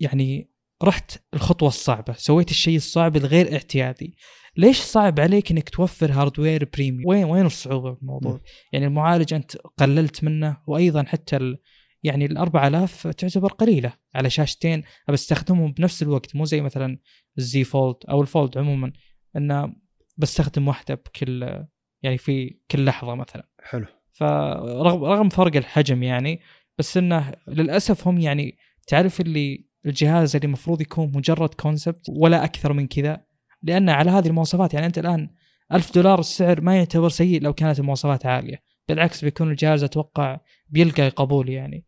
[0.00, 0.50] يعني
[0.82, 4.16] رحت الخطوة الصعبة سويت الشيء الصعب الغير اعتيادي.
[4.56, 8.40] ليش صعب عليك إنك توفر hardware premium وين وين الصعوبة في الموضوع؟
[8.72, 11.56] يعني المعالج أنت قللت منه وأيضا حتى
[12.02, 16.98] يعني ال 4000 تعتبر قليلة على شاشتين بستخدمهم بنفس الوقت مو زي مثلا
[17.38, 18.92] ال Z Fold أو ال Fold عموما
[19.36, 19.74] انه
[20.16, 21.64] بستخدم واحدة بكل
[22.02, 23.48] يعني في كل لحظة مثلا.
[23.62, 23.86] حلو.
[24.10, 26.40] فرغم رغم فرق الحجم يعني
[26.78, 32.72] بس إنه للأسف هم يعني تعرف اللي الجهاز اللي المفروض يكون مجرد concept ولا أكثر
[32.72, 33.24] من كذا؟
[33.62, 35.30] لأن على هذه المواصفات يعني أنت الآن
[35.72, 38.62] ألف دولار السعر ما يعتبر سيء لو كانت المواصفات عالية.
[38.88, 41.84] بالعكس بيكون الجهاز أتوقع بيلقى قبول يعني.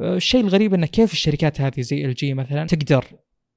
[0.00, 3.04] الشيء الغريب إنه كيف الشركات هذه زي LG مثلا تقدر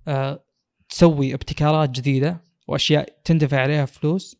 [0.07, 0.43] آه،
[0.89, 4.39] تسوي ابتكارات جديدة وأشياء تندفع عليها فلوس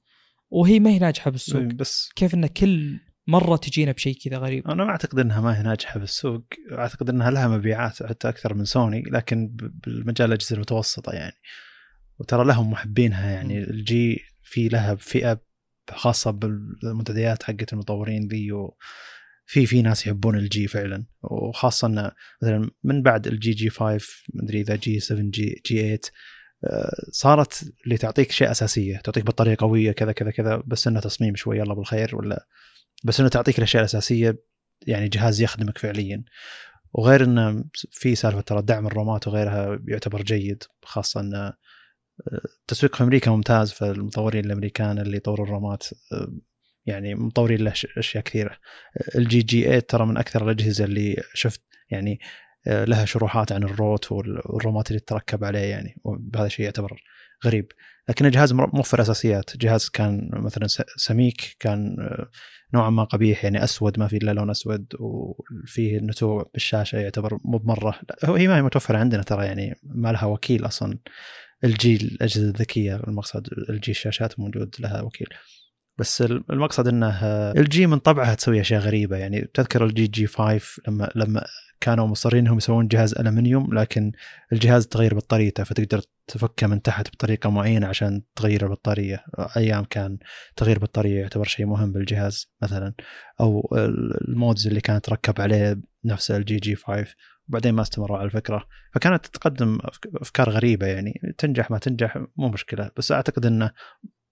[0.50, 1.62] وهي ما هي ناجحة بالسوق.
[1.62, 5.64] بس كيف انه كل مرة تجينا بشيء كذا غريب؟ أنا ما أعتقد إنها ما هي
[5.64, 6.44] ناجحة بالسوق.
[6.72, 11.36] أعتقد إنها لها مبيعات حتى أكثر من سوني لكن بالمجال الأجهزة المتوسطة يعني.
[12.20, 13.60] وترى لهم محبينها يعني.
[13.60, 15.42] LG في لها فئة
[15.92, 18.52] خاصة بالمنتديات حقت المطورين ذي
[19.46, 21.06] في في ناس يحبون LG فعلا.
[21.24, 22.12] وخاصة انه
[22.42, 24.00] مثلا من بعد LG G5
[24.34, 26.00] مدري إذا جي 7 جي جي 8
[27.12, 31.58] صارت اللي تعطيك شيء أساسية تعطيك بطارية قوية كذا كذا كذا بس إنه تصميم شوي
[31.58, 32.48] يلا بالخير ولا
[33.04, 34.44] بس إنه تعطيك الاشياء الاساسيه
[34.88, 36.24] يعني جهاز يخدمك فعليا.
[36.94, 41.54] وغير إنه في سالفة ترى دعم الرومات وغيرها يعتبر جيد خاصة إنه
[42.62, 45.84] التسويق في أمريكا ممتاز فالمطورين الأمريكان اللي يطوروا الرومات
[46.86, 48.58] يعني مطورين له أشياء كثيرة.
[49.16, 52.20] LG G8 ترى من أكثر الأجهزة اللي شفت يعني
[52.68, 57.02] آه، لها شروحات عن الروت والرومات اللي تركب عليه يعني وهذا شيء يعتبر
[57.46, 57.72] غريب.
[58.10, 60.68] لكن الجهاز موفر اساسيات جهاز كان مثلا
[60.98, 62.30] سميك كان آه،
[62.74, 67.58] نوعا ما قبيح يعني أسود ما في إلا لون أسود وفيه نتوء بالشاشة يعتبر مو
[67.58, 68.00] بمرة.
[68.24, 71.00] هي ما هي متوفرة عندنا ترى يعني ما لها وكيل أصلا.
[71.64, 75.28] LG الأجهزة الذكية المقصد LG الشاشات موجود لها وكيل.
[75.98, 77.20] بس المقصد إنه
[77.52, 79.18] LG من طبعها تسوي أشياء غريبة.
[79.18, 81.46] يعني تذكر LG G5 لما لما
[81.82, 84.12] كانوا مصرين إنهم يسوون جهاز ألمنيوم لكن
[84.54, 89.24] الجهاز تغير بطاريته فتقدر تفكه من تحت بطريقة معينة عشان تغير البطارية.
[89.58, 90.18] أيام كان
[90.56, 92.94] تغيير بطارية يعتبر شيء مهم بالجهاز مثلا.
[93.42, 93.70] أو
[94.28, 97.06] ال mods اللي كانت تركب عليه نفس LG G5
[97.50, 98.66] وبعدين ما استمروا على الفكرة.
[98.94, 99.78] فكانت تقدم
[100.16, 101.22] أفكار غريبة يعني.
[101.38, 102.92] تنجح ما تنجح مو مشكلة.
[102.98, 103.72] بس أعتقد إنه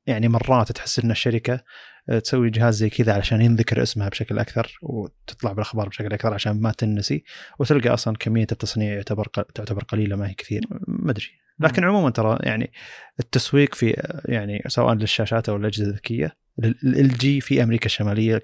[0.08, 1.64] يعني مرات تحس إن الشركة
[2.10, 6.62] آه، تسوي جهاز زي كذا علشان ينذكر اسمها بشكل أكثر وتطلع بالأخبار بشكل أكثر عشان
[6.62, 7.24] ما تنسي.
[7.60, 10.62] وتلقى أصلا كمية التصنيع يعتبر تعتبر قليلة ما هي كثير.
[10.88, 11.48] ما أدري.
[11.60, 12.72] لكن عموما ترى يعني
[13.20, 18.38] التسويق في يعني سواء للشاشات أو الأجهزة الذكية ال جي في أمريكا الشمالية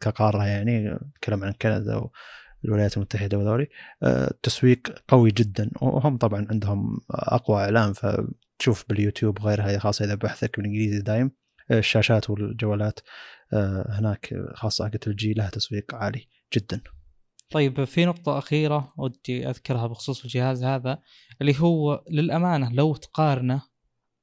[0.00, 2.08] كقارة يعني نتكلم عن كندا
[2.64, 3.66] والولايات المتحدة وذولي.
[4.02, 4.34] آه،
[5.08, 5.70] قوي جدا.
[5.82, 8.06] وهم طبعا عندهم أقوى إعلام ف
[8.58, 11.30] تشوف باليوتيوب غيرها خاصة إذا بحثك بالإنجليزي دايم.
[11.70, 13.00] الشاشات والجوالات
[13.52, 16.80] آه، هناك خاصة حقت LG لها تسويق عالي جدا.
[17.50, 21.02] طيب في نقطة أخيرة ودي أذكرها بخصوص الجهاز هذا
[21.40, 23.62] اللي هو للأمانة لو تقارنه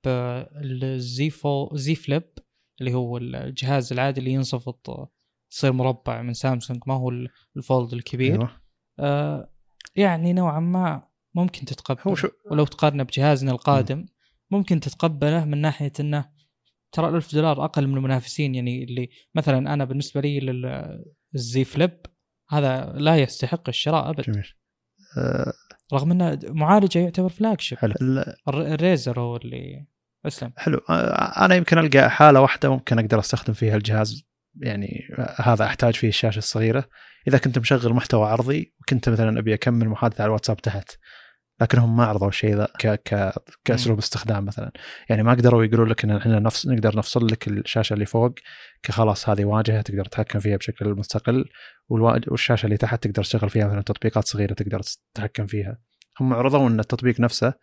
[0.05, 2.30] بال Z Fo Z Flip
[2.80, 5.09] اللي هو الجهاز العادي اللي ينصفط
[5.52, 7.11] يصير مربع من سامسونج ما هو
[7.57, 8.34] الفولد الكبير.
[8.34, 8.61] أيوة.
[8.99, 9.52] آه
[9.95, 12.02] يعني نوعا ما ممكن تتقبل.
[12.07, 12.28] هو شو...
[12.52, 14.06] ولو تقارنه بجهازنا القادم
[14.52, 16.30] ممكن تتقبله من ناحية إنه
[16.91, 18.56] ترى 1000 دولار أقل من المنافسين.
[18.56, 20.40] يعني اللي مثلا أنا بالنسبة لي
[21.34, 22.06] للزي فليب
[22.49, 24.48] هذا لا يستحق الشراء ابدا جميل.
[25.18, 25.53] أه
[25.94, 27.94] رغم إنه معالجة يعتبر فلاج شيب حلو
[28.48, 29.88] الريزر هو اللي
[30.26, 30.53] أسلم.
[30.57, 30.78] حلو.
[31.38, 34.28] أنا يمكن ألقى حالة واحدة ممكن أقدر أستخدم فيها الجهاز
[34.61, 35.07] يعني
[35.38, 36.85] هذا أحتاج فيه الشاشة الصغيرة.
[37.27, 40.91] إذا كنت مشغل محتوى عرضي وكنت مثلا أبي أكمل محادثة على الواتساب تحت
[41.61, 42.88] لكنهم ما عرضوا الشيء ذا ك...
[42.88, 43.34] ك...
[43.65, 44.71] كأسلوب استخدام مثلا.
[45.09, 48.34] يعني ما قدروا يقولوا لك إن إحنا نفس نقدر نفصل لك الشاشة اللي فوق
[48.84, 51.45] كخلاص هذه واجهة تقدر تتحكم فيها بشكل مستقل.
[51.89, 54.81] والشاشة اللي تحت تقدر تشتغل فيها مثلا تطبيقات صغيرة تقدر
[55.13, 55.77] تتحكم فيها.
[56.21, 57.53] هم عرضوا إن التطبيق نفسه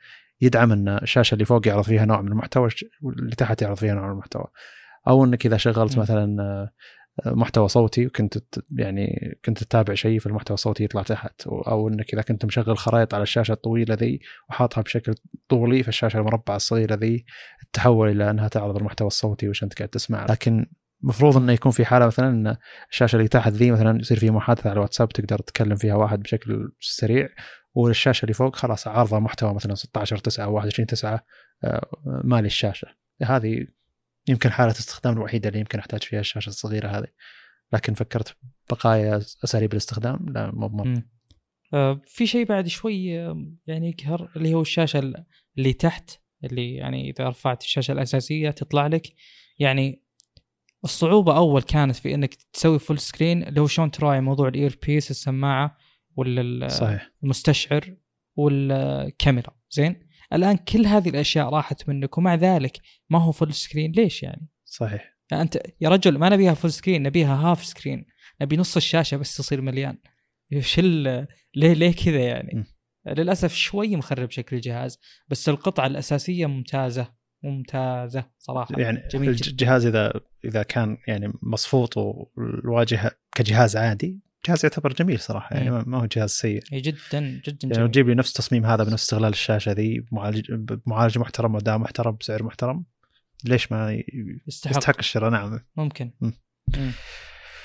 [0.40, 2.68] يدعم إن الشاشة اللي فوق يعرض فيها نوع من المحتوى
[3.02, 4.46] واللي تحت يعرض فيها نوع من المحتوى.
[5.08, 6.70] أو إنك إذا شغلت مثلا
[7.26, 8.38] محتوى صوتي وكنت
[8.76, 13.14] يعني كنت تتابع شيء في المحتوى الصوتي يطلع تحت أو إنك إذا كنت مشغل خرائط
[13.14, 15.14] على الشاشة الطويلة ذي وحاطها بشكل
[15.48, 17.24] طولي في الشاشة المربعة الصغيرة ذي
[17.72, 20.66] تحول إلى أنها تعرض المحتوى الصوتي وش أنت قاعد تسمع لكن
[21.02, 22.56] المفروض إنه يكون في حالة مثلا إن
[22.90, 26.72] الشاشة اللي تحت ذي مثلا يصير في محادثة على الواتساب تقدر تتكلم فيها واحد بشكل
[26.80, 27.28] سريع
[27.74, 31.24] والشاشة اللي فوق خلاص عارضة محتوى مثلا 16 9 أو 21 9
[32.04, 32.88] مالي الشاشة.
[33.22, 33.66] هذه
[34.28, 37.06] يمكن حالة الاستخدام الوحيدة اللي يمكن أحتاج فيها الشاشة الصغيرة هذه.
[37.72, 38.36] لكن فكرت
[38.70, 41.02] بقايا أساليب الاستخدام لا مو مر
[41.74, 45.24] آه في شيء بعد شوي آه، يعني يقهر اللي هو الشاشة
[45.58, 46.10] اللي تحت
[46.44, 49.14] اللي يعني إذا رفعت الشاشة الأساسية تطلع لك.
[49.58, 50.02] يعني
[50.84, 55.10] الصعوبة أول كانت في إنك تسوي full screen اللي هو شلون تراعي موضوع ال earpiece
[55.10, 55.76] السماعة
[56.16, 57.10] ولا صحيح.
[57.22, 57.96] المستشعر
[58.36, 59.56] والكاميرا.
[59.70, 62.80] زين؟ الآن كل هذه الأشياء راحت منك ومع ذلك
[63.10, 67.02] ما هو full screen ليش يعني؟ صحيح يعني أنت يا رجل ما نبيها full screen
[67.02, 68.06] نبيها half screen
[68.40, 69.98] نبي نص الشاشة بس تصير مليان
[70.52, 72.64] إيش ليه ليه كذا يعني؟ م.
[73.06, 74.98] للأسف شوي مخرب شكل الجهاز
[75.28, 83.10] بس القطعة الأساسية ممتازة ممتازة صراحة يعني جميل الجهاز إذا إذا كان يعني مصفوط والواجهه
[83.32, 86.62] كجهاز عادي جهاز يعتبر جميل صراحة يعني ما هو جهاز سيء.
[86.72, 87.76] جدا جدا جميل.
[87.76, 92.16] يعني تجيب لي نفس التصميم هذا بنفس استغلال الشاشة ذي بمعالج بمعالج محترم واداء محترم
[92.20, 92.84] بسعر محترم
[93.44, 94.02] ليش ما
[94.46, 95.60] يستحق, يستحق الشراء؟ نعم.
[95.76, 96.10] ممكن.
[96.20, 96.30] م.
[96.68, 96.90] م.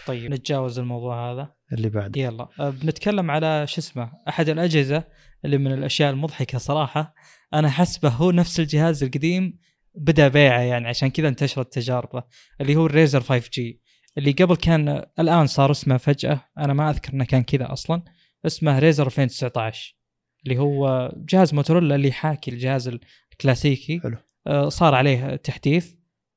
[0.08, 0.32] طيب.
[0.32, 1.54] نتجاوز الموضوع هذا.
[1.74, 2.18] اللي بعد.
[2.18, 2.48] يلا.
[2.60, 5.04] أه، بنتكلم على شو اسمه أحد الأجهزة
[5.46, 7.14] اللي من الأشياء المضحكة صراحة.
[7.54, 9.60] أنا حسبه هو نفس الجهاز القديم
[9.96, 12.24] بدأ بيعه يعني عشان كذا انتشرت تجاربه
[12.62, 13.82] اللي هو الريزر 5 جي.
[14.18, 16.42] اللي قبل كان الآن صار اسمه فجأة.
[16.58, 18.04] أنا ما أذكر إنه كان كذا أصلا.
[18.46, 19.96] اسمه ريزر 2019
[20.44, 23.00] اللي هو جهاز موتورولا اللي يحاكي الجهاز
[23.34, 24.00] الكلاسيكي.
[24.00, 24.18] حلو.
[24.48, 25.94] آه، صار عليه تحديث.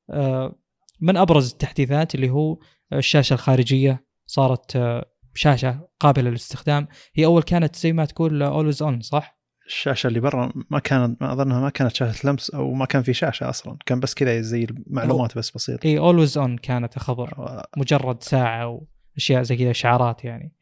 [0.09, 0.55] آه،
[1.01, 2.59] من أبرز التحديثات اللي هو
[2.93, 4.05] الشاشة الخارجية.
[4.25, 6.87] صارت آه، شاشة قابلة للاستخدام.
[7.15, 11.33] هي أول كانت زي ما تقول always on صح؟ الشاشة اللي برا ما كانت ما
[11.33, 13.77] أظنها ما كانت شاشة لمس أو ما كان في شاشة أصلا.
[13.85, 15.87] كان بس كذا زي المعلومات بس بسيطة.
[15.87, 18.85] إي always on كانت خبر مجرد ساعة
[19.15, 20.53] واشياء زي كذا إشعارات يعني.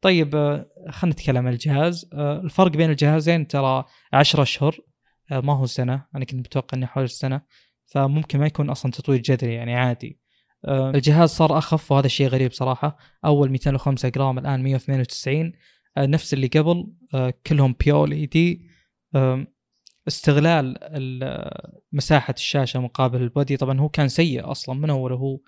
[0.00, 2.10] طيب آه، خلينا نتكلم عن الجهاز.
[2.12, 4.78] آه، الفرق بين الجهازين ترى 10 أشهر.
[5.32, 6.06] آه، ما هو سنة.
[6.14, 7.40] أنا كنت متوقع إنه حول السنة
[7.84, 10.20] فممكن ما يكون أصلا تطوير جذري يعني عادي.
[10.68, 12.96] الجهاز صار أخف وهذا الشيء غريب صراحة.
[13.24, 15.52] أول 205 جرام الآن 192 آه،
[15.98, 18.68] نفس اللي قبل آه، كلهم P-OLED
[20.08, 20.76] استغلال
[21.92, 23.56] مساحة الشاشة مقابل ال body.
[23.56, 24.74] طبعا هو كان سيء أصلا.
[24.74, 25.38] من اول هو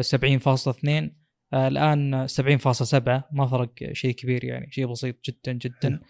[0.00, 1.10] 70.2
[1.54, 4.72] آه، الآن 70.7 ما فرق شيء كبير يعني.
[4.72, 6.00] شيء بسيط جدا جدا.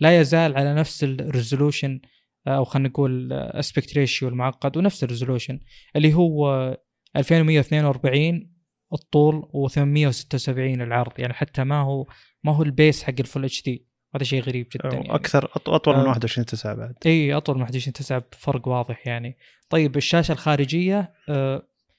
[0.00, 2.00] لا يزال على نفس ال resolution
[2.48, 5.60] أو خلينا نقول aspect ratio المعقد ونفس ال resolution
[5.96, 6.76] اللي هو
[7.16, 8.53] 2142
[8.92, 12.06] الطول و876 العرض يعني حتى ما هو
[12.44, 13.86] ما هو البيس حق ال full HD
[14.16, 15.14] هذا شيء غريب جدا يعني.
[15.14, 16.94] أكثر أطول من 21 9 بعد.
[17.06, 19.36] إي أطول من 21 9 بفرق واضح يعني.
[19.68, 21.12] طيب الشاشة الخارجية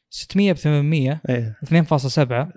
[0.09, 1.57] 600 ب 800 أيه.
[1.65, 2.47] 2.7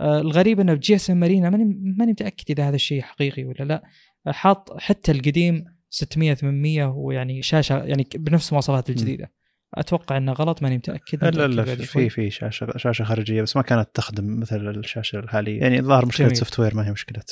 [0.00, 1.64] الغريب إنه ب GSMArena ماني
[1.98, 3.82] ماني متأكد إذا هذا الشيء حقيقي ولا لا.
[4.26, 9.32] حاط حتى القديم 600 800 ويعني شاشة يعني بنفس المواصفات الجديدة.
[9.74, 13.88] أتوقع إنه غلط ماني متأكد لا لا في في شاشة شاشة خارجية بس ما كانت
[13.94, 15.60] تخدم مثل الشاشة الحالية.
[15.60, 17.22] يعني الظاهر مشكلة software ما هي مشكلة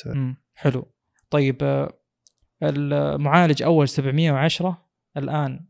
[0.53, 0.91] حلو.
[1.29, 1.99] طيب آه،
[2.63, 4.87] المعالج أول 710
[5.17, 5.65] الآن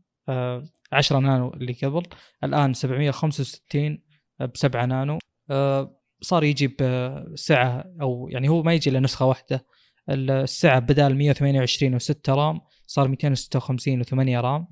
[0.92, 2.02] 10 نانو اللي قبل
[2.44, 4.02] الآن 765
[4.40, 5.18] ب 7 نانو.
[5.50, 9.66] آه، صار يجي بسعة أو يعني هو ما يجي إلا نسخة واحدة.
[10.10, 14.60] السعة بدال 128 و6 رام صار 256 و8 رام.
[14.60, 14.68] آه،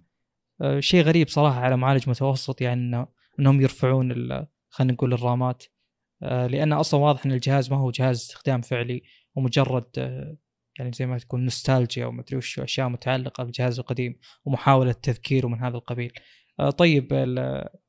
[0.79, 3.07] شيء غريب صراحة على معالج متوسط يعني انه
[3.41, 4.13] إنهم يرفعون
[4.69, 5.65] خلينا نقول الرامات.
[6.23, 9.03] آه، لأن أصلا واضح إن الجهاز ما هو جهاز إستخدام فعلي
[9.35, 9.87] ومجرد
[10.79, 15.59] يعني زي ما تكون نوستالجيا أو مدري وش أشياء متعلقة بالجهاز القديم ومحاولة تذكيره من
[15.59, 16.13] هذا القبيل.
[16.79, 17.09] طيب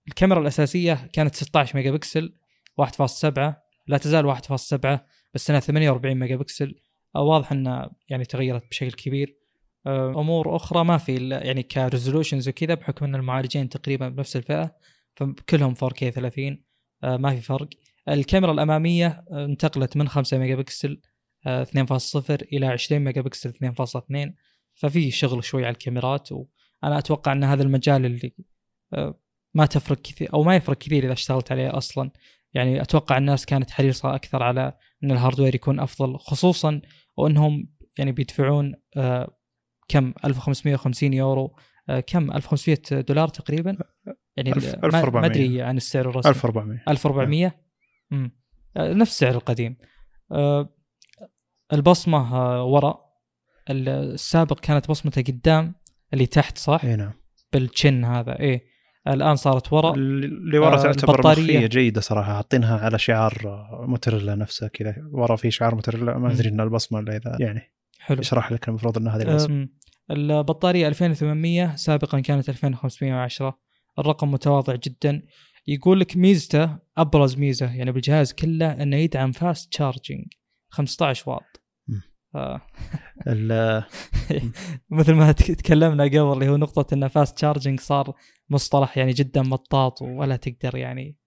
[0.07, 2.35] الكاميرا الأساسية كانت 16 ميجا بكسل
[2.81, 3.53] 1.7
[3.87, 4.99] لا تزال 1.7
[5.33, 6.75] بس إنها 48 ميجا بكسل
[7.15, 9.40] واضح إنها يعني تغيرت بشكل كبير.
[9.87, 14.75] أمور أخرى ما في يعني ك resolutions وكذا بحكم إن المعالجين تقريبا بنفس الفئة
[15.15, 16.63] فكلهم 4K 30
[17.03, 17.69] ما في فرق.
[18.09, 21.01] الكاميرا الأمامية انتقلت من 5 ميجا بكسل
[21.47, 24.31] 2.0 إلى 20 ميجا بكسل 2.2
[24.73, 28.33] ففي شغل شوي على الكاميرات وأنا أتوقع إن هذا المجال اللي
[29.53, 32.11] ما تفرق كثير أو ما يفرق كثير إذا اشتغلت عليه أصلا.
[32.53, 36.81] يعني أتوقع الناس كانت حريصة أكثر على إن ال hardware يكون أفضل خصوصا
[37.17, 39.37] وإنهم يعني بيدفعون آه
[39.91, 41.55] كم؟ 1550 يورو.
[41.89, 43.77] آه كم؟ 1500 دولار تقريبا.
[44.37, 44.53] يعني
[44.83, 46.31] ما أدري عن السعر الرسمي.
[46.31, 47.55] 1400 1400
[48.11, 48.31] امم
[48.77, 49.77] نفس السعر القديم.
[50.31, 50.69] آه
[51.73, 53.11] البصمة آه وراء
[53.69, 55.75] السابق كانت بصمته قدام
[56.13, 57.13] اللي تحت صح؟ إي نعم.
[57.53, 58.39] بال chin هذا.
[58.39, 58.71] إيه.
[59.07, 59.93] الآن صارت ورا.
[59.93, 62.33] اللي ورا آه تعتبر مخفية جيدة صراحة.
[62.33, 64.95] حاطينها على شعار موتوريلا نفسه كذا.
[65.11, 67.61] ورا في شعار موتوريلا ما أدري إن البصمة إلا إذا يعني
[67.99, 68.19] حلو.
[68.19, 69.67] يشرح لك المفروض إن هذه البصمه
[70.11, 73.59] البطارية 2800 سابقا كانت 2510
[73.99, 75.21] الرقم متواضع جدا.
[75.67, 80.25] يقول لك ميزته أبرز ميزة يعني بالجهاز كله إنه يدعم fast charging
[80.69, 81.61] 15 واط.
[82.35, 82.61] آه.
[84.89, 88.13] مثل ما تكلمنا قبل اللي هو نقطة إن fast charging صار
[88.49, 91.17] مصطلح يعني جدا مطاط ولا تقدر يعني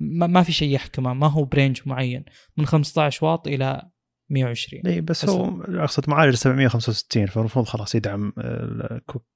[0.00, 2.24] ما, ما في شيء يحكمه ما هو ب range معين.
[2.56, 3.90] من 15 واط إلى
[4.30, 8.32] 120 اي بس, هو أقصد معالج 765 فالمفروض خلاص يدعم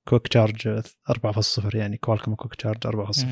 [0.09, 0.81] Quick Charge
[1.11, 3.27] 4.0 يعني كوالكم Quick Charge 4.0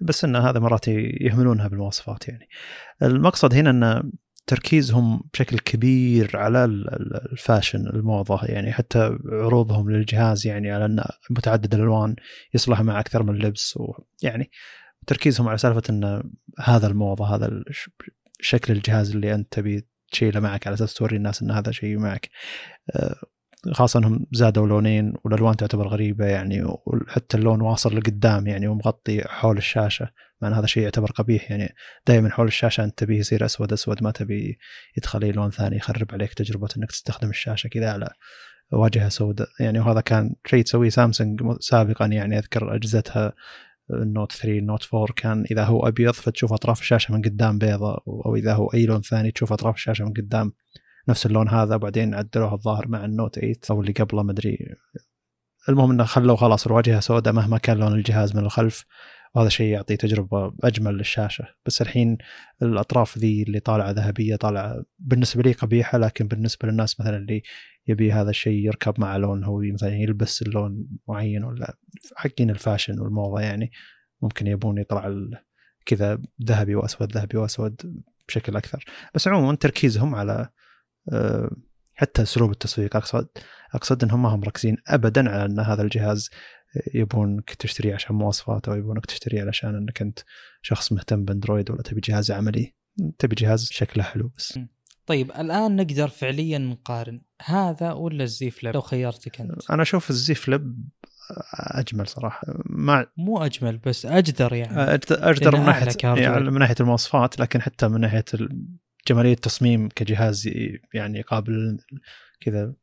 [0.00, 2.48] بس إن هذا مرات يهملونها بالمواصفات يعني.
[3.02, 4.10] المقصد هنا إن
[4.46, 11.74] تركيزهم بشكل كبير على ال fashion الموضة يعني حتى عروضهم للجهاز يعني على أنه متعدد
[11.74, 12.16] الألوان
[12.54, 14.50] يصلح مع أكثر من لبس ويعني
[15.06, 17.62] تركيزهم على سالفة أن هذا الموضة هذا
[18.40, 22.30] شكل الجهاز اللي أنت تبي تشيله معك على أساس توري الناس أن هذا شيء معك.
[22.96, 23.16] آه،
[23.72, 29.56] خاصة إنهم زادوا لونين والألوان تعتبر غريبة يعني وحتى اللون واصل لقدام يعني ومغطي حول
[29.56, 30.08] الشاشة
[30.42, 31.74] مع إن هذا شيء يعتبر قبيح يعني.
[32.06, 34.58] دائما حول الشاشة أنت تبيه يصير أسود أسود ما تبي
[34.98, 38.10] يدخل أي لون ثاني يخرب عليك تجربة إنك تستخدم الشاشة كذا على
[38.72, 39.48] واجهة سوداء.
[39.60, 43.32] يعني وهذا كان شيء تسويه سامسونج سابقا يعني أذكر أجهزتها
[43.94, 48.36] النوت 3 النوت 4 كان إذا هو أبيض فتشوف أطراف الشاشة من قدام بيضة أو
[48.36, 50.52] إذا هو أي لون ثاني تشوف أطراف الشاشة من قدام
[51.08, 54.74] نفس اللون هذا بعدين عدلوها الظاهر مع النوت 8 أو اللي قبله ما أدري.
[55.68, 58.84] المهم إنه خلوا خلاص الواجهة سوداء مهما كان لون الجهاز من الخلف.
[59.34, 61.44] وهذا شيء يعطي تجربة أجمل للشاشة.
[61.66, 62.18] بس الحين
[62.62, 67.42] الأطراف ذي اللي طالعة ذهبية طالعة بالنسبة لي قبيحة لكن بالنسبة للناس مثلا اللي
[67.86, 71.76] يبي هذا الشيء يركب مع لون هو مثلا يلبس اللون معين ولا
[72.16, 73.70] حقين الفاشن والموضة يعني
[74.22, 75.16] ممكن يبون يطلع
[75.86, 78.84] كذا ذهبي وأسود ذهبي وأسود بشكل أكثر.
[79.14, 80.48] بس عموما تركيزهم على
[81.12, 81.50] آه،
[81.94, 83.28] حتى أسلوب التسويق أقصد
[83.74, 86.30] أقصد إنهم ما هم مركزين ابدا على إن هذا الجهاز
[86.94, 90.18] يبونك تشتريه عشان مواصفاته أو يبونك تشتريه علشان إنك أنت
[90.62, 92.74] شخص مهتم بأندرويد ولا تبي جهاز عملي.
[93.18, 94.58] تبي جهاز شكله حلو بس.
[95.06, 97.20] طيب الآن نقدر فعليا نقارن.
[97.44, 99.70] هذا ولا الزي فليب لو خيرتك أنت.
[99.70, 100.88] أنا أشوف الزي فليب
[101.54, 102.46] أجمل صراحة.
[102.66, 105.00] ما مو أجمل بس أجدر يعني.
[105.10, 108.24] أجدر من ناحيه يعني من ناحية المواصفات لكن حتى من ناحية
[109.08, 110.50] جمالية التصميم كجهاز
[110.94, 111.78] يعني قابل
[112.40, 112.74] كذا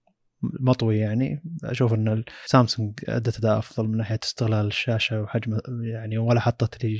[0.41, 1.43] مطوي يعني.
[1.63, 6.99] أشوف إن سامسونج أدت اداء أفضل من ناحية استغلال الشاشة وحجم يعني ولا حطت لي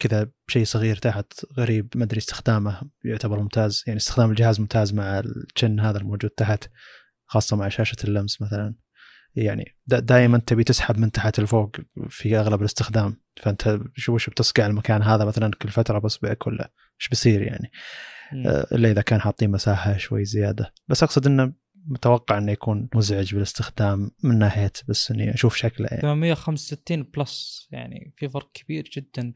[0.00, 3.84] كذا شيء صغير تحت غريب ما أدري استخدامه يعتبر ممتاز.
[3.86, 6.68] يعني استخدام الجهاز ممتاز مع الشن هذا الموجود تحت
[7.26, 8.74] خاصة مع شاشة اللمس مثلا.
[9.34, 11.76] يعني دائما تبي تسحب من تحت لفوق
[12.08, 13.16] في أغلب الاستخدام.
[13.36, 17.70] فأنت شو وش بتصقع المكان هذا مثلا كل فترة باصبعك ولا إيش بيصير يعني؟
[18.46, 20.72] آه، إلا إذا كان حاطين مساحة شوي زيادة.
[20.88, 21.52] بس أقصد إنه
[21.86, 26.02] متوقع إنه يكون مزعج بالاستخدام من ناحية بس إني أشوف شكله يعني.
[26.02, 29.32] 865 plus يعني في فرق كبير جدا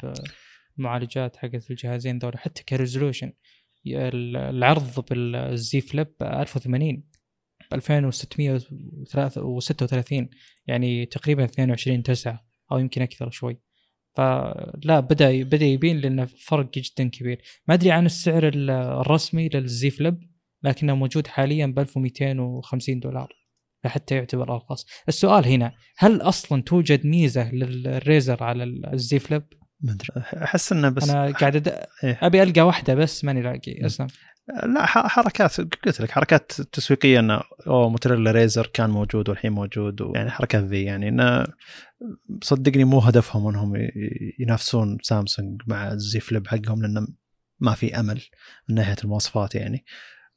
[0.77, 2.39] بالمعالجات حقت الجهازين ذولا.
[2.39, 3.33] حتى ك resolution
[3.87, 7.05] العرض بال Z Flip 1080
[7.71, 10.29] ب 2636
[10.67, 13.61] يعني تقريبا 22 9 أو يمكن أكثر شوي.
[14.17, 17.43] فلا بدأ بدأ يبين لأنه فرق جدا كبير.
[17.69, 20.38] ما أدري عن السعر ال- الرسمي لل Z Flip.
[20.63, 23.29] لكنه موجود حاليا ب 1250 دولار
[23.85, 24.87] حتى يعتبر أرخص.
[25.09, 29.43] السؤال هنا هل أصلا توجد ميزة للريزر على الزي فليب؟
[29.81, 30.25] ما أدري.
[30.45, 31.69] أحس إنه بس أنا قاعد أد...
[32.05, 32.19] إيه.
[32.23, 34.07] أبي ألقى واحدة بس ماني لاقي اسلم
[34.49, 40.31] لا حركات قلت لك حركات تسويقية إنه أوه موتوريلا ريزر كان موجود والحين موجود يعني
[40.31, 41.47] حركات ذي يعني إنه
[42.43, 43.89] صدقني مو هدفهم إنهم
[44.39, 47.07] ينافسون سامسونج مع الزي فليب حقهم لأنه
[47.61, 48.23] ما في أمل
[48.69, 49.85] من ناحية المواصفات يعني.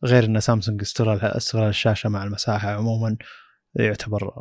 [0.05, 3.17] غير إن سامسونج استغلال استغلال الشاشة مع المساحة عموما
[3.75, 4.31] يعتبر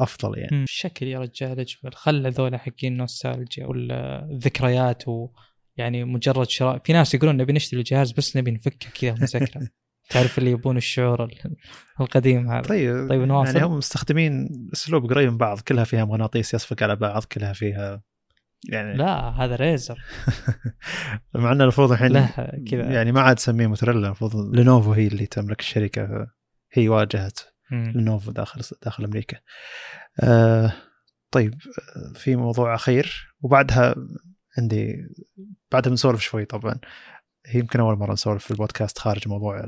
[0.00, 0.62] أفضل يعني.
[0.62, 1.94] الشكل يا رجال أجمل.
[1.94, 6.78] خل ذولا حقين نوستالجيا ولا الذكريات ويعني مجرد شراء.
[6.78, 9.68] في ناس يقولون نبي نشتري الجهاز بس نبي نفكه كذا ونسكره
[10.10, 11.56] تعرف اللي يبون الشعور ال-
[12.00, 12.60] القديم هذا.
[12.60, 13.54] طيب طيب نواصل.
[13.56, 18.02] يعني هم مستخدمين أسلوب قريب من بعض كلها فيها مغناطيس يصفق على بعض كلها فيها
[18.68, 19.98] يعني لا هذا ريزر
[21.34, 22.92] مع إنه المفروض الحين له كذا.
[22.92, 26.26] يعني ما عاد تسميه موتوريلا المفروض لينوفو هي اللي تملك الشركة.
[26.72, 27.40] هي واجهت.
[27.70, 29.38] لينوفو داخل داخل أمريكا.
[30.22, 30.72] آه
[31.30, 33.34] طيب آه، في موضوع أخير.
[33.40, 33.94] وبعدها
[34.58, 34.96] عندي
[35.72, 36.74] بعدها بنسولف شوي طبعا.
[37.46, 39.64] هي يمكن أول مرة نسولف في البودكاست خارج موضوع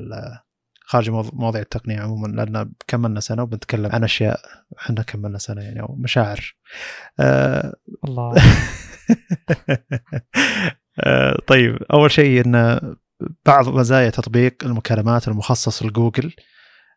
[0.88, 4.40] خارج مواضيع التقنية عموما لأن كملنا سنة وبنتكلم عن أشياء
[4.78, 6.56] إحنا كملنا سنة يعني أو مشاعر.
[7.20, 7.74] آه
[8.04, 8.34] الله
[11.00, 12.80] آه، طيب أول شيء إن
[13.46, 16.32] بعض مزايا تطبيق المكالمات المخصص لجوجل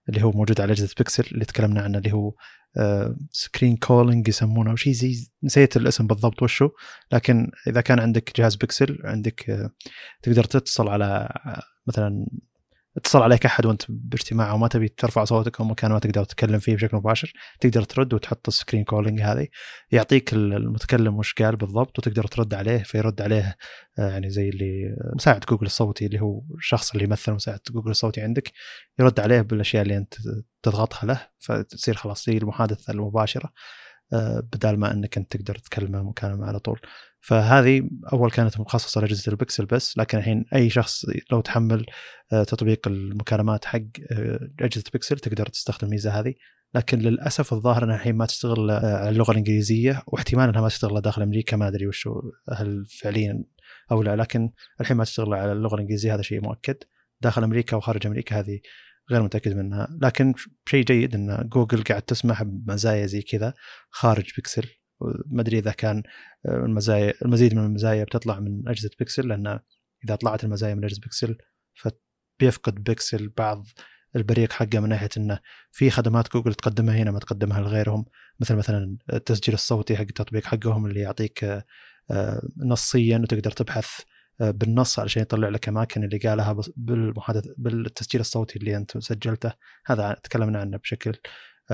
[0.10, 2.34] اللي هو موجود على أجهزة بيكسل اللي تكلمنا عنه اللي هو
[3.32, 6.70] screen calling يسمونه أو شيء زي نسيت الاسم بالضبط وشو
[7.12, 9.72] لكن إذا كان عندك جهاز بيكسل عندك آه،
[10.22, 12.26] تقدر تتصل على آه، مثلا
[12.98, 16.76] اتصل عليك أحد وأنت باجتماع وما تبي ترفع صوتك أو مكان ما تقدر تتكلم فيه
[16.76, 19.48] بشكل مباشر تقدر ترد وتحط ال screen calling هذه.
[19.92, 23.56] يعطيك المتكلم وش قال بالضبط وتقدر ترد عليه فيرد عليه
[24.00, 28.22] آه، يعني زي اللي مساعد جوجل الصوتي اللي هو الشخص اللي يمثل مساعد جوجل الصوتي
[28.22, 28.52] عندك
[29.00, 30.14] يرد عليه بالأشياء اللي أنت
[30.64, 33.54] تضغطها له فتصير خلاص زي المحادثة المباشرة
[34.14, 36.80] آه، بدال ما إنك أنت تقدر تكلمه مكالمه على طول.
[37.22, 41.86] فهذه أول كانت مخصصة لأجهزة البكسل بس لكن الحين أي شخص لو تحمل
[42.34, 43.82] آه، تطبيق المكالمات حق
[44.12, 46.34] آه، أجهزة بكسل تقدر تستخدم الميزة هذه.
[46.76, 51.02] لكن للأسف الظاهر إنها الحين ما تشتغل آه، على اللغة الإنجليزية واحتمال إنها ما تشتغل
[51.02, 52.22] داخل أمريكا ما أدري وشو
[52.54, 53.44] هل فعليا
[53.92, 56.78] أو لا لكن الحين ما تشتغل على اللغة الإنجليزية هذا شيء مؤكد.
[57.22, 58.60] داخل أمريكا وخارج أمريكا هذه
[59.12, 59.98] غير متأكد منها.
[60.02, 60.34] لكن
[60.70, 63.54] شيء جيد إن جوجل قاعد تسمح بمزايا زي كذا
[63.90, 64.81] خارج بيكسل
[65.26, 66.04] ما أدري إذا كان
[66.46, 69.60] آه، المزايا المزيد من المزايا بتطلع من أجهزة بيكسل لأن
[70.06, 71.38] إذا طلعت المزايا من أجهزة بيكسل
[71.74, 73.66] فبيفقد بيكسل بعض
[74.16, 75.40] البريق حقه من ناحية إنه
[75.72, 78.06] في خدمات جوجل تقدمها هنا ما تقدمها لغيرهم.
[78.40, 81.64] مثل مثلا التسجيل الصوتي حق التطبيق حقهم اللي يعطيك آه،
[82.12, 83.90] آه، نصيا وتقدر تبحث
[84.40, 89.54] بالنص علشان يطلع لك أماكن اللي قالها بالمحادثه بالتسجيل الصوتي اللي أنت سجلته.
[89.86, 91.14] هذا تكلمنا عنه بشكل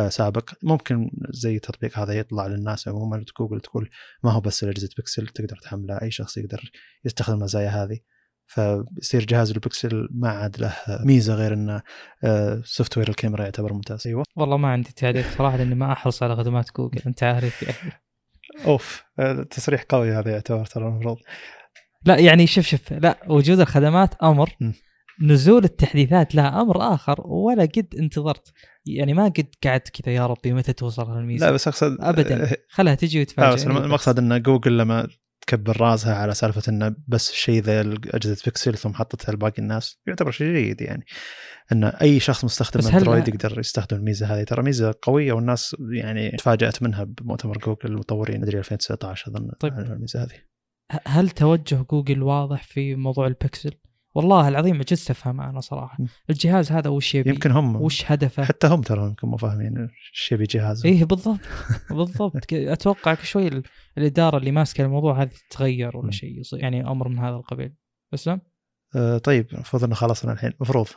[0.09, 0.49] سابق.
[0.63, 3.89] ممكن زي التطبيق هذا يطلع للناس عموما جوجل تقول
[4.23, 6.71] ما هو بس لاجهزه بيكسل تقدر تحمله أي شخص يقدر
[7.05, 7.99] يستخدم المزايا هذه.
[8.49, 11.81] فيصير جهاز البكسل ما عاد له ميزة غير ان
[12.63, 14.07] software الكاميرا يعتبر ممتاز.
[14.07, 14.23] أيوه.
[14.35, 18.01] والله ما عندي تعليق صراحة لأني ما أحرص على خدمات جوجل أنت عارف يعني.
[18.65, 21.17] أوف آه، تصريح قوي هذا يعتبر ترى المفروض.
[22.05, 24.55] لا يعني شوف شوف لا وجود الخدمات أمر.
[24.61, 24.71] م.
[25.21, 28.53] نزول التحديثات لها أمر آخر ولا قد انتظرت.
[28.87, 32.43] يعني ما قد قعدت كذا يا ربي متى توصل هالميزة؟ لا بس أقصد ابدا.
[32.43, 33.53] آه، خلها تجي وتفاجئ.
[33.53, 35.07] بس المقصد إن جوجل لما
[35.47, 40.31] تكبر راسها على سالفة انه بس شيء ذا اجهزه بيكسل ثم حطتها لباقي الناس يعتبر
[40.31, 41.05] شيء جيد يعني.
[41.71, 46.83] إن أي شخص مستخدم اندرويد يقدر يستخدم الميزة هذه؟ ترى ميزة قوية والناس يعني تفاجأت
[46.83, 49.73] منها بمؤتمر جوجل المطورين أدري 2019 أظن طيب.
[49.73, 50.47] الميزة هذه.
[51.07, 53.71] هل توجه جوجل واضح في موضوع البكسل؟
[54.17, 55.97] والله العظيم عجزت أفهم أنا صراحة.
[56.29, 57.75] الجهاز هذا وش يبي؟ يمكن هم.
[57.75, 59.77] وش هدفه؟ حتى هم ترى يمكن مو فاهمين
[60.13, 61.39] إيش يبي جهاز إيه بالضبط.
[61.89, 62.53] بالضبط.
[62.53, 63.63] أتوقع شوي ال-
[63.97, 66.11] الإدارة اللي ماسكة الموضوع هذه تتغير ولا.
[66.11, 67.75] شيء يعني أمر من هذا القبيل.
[68.13, 68.41] اسلم
[68.95, 70.51] آه طيب المفروض إنه خلصنا الحين.
[70.51, 70.87] المفروض.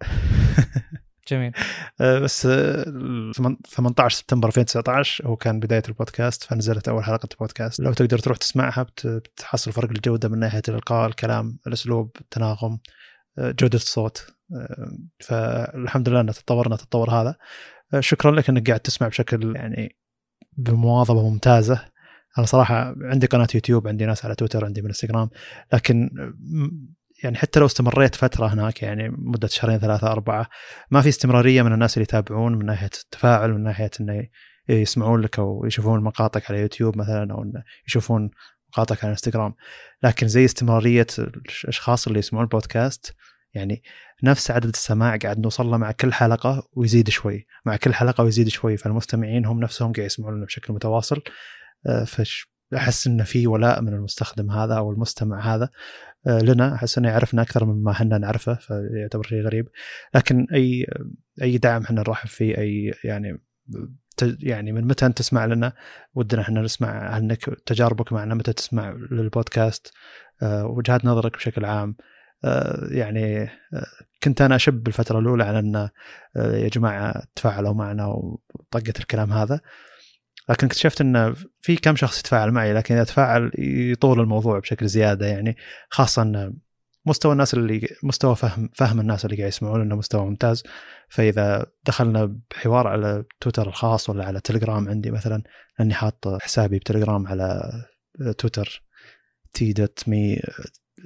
[1.28, 1.52] جميل.
[2.00, 2.84] آه، بس آه،
[3.70, 8.82] 18 سبتمبر 2019 هو كان بداية البودكاست فنزلت أول حلقة بودكاست لو تقدر تروح تسمعها
[8.82, 12.78] بت- بتحصل فرق الجودة من ناحية الإلقاء الكلام الأسلوب التناغم
[13.38, 14.26] آه، جودة الصوت.
[14.56, 17.34] آه، فالحمد لله ان تطورنا التطور هذا.
[17.94, 19.96] آه، شكرا لك إنك قاعد تسمع بشكل يعني
[20.56, 21.84] بمواظبة ممتازة.
[22.38, 25.30] أنا صراحة عندي قناة يوتيوب عندي ناس على تويتر عندي من إنستغرام
[25.72, 26.10] لكن
[27.22, 30.48] يعني حتى لو استمريت فترة هناك يعني مدة شهرين ثلاثة أربعة
[30.90, 34.28] ما في استمرارية من الناس اللي يتابعون من ناحية التفاعل من ناحية إنه
[34.68, 37.52] يسمعون لك أو يشوفون مقاطعك على يوتيوب مثلا أو
[37.86, 38.30] يشوفون
[38.68, 39.54] مقاطعك على إنستغرام.
[40.02, 43.14] لكن زي استمرارية الأشخاص اللي يسمعون البودكاست
[43.54, 43.82] يعني
[44.22, 48.48] نفس عدد السماع قاعد نوصل له مع كل حلقة ويزيد شوي مع كل حلقة ويزيد
[48.48, 51.22] شوي فالمستمعين هم نفسهم قاعد يسمعون بشكل متواصل.
[51.86, 55.70] آه، فش أحس انه في ولاء من المستخدم هذا أو المستمع هذا.
[56.26, 59.68] آه، لنا أحس إنه يعرفنا أكثر مما إحنا نعرفه فيعتبر شيء غريب.
[60.14, 60.86] لكن أي
[61.42, 63.40] أي دعم إحنا نرحب فيه أي يعني
[64.22, 65.72] يعني من متى أنت تسمع لنا
[66.14, 69.92] ودنا إحنا نسمع عنك تجاربك معنا متى تسمع للبودكاست
[70.42, 71.96] آه، وجهات نظرك بشكل عام.
[72.44, 73.50] آه، يعني
[74.22, 75.88] كنت أنا أشب بالفترة الأولى على إن
[76.36, 79.60] يا جماعة تفاعلوا معنا وطقت الكلام هذا.
[80.48, 85.26] لكن اكتشفت إنه في كم شخص يتفاعل معي لكن إذا تفاعل يطول الموضوع بشكل زيادة
[85.26, 85.56] يعني
[85.90, 86.52] خاصة
[87.08, 90.62] مستوى الناس اللي مستوى فهم فهم الناس اللي قاعد يسمعون إنه مستوى ممتاز.
[91.08, 95.42] فإذا دخلنا بحوار على تويتر الخاص ولا على تليجرام عندي مثلا
[95.78, 97.72] لأني حاط حسابي بتليجرام على
[98.38, 98.82] تويتر
[99.52, 100.40] t dot me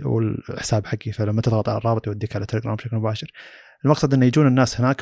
[0.04, 3.32] والحساب حقي فلما تضغط على الرابط يوديك على تليجرام بشكل مباشر.
[3.84, 5.00] المقصد إنه يجون الناس هناك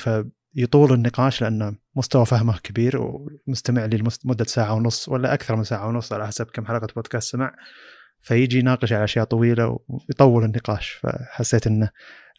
[0.55, 5.89] فيطول النقاش لأنه مستوى فهمه كبير ومستمع لي لمده ساعة ونص ولا أكثر من ساعة
[5.89, 7.55] ونص على حسب كم حلقة بودكاست سمع.
[8.21, 11.91] فيجي يناقش على أشياء طويلة ويطول النقاش فحسيت إنه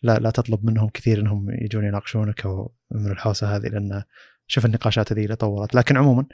[0.03, 4.03] لا لا تطلب منهم كثير إنهم يجون يناقشونك أو من الحوسة هذه لأن
[4.47, 5.75] شوف النقاشات هذه اللي طولت.
[5.75, 6.25] لكن عموما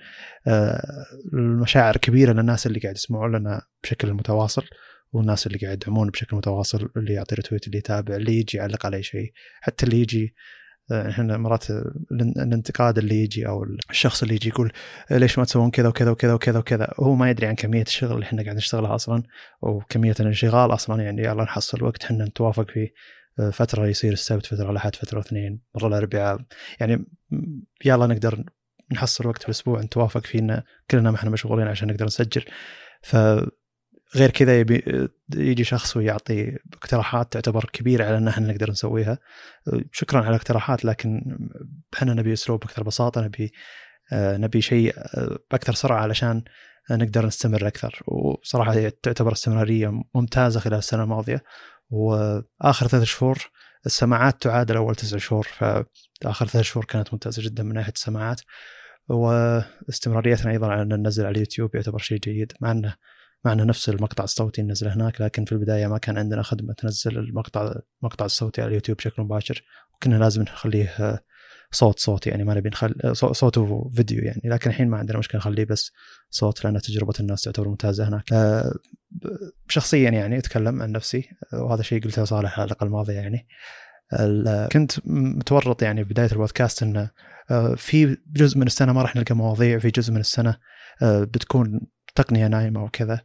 [0.47, 4.63] آه، المشاعر كبيرة للناس اللي قاعد يسمعون لنا بشكل متواصل
[5.11, 9.03] والناس اللي قاعد يدعمون بشكل متواصل اللي يعطي ريتويت اللي يتابع اللي يجي يعلق على
[9.03, 9.31] شيء.
[9.61, 10.35] حتى اللي يجي
[10.91, 11.65] إحنا مرات
[12.11, 14.71] الانتقاد اللي يجي أو الشخص اللي يجي يقول
[15.11, 18.23] ليش ما تسوون كذا وكذا وكذا وكذا وكذا؟ هو ما يدري عن كمية الشغل اللي
[18.23, 19.23] إحنا قاعد نشتغلها أصلا
[19.61, 21.03] وكمية الانشغال أصلا.
[21.03, 22.93] يعني يلا نحصل وقت إحنا نتوافق فيه
[23.51, 26.39] فترة يصير السبت فترة الأحد فترة اثنين مرة الأربعاء.
[26.79, 27.05] يعني
[27.85, 28.43] يلا نقدر
[28.91, 30.61] نحصل وقت في الأسبوع نتوافق فيه إن
[30.91, 32.43] كلنا ما إحنا مشغولين عشان نقدر نسجل.
[33.01, 33.15] ف
[34.15, 39.17] غير كذا يبي يجي شخص ويعطي اقتراحات تعتبر كبيرة على إن إحنا نقدر نسويها.
[39.91, 41.37] شكرا على الاقتراحات لكن
[41.93, 43.53] إحنا نبي أسلوب أكثر بساطة نبي
[44.13, 44.95] نبي شيء
[45.51, 46.43] بأكثر سرعة علشان
[46.91, 47.99] نقدر نستمر أكثر.
[48.07, 51.43] وصراحة تعتبر استمرارية ممتازة خلال السنة الماضية.
[51.89, 53.37] وآخر ثلاث شهور
[53.85, 58.41] السماعات تعادل أول تسع شهور فآخر ثلاث شهور كانت ممتازة جدا من ناحية السماعات.
[59.09, 62.95] واستمراريتنا أيضا على إن ننزل على اليوتيوب يعتبر شيء جيد مع إنه
[63.47, 67.73] معنا نفس المقطع الصوتي ننزله هناك لكن في البداية ما كان عندنا خدمة تنزل المقطع
[68.01, 69.63] المقطع الصوتي على اليوتيوب بشكل مباشر.
[69.95, 71.19] وكنا لازم نخليه
[71.71, 74.41] صوت صوت يعني ما نبي نخلي صوت وفيديو يعني.
[74.45, 75.91] لكن الحين ما عندنا مشكلة نخليه بس
[76.29, 78.33] صوت لأن تجربة الناس تعتبر ممتازة هناك.
[78.33, 78.73] آه،
[79.69, 83.47] شخصيا يعني أتكلم عن نفسي وهذا شيء قلته صالح الحلقة الماضيه يعني.
[84.71, 87.09] كنت متورط يعني بداية البودكاست إنه
[87.51, 90.57] آه، في جزء من السنة ما راح نلقى مواضيع في جزء من السنة
[91.01, 91.81] آه، بتكون
[92.15, 93.21] تقنية نايمة وكذا.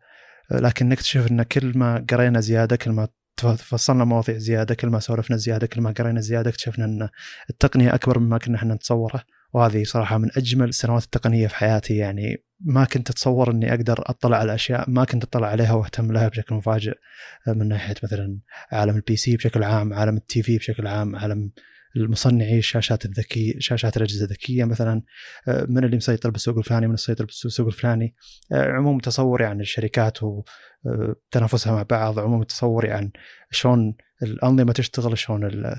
[0.52, 3.08] لكن نكتشف إن كل ما قرينا زيادة كل ما
[3.56, 7.08] فصلنا مواضيع زيادة كل ما سولفنا زيادة كل ما قرينا زيادة اكتشفنا إن
[7.50, 9.24] التقنية أكبر مما كنا إحنا نتصوره.
[9.52, 11.96] وهذه صراحة من أجمل السنوات التقنية في حياتي.
[11.96, 16.28] يعني ما كنت أتصور إني أقدر أطلع على أشياء ما كنت أطلع عليها وأهتم لها
[16.28, 16.94] بشكل مفاجئ
[17.46, 18.38] من ناحية مثلا
[18.72, 21.52] عالم ال PC بشكل عام عالم ال TV بشكل عام عالم
[21.96, 25.02] المصنعي الشاشات الذكيه شاشات الأجهزة الذكية مثلا
[25.48, 28.14] آه، من اللي مسيطر بالسوق الفلاني من السيطر بالسوق الفلاني.
[28.52, 32.18] آه، عموم تصوري عن الشركات وتنافسها آه، مع بعض.
[32.18, 33.10] عموم تصوري عن
[33.50, 35.74] شلون الأنظمة تشتغل شلون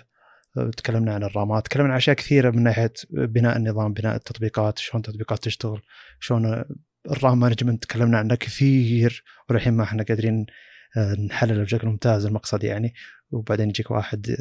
[0.78, 5.44] تكلمنا عن الرامات تكلمنا عن أشياء كثيرة من ناحية بناء النظام بناء التطبيقات شلون التطبيقات
[5.44, 5.82] تشتغل
[6.20, 6.64] شلون
[7.12, 9.24] ال RAM management تكلمنا عنه كثير.
[9.50, 10.46] وللحين ما إحنا قادرين
[11.30, 12.94] نحلله بشكل ممتاز المقصد يعني.
[13.32, 14.36] وبعدين يجيك واحد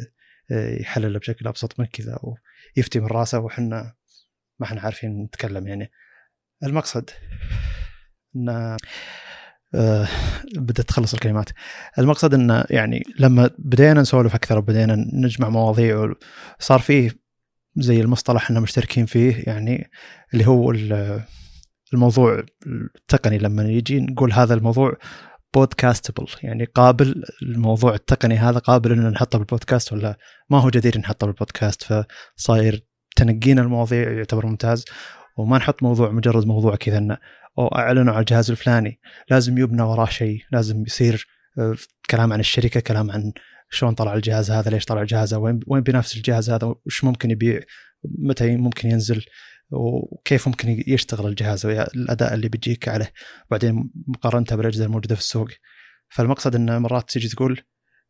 [0.51, 2.19] يحلله بشكل أبسط من كذا
[2.77, 3.93] ويفتي من راسه وحنا
[4.59, 5.91] ما إحنا عارفين نتكلم يعني.
[6.63, 7.09] المقصد
[8.35, 8.77] إن
[9.75, 10.07] آه
[10.55, 11.49] بدأت تخلص الكلمات.
[11.99, 16.13] المقصد انه يعني لما بدينا نسولف أكثر وبدينا نجمع مواضيع
[16.59, 17.11] صار فيه
[17.75, 19.89] زي المصطلح إحنا مشتركين فيه يعني
[20.33, 20.73] اللي هو
[21.93, 22.43] الموضوع
[22.95, 24.97] التقني لما يجي نقول هذا الموضوع
[25.53, 30.17] بودكاستبل يعني قابل الموضوع التقني هذا قابل ان نحطه بالبودكاست ولا
[30.49, 32.05] ما هو جدير نحطه بالبودكاست
[32.37, 32.85] فصاير
[33.15, 34.85] تنقينا المواضيع يعتبر ممتاز.
[35.37, 37.17] وما نحط موضوع مجرد موضوع كذا إنه
[37.59, 38.99] أو أعلنوا على الجهاز الفلاني.
[39.29, 41.27] لازم يبنى وراه شيء لازم يصير
[41.59, 41.75] آه،
[42.09, 43.33] كلام عن الشركة كلام عن
[43.69, 47.31] شلون طلع الجهاز هذا ليش طلع الجهاز هذا وين وين بينافس الجهاز هذا وش ممكن
[47.31, 47.59] يبيع
[48.03, 49.25] متى ممكن ينزل.
[49.73, 53.13] وكيف ممكن يشتغل الجهاز والاداء اللي بيجيك عليه
[53.51, 55.49] بعدين مقارنته بالأجهزة الموجودة في السوق.
[56.09, 57.61] فالمقصد إن مرات تيجي تقول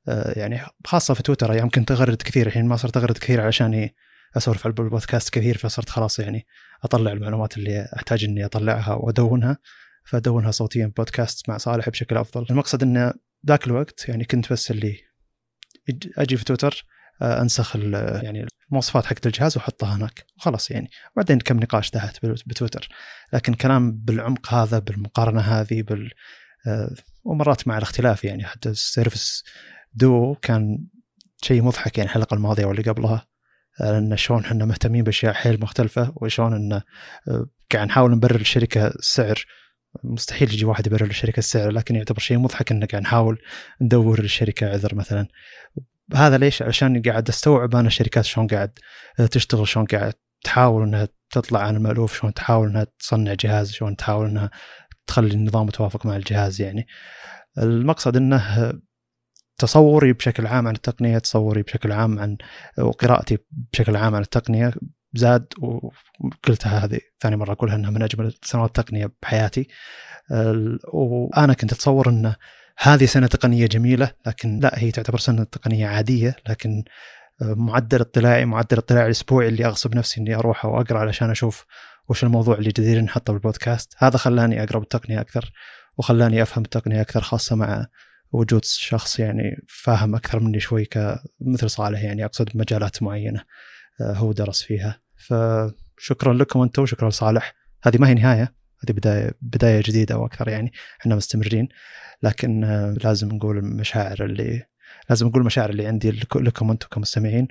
[0.08, 2.48] آه، يعني خاصة في تويتر يمكن تغرد كثير.
[2.48, 3.90] الحين ما صرت تغرد كثير علشان
[4.38, 6.46] أسولف على البودكاست كثير فصرت خلاص يعني
[6.84, 9.58] أطلع المعلومات اللي أحتاج إني أطلعها وأدونها
[10.06, 12.46] فأدونها صوتيا بودكاست مع صالح بشكل أفضل.
[12.50, 13.14] المقصد انه
[13.48, 14.98] ذاك الوقت يعني كنت بس اللي
[16.18, 16.86] أجي في تويتر
[17.24, 20.26] انسخ يعني المواصفات حقت الجهاز واحطها هناك.
[20.38, 20.90] وخلاص يعني.
[21.16, 22.90] وبعدين كم نقاش تحت بتويتر.
[23.34, 26.12] لكن كلام بالعمق هذا بالمقارنة هذه بال
[26.68, 28.44] آه، ومرات مع الاختلاف يعني.
[28.46, 29.44] حتى ال Surface
[29.94, 30.88] Duo كان
[31.44, 33.28] شيء مضحك يعني الحلقة الماضية واللي قبلها
[33.82, 39.46] إن شلون إحنا مهتمين بأشياء حيل مختلفة وشلون إن آه، قاعد نحاول نبرر للشركه السعر
[40.04, 43.42] مستحيل يجي واحد يبرر للشركه السعر لكن يعتبر شيء مضحك إن قاعد نحاول
[43.82, 45.28] ندور للشركه عذر مثلا.
[46.16, 48.80] هذا ليش؟ عشان قاعد أستوعب أنا الشركات شلون قاعد
[49.32, 50.14] تشتغل شلون قاعد
[50.44, 54.52] تحاول إنها تطلع عن المألوف شلون تحاول إنها تصنع جهاز شلون تحاول إنها
[55.08, 56.88] تخلي النظام متوافق مع الجهاز يعني
[57.58, 58.74] المقصد إنه
[59.58, 62.38] تصوري بشكل عام عن التقنية تصوري بشكل عام عن
[62.78, 63.38] وقراءتي
[63.74, 64.74] بشكل عام عن التقنية
[65.14, 69.68] زاد وقلتها هذه ثاني مرة أقولها إنها من أجمل سنوات التقنيه بحياتي
[70.94, 72.36] وأنا كنت أتصور إنه
[72.78, 76.84] هذه سنة تقنية جميلة لكن لا هي تعتبر سنة تقنية عادية لكن
[77.42, 81.66] معدل اطلاعي معدل اطلاعي الأسبوعي اللي أغصب نفسي إني أروح واقرا علشان أشوف
[82.10, 83.94] وش الموضوع اللي جدير نحطه بالبودكاست.
[83.98, 85.52] هذا خلاني أقرأ بالتقنية أكثر
[85.98, 87.88] وخلاني أفهم التقنية أكثر خاصة مع
[88.32, 93.44] وجود شخص يعني فاهم أكثر مني شوي كمثل صالح يعني أقصد مجالات معينة
[94.02, 95.00] آه، هو درس فيها.
[95.16, 97.54] فشكرا لكم أنتم وشكرا لصالح.
[97.84, 98.56] هذه ما هي نهاية.
[98.84, 101.70] هذه بداية بداية جديدة وأكثر يعني إحنا مستمرين
[102.24, 104.64] لكن آه، لازم نقول المشاعر اللي
[105.10, 107.48] لازم نقول المشاعر اللي عندي لكم أنتم كمستمعين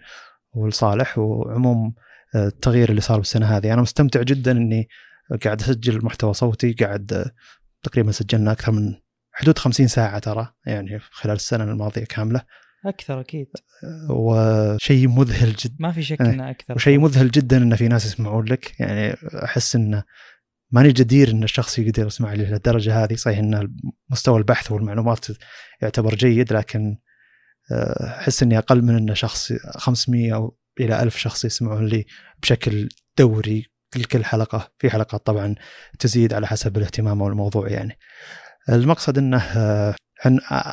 [0.53, 1.95] ولصالح وعموم
[2.35, 3.73] آه، التغيير اللي صار بالسنة هذه.
[3.73, 4.89] أنا مستمتع جدا إني
[5.45, 7.31] قاعد أسجل محتوى صوتي قاعد
[7.83, 8.95] تقريبا سجلنا أكثر من
[9.33, 12.43] حدود 50 ساعة ترى يعني خلال السنة الماضية كاملة.
[12.87, 13.47] أكثر أكيد.
[14.11, 16.75] وشيء مذهل جدا ما في شك إنه أكثر.
[16.75, 18.81] وشيء مذهل جدا إن في ناس يسمعون لك.
[18.81, 20.03] يعني أحس انه
[20.73, 23.15] ماني جدير إن الشخص يقدر يسمع لي للدرجه هذه.
[23.15, 23.75] صحيح إن
[24.11, 25.27] مستوى البحث والمعلومات
[25.83, 26.97] يعتبر جيد لكن
[27.73, 32.07] آه، أحس إني أقل من إن شخص 500 أو إلى 1000 شخص يسمعون لي
[32.43, 32.89] بشكل
[33.19, 33.67] دوري
[34.13, 34.73] كل حلقة.
[34.79, 35.55] في حلقات طبعا
[35.99, 37.99] تزيد على حسب الاهتمام والموضوع يعني.
[38.69, 39.95] المقصد إنه آه،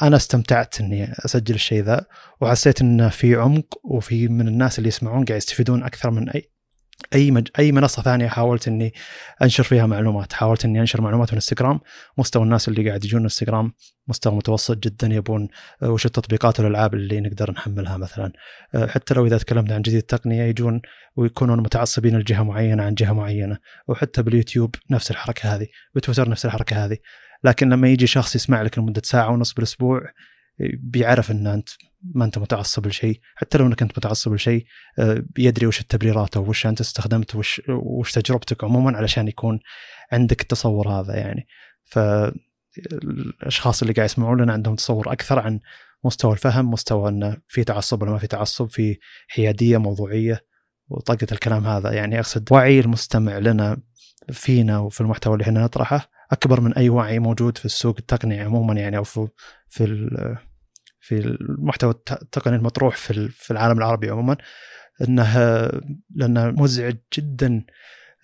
[0.01, 2.05] أنا استمتعت إني أسجل الشيء ذا
[2.41, 6.51] وحسيت إنه في عمق وفي من الناس اللي يسمعون قاعد يستفيدون أكثر من أي
[7.15, 7.47] أي مج...
[7.59, 8.93] أي منصة ثانية حاولت إني
[9.41, 11.79] أنشر فيها معلومات، حاولت إني أنشر معلومات من انستغرام،
[12.17, 13.73] مستوى الناس اللي قاعد يجون انستغرام
[14.07, 15.47] مستوى متوسط جدا يبون
[15.83, 18.31] آه، وش التطبيقات والألعاب اللي نقدر نحملها مثلا،
[18.75, 20.81] آه، حتى لو إذا تكلمنا عن جديد التقنية يجون
[21.15, 23.57] ويكونون متعصبين لجهة معينة عن جهة معينة،
[23.87, 26.97] وحتى باليوتيوب نفس الحركة هذه، بتويتر نفس الحركة هذه،
[27.43, 30.01] لكن لما يجي شخص يسمع لك لمدة ساعة ونص بالأسبوع
[30.59, 31.69] بيعرف إن أنت
[32.03, 34.65] ما أنت متعصب لشيء حتى لو إنك أنت متعصب لشيء
[34.99, 39.59] آه، بيدري وش التبريرات أو وش أنت استخدمت وش وش تجربتك عموما علشان يكون
[40.11, 41.47] عندك التصور هذا يعني.
[41.85, 45.59] فالاشخاص اللي قاعد يسمعون لنا عندهم تصور أكثر عن
[46.03, 48.97] مستوى الفهم مستوى انه في تعصب ولا ما في تعصب في
[49.27, 50.45] حيادية موضوعية
[50.89, 51.91] وطاقه الكلام هذا.
[51.91, 53.77] يعني أقصد وعي المستمع لنا
[54.31, 58.73] فينا وفي المحتوى اللي إحنا نطرحه أكبر من أي وعي موجود في السوق التقني عموما
[58.73, 59.27] يعني أو في
[60.99, 64.37] في المحتوى التقني المطروح في في العالم العربي عموما
[65.01, 65.37] انه
[66.15, 67.65] لأنه مزعج جدا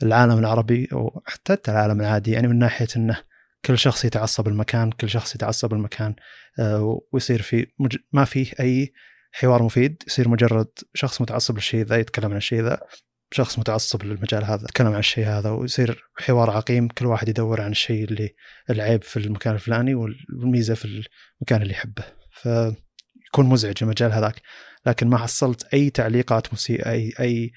[0.03, 3.21] العالم العربي وحتى العالم العادي يعني من ناحية إنه
[3.65, 6.15] كل شخص يتعصب المكان كل شخص يتعصب المكان
[6.59, 7.97] آه، ويصير في مج...
[8.13, 8.93] ما فيه أي
[9.31, 12.79] حوار مفيد يصير مجرد شخص متعصب للشيء ذا يتكلم عن الشيء ذا
[13.31, 17.71] شخص متعصب للمجال هذا يتكلم عن الشيء هذا ويصير حوار عقيم كل واحد يدور عن
[17.71, 18.35] الشيء اللي
[18.69, 20.85] العيب في المكان الفلاني والميزة في
[21.41, 22.03] المكان اللي يحبه.
[22.35, 24.41] فيكون مزعج المجال هذاك
[24.85, 27.51] لكن ما حصلت أي تعليقات مسيئه أي أي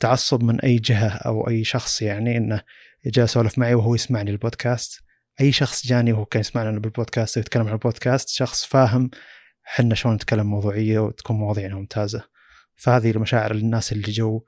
[0.00, 2.62] تعصب من أي جهة أو أي شخص يعني إنه
[3.06, 5.00] جاء سولف معي وهو يسمعني البودكاست.
[5.40, 9.10] أي شخص جاني وهو كان يسمعنا بالبودكاست ويتكلم عن البودكاست شخص فاهم
[9.62, 12.24] حنا شلون نتكلم موضوعية وتكون مواضيعنا ممتازة.
[12.76, 14.40] فهذه المشاعر للناس اللي جو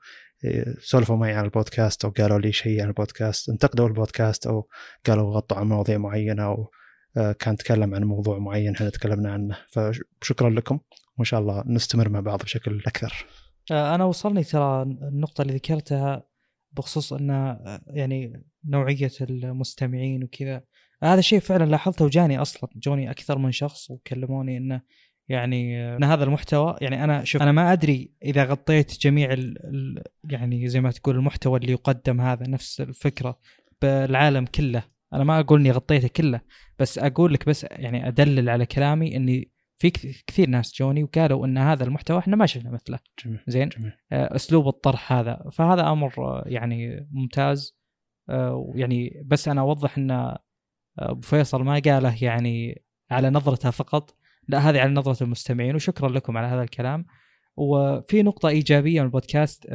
[0.79, 4.67] سولفوا معي عن البودكاست أو قالوا لي شيء عن البودكاست انتقدوا البودكاست أو
[5.07, 6.69] قالوا غطوا عن مواضيع معينة أو آه،
[7.15, 9.57] كان تكلم عن موضوع معين إحنا تكلمنا عنه.
[9.69, 10.79] فشكرا لكم
[11.17, 13.25] وإن شاء الله نستمر مع بعض بشكل أكثر.
[13.71, 16.23] آه، أنا وصلني ترى النقطة اللي ذكرتها
[16.71, 20.63] بخصوص إن آه، يعني نوعية المستمعين وكذا.
[21.03, 24.81] هذا الشيء فعلا لاحظته وجاني أصلا جوني أكثر من شخص وكلموني انه
[25.29, 26.75] يعني إن هذا المحتوى.
[26.81, 31.15] يعني أنا شوف أنا ما أدري إذا غطيت جميع ال ال يعني زي ما تقول
[31.15, 33.39] المحتوى اللي يقدم هذا نفس الفكرة
[33.81, 34.94] بالعالم كله.
[35.13, 36.41] أنا ما أقول إني غطيته كله
[36.79, 41.03] بس أقول لك بس يعني أدلل على كلامي إني في في كث- كثير ناس جوني
[41.03, 42.99] وقالوا إن هذا المحتوى إحنا ما شفنا مثله.
[43.25, 43.91] جميل زين؟ جميل.
[44.11, 45.49] آه، أسلوب الطرح هذا.
[45.51, 47.77] فهذا أمر آه، يعني ممتاز.
[48.29, 50.35] آه، يعني بس أنا أوضح إن
[50.99, 54.15] أبو فيصل ما قاله يعني على نظرته فقط.
[54.47, 57.05] لا هذه على نظرة المستمعين وشكرا لكم على هذا الكلام.
[57.57, 59.65] وفي نقطة إيجابية من البودكاست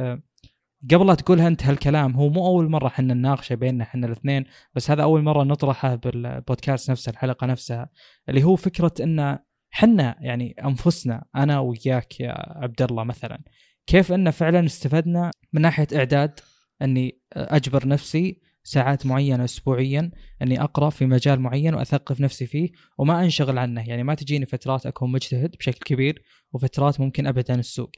[0.91, 4.45] قبل لا تقولها أنت هالكلام هو مو أول مرة إحنا نناقشه بيننا إحنا الاثنين
[4.75, 7.89] بس هذا أول مرة نطرحه بالبودكاست نفسه الحلقة نفسها
[8.29, 9.39] اللي هو فكرة إن
[9.69, 13.43] حنا يعني أنفسنا أنا وياك يا عبد الله مثلا
[13.87, 16.39] كيف إن فعلا استفدنا من ناحية إعداد
[16.81, 23.23] إني أجبر نفسي ساعات معينة اسبوعيا إني أقرأ في مجال معين وأثقف نفسي فيه وما
[23.23, 27.91] أنشغل عنه يعني ما تجيني فترات أكون مجتهد بشكل كبير وفترات ممكن أبعد عن السوق.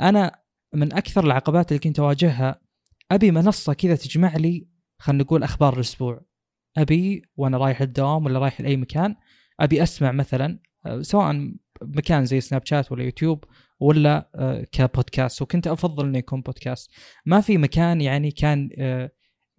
[0.00, 0.43] أنا
[0.74, 2.60] من أكثر العقبات اللي كنت أواجهها
[3.10, 4.68] أبي منصة كذا تجمع لي
[4.98, 6.20] خلينا نقول أخبار الأسبوع.
[6.76, 9.16] أبي وأنا رايح الدوام ولا رايح لأي مكان
[9.60, 13.44] أبي أسمع مثلا آه، سواء مكان زي سناب شات ولا يوتيوب
[13.80, 15.42] ولا آه، كبودكاست.
[15.42, 16.90] وكنت أفضل إنه يكون بودكاست.
[17.26, 19.10] ما في مكان يعني كان آه،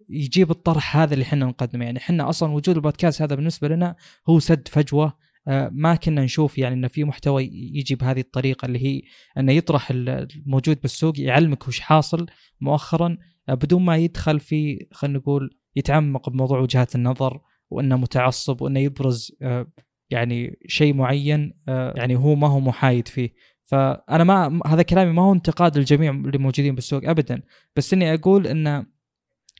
[0.08, 1.84] يجيب الطرح هذا اللي إحنا نقدمه.
[1.84, 3.96] يعني إحنا أصلا وجود البودكاست هذا بالنسبة لنا
[4.28, 5.18] هو سد فجوة
[5.72, 9.02] ما كنا نشوف يعني إنه في محتوى يجي بهذه الطريقة اللي هي
[9.38, 12.26] إنه يطرح الموجود بالسوق يعلمك وش حاصل
[12.60, 13.16] مؤخرا
[13.48, 17.40] آه، بدون ما يدخل في خلينا نقول يتعمق بموضوع وجهات النظر
[17.70, 19.66] وإنه متعصب وإنه يبرز آه،
[20.10, 23.34] يعني شيء معين آه، يعني هو ما هو محايد فيه.
[23.64, 27.42] فأنا ما هذا كلامي ما هو انتقاد للجميع اللي موجودين بالسوق ابدا
[27.76, 28.86] بس إني أقول إنه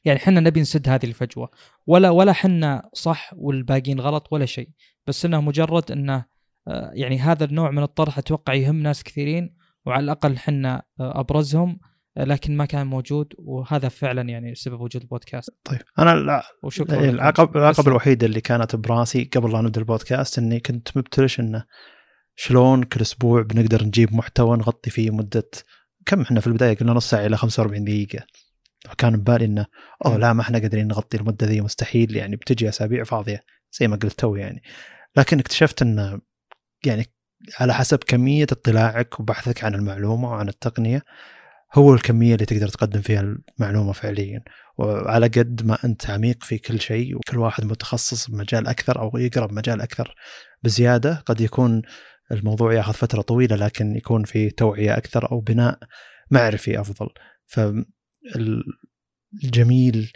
[0.05, 1.51] يعني إحنا نبي نسد هذه الفجوة
[1.86, 4.68] ولا ولا حنا صح والباقيين غلط ولا شيء
[5.06, 6.24] بس إنه مجرد إنه
[6.68, 9.55] آه، يعني هذا النوع من الطرح أتوقع يهم ناس كثيرين
[9.86, 11.78] وعلى الأقل حنا آه، أبرزهم
[12.16, 17.10] آه، لكن ما كان موجود وهذا فعلا يعني سبب وجود البودكاست طيب أنا وشكرا.
[17.10, 17.89] العقب العقبه تسلم.
[17.89, 21.64] الوحيده اللي كانت براسي قبل لا نبدأ البودكاست إني كنت مبتلش إنه
[22.36, 25.51] شلون كل أسبوع بنقدر نجيب محتوى نغطي فيه مدة
[26.06, 28.27] كم إحنا في البداية قلنا نص ساعة إلى 45 دقيقة
[28.92, 29.66] وكان ببالي إنه
[30.06, 30.20] أوه مم.
[30.20, 32.16] لا ما إحنا قادرين نغطي المدة ذي مستحيل.
[32.16, 33.40] يعني بتجي أسابيع فاضية
[33.80, 34.62] زي ما قلت تو يعني.
[35.16, 36.20] لكن اكتشفت إنه
[36.84, 37.06] يعني
[37.60, 41.02] على حسب كمية اطلاعك وبحثك عن المعلومة وعن التقنية
[41.74, 44.42] هو الكمية اللي تقدر تقدم فيها المعلومة فعليا.
[44.78, 49.46] وعلى قد ما أنت عميق في كل شيء وكل واحد متخصص بمجال أكثر أو يقرا
[49.46, 50.14] بمجال أكثر
[50.62, 51.82] بزيادة قد يكون
[52.32, 55.78] الموضوع ياخذ فترة طويلة لكن يكون في توعية أكثر أو بناء
[56.30, 57.08] معرفي أفضل.
[58.34, 60.12] فالجميل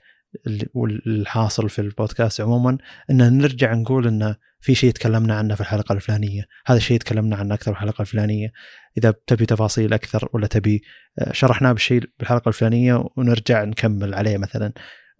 [0.74, 2.78] والحاصل في البودكاست عموما
[3.10, 7.54] ان نرجع نقول إنه في شيء تكلمنا عنه في الحلقة الفلانية، هذا الشيء تكلمنا عنه
[7.54, 8.52] أكثر في الحلقة الفلانية،
[8.98, 10.82] إذا تبي تفاصيل أكثر ولا تبي
[11.18, 14.72] آه، شرحناه بالشيء بالحلقة الفلانية ونرجع نكمل عليه مثلا.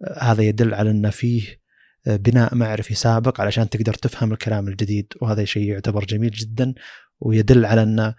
[0.07, 1.61] آه، هذا يدل على ان فيه
[2.07, 6.73] آه، بناء معرفي سابق علشان تقدر تفهم الكلام الجديد وهذا شيء يعتبر جميل جدا
[7.19, 8.13] ويدل على ان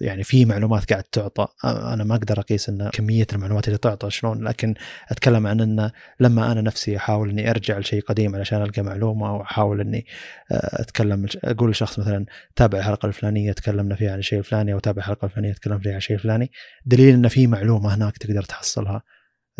[0.00, 1.46] يعني في معلومات قاعد تعطى.
[1.64, 4.74] آه، أنا ما أقدر أقيس إن كمية المعلومات اللي تعطى شلون لكن
[5.08, 5.90] أتكلم عن إن
[6.20, 10.06] لما أنا نفسي أحاول إني أرجع لشيء قديم علشان ألقى معلومة أو أحاول إني
[10.52, 12.26] آه، أتكلم أقول لشخص مثلا
[12.56, 15.98] تابع الحلقة الفلانية تكلمنا فيها عن الشيء الفلاني أو تابع الحلقة الفلانية تكلمنا فيها عن
[15.98, 16.50] الشيء الفلاني.
[16.86, 19.02] دليل إن في معلومة هناك تقدر تحصلها.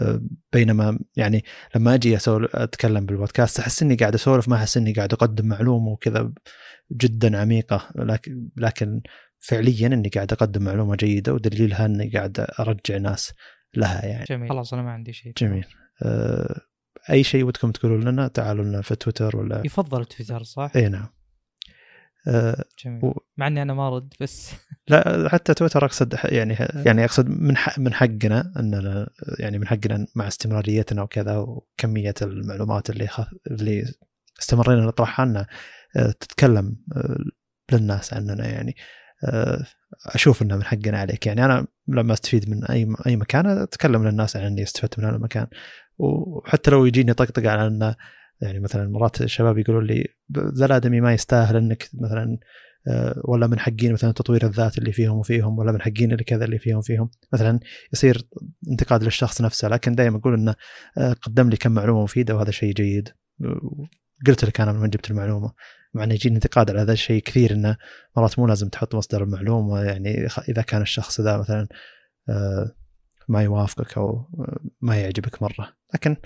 [0.01, 0.21] آه،
[0.53, 1.45] بينما يعني
[1.77, 5.89] لما أجي أسول أتكلم بالبودكاست أحس إني قاعد أسولف ما أحس إني قاعد أقدم معلومة
[5.89, 6.33] وكذا
[6.93, 7.89] جدا عميقة.
[7.97, 9.03] لكن لكن
[9.41, 13.33] فعليا إني قاعد أقدم معلومة جيدة ودليلها إني قاعد أرجع ناس
[13.77, 14.25] لها يعني.
[14.25, 14.49] جميل.
[14.49, 15.33] خلاص أنا ما عندي شيء.
[15.39, 15.65] جميل.
[16.03, 16.61] أه
[17.11, 21.09] أي شيء ودكم تقولون لنا تعالوا لنا في تويتر ولا يفضل تويتر صح؟ اي نعم.
[22.29, 23.05] أه جميل.
[23.05, 24.53] و- مع إني أنا ما ارد بس.
[24.89, 26.57] لا حتى تويتر أقصد يعني
[26.87, 29.09] يعني أقصد من حق من حقنا اننا
[29.39, 33.21] يعني من حقنا مع استمراريتنا وكذا وكمية المعلومات اللي خ...
[33.51, 33.85] اللي
[34.41, 35.47] استمرينا نطرحها لنا
[35.97, 37.19] أه، تتكلم أه،
[37.73, 38.77] للناس عننا يعني.
[40.07, 41.27] أشوف إنه من حقنا عليك.
[41.27, 45.17] يعني أنا لما أستفيد من أي أي مكان أتكلم للناس عن إني استفدت من هذا
[45.17, 45.47] المكان.
[45.99, 47.97] وحتى لو يجيني طقطقة على إنه
[48.43, 50.07] يعني مثلا مرات الشباب يقولون لي
[50.55, 52.39] ذا الادمي ما يستاهل إنك مثلا
[53.25, 56.59] ولا من حقين مثلا تطوير الذات اللي فيهم وفيهم ولا من حقين اللي كذا اللي
[56.59, 57.61] فيهم فيهم مثلا
[57.93, 58.23] يصير
[58.71, 59.69] انتقاد للشخص نفسه.
[59.69, 60.55] لكن دائما أقول إنه
[61.23, 63.09] قدم لي كم معلومة مفيدة وهذا شيء جيد.
[64.27, 65.53] قلت لك أنا من جبت المعلومة.
[65.95, 67.77] مع إنه يجيني انتقاد على هذا الشيء كثير إنه
[68.17, 71.69] مرات مو لازم تحط مصدر المعلومه يعني إذا كان الشخص ذا مثلا
[72.29, 72.71] آه،
[73.29, 75.73] ما يوافقك أو آه، ما يعجبك مرة.
[75.95, 76.17] لكن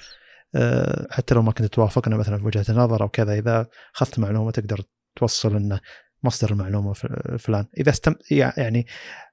[0.54, 4.50] آه، حتى لو ما كنت توافقنا مثلا في وجهة النظر أو كذا إذا أخذت معلومة
[4.50, 4.80] تقدر
[5.16, 5.80] توصل إنه
[6.22, 6.92] مصدر المعلومة
[7.38, 7.66] فلان.
[7.78, 8.86] إذا استم يعني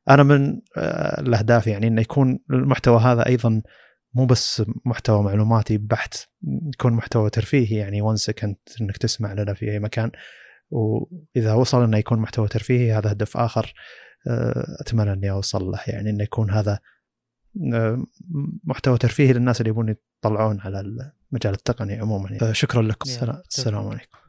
[0.09, 0.61] أنا من
[1.19, 3.61] الأهداف يعني إنه يكون المحتوى هذا أيضا
[4.13, 6.15] مو بس محتوى معلوماتي بحت
[6.73, 10.11] يكون محتوى ترفيهي يعني وان سكند إنك تسمع لنا في أي مكان.
[10.69, 13.73] وإذا وصل إنه يكون محتوى ترفيهي هذا هدف آخر
[14.27, 15.79] آه، أتمنى إني أوصل له.
[15.87, 16.79] يعني إنه يكون هذا
[17.73, 18.05] آه،
[18.63, 22.37] محتوى ترفيهي للناس اللي يبون يطلعون على المجال التقني عموما.
[22.37, 23.09] فشكرا لكم.
[23.09, 24.20] يلا، السلام عليكم.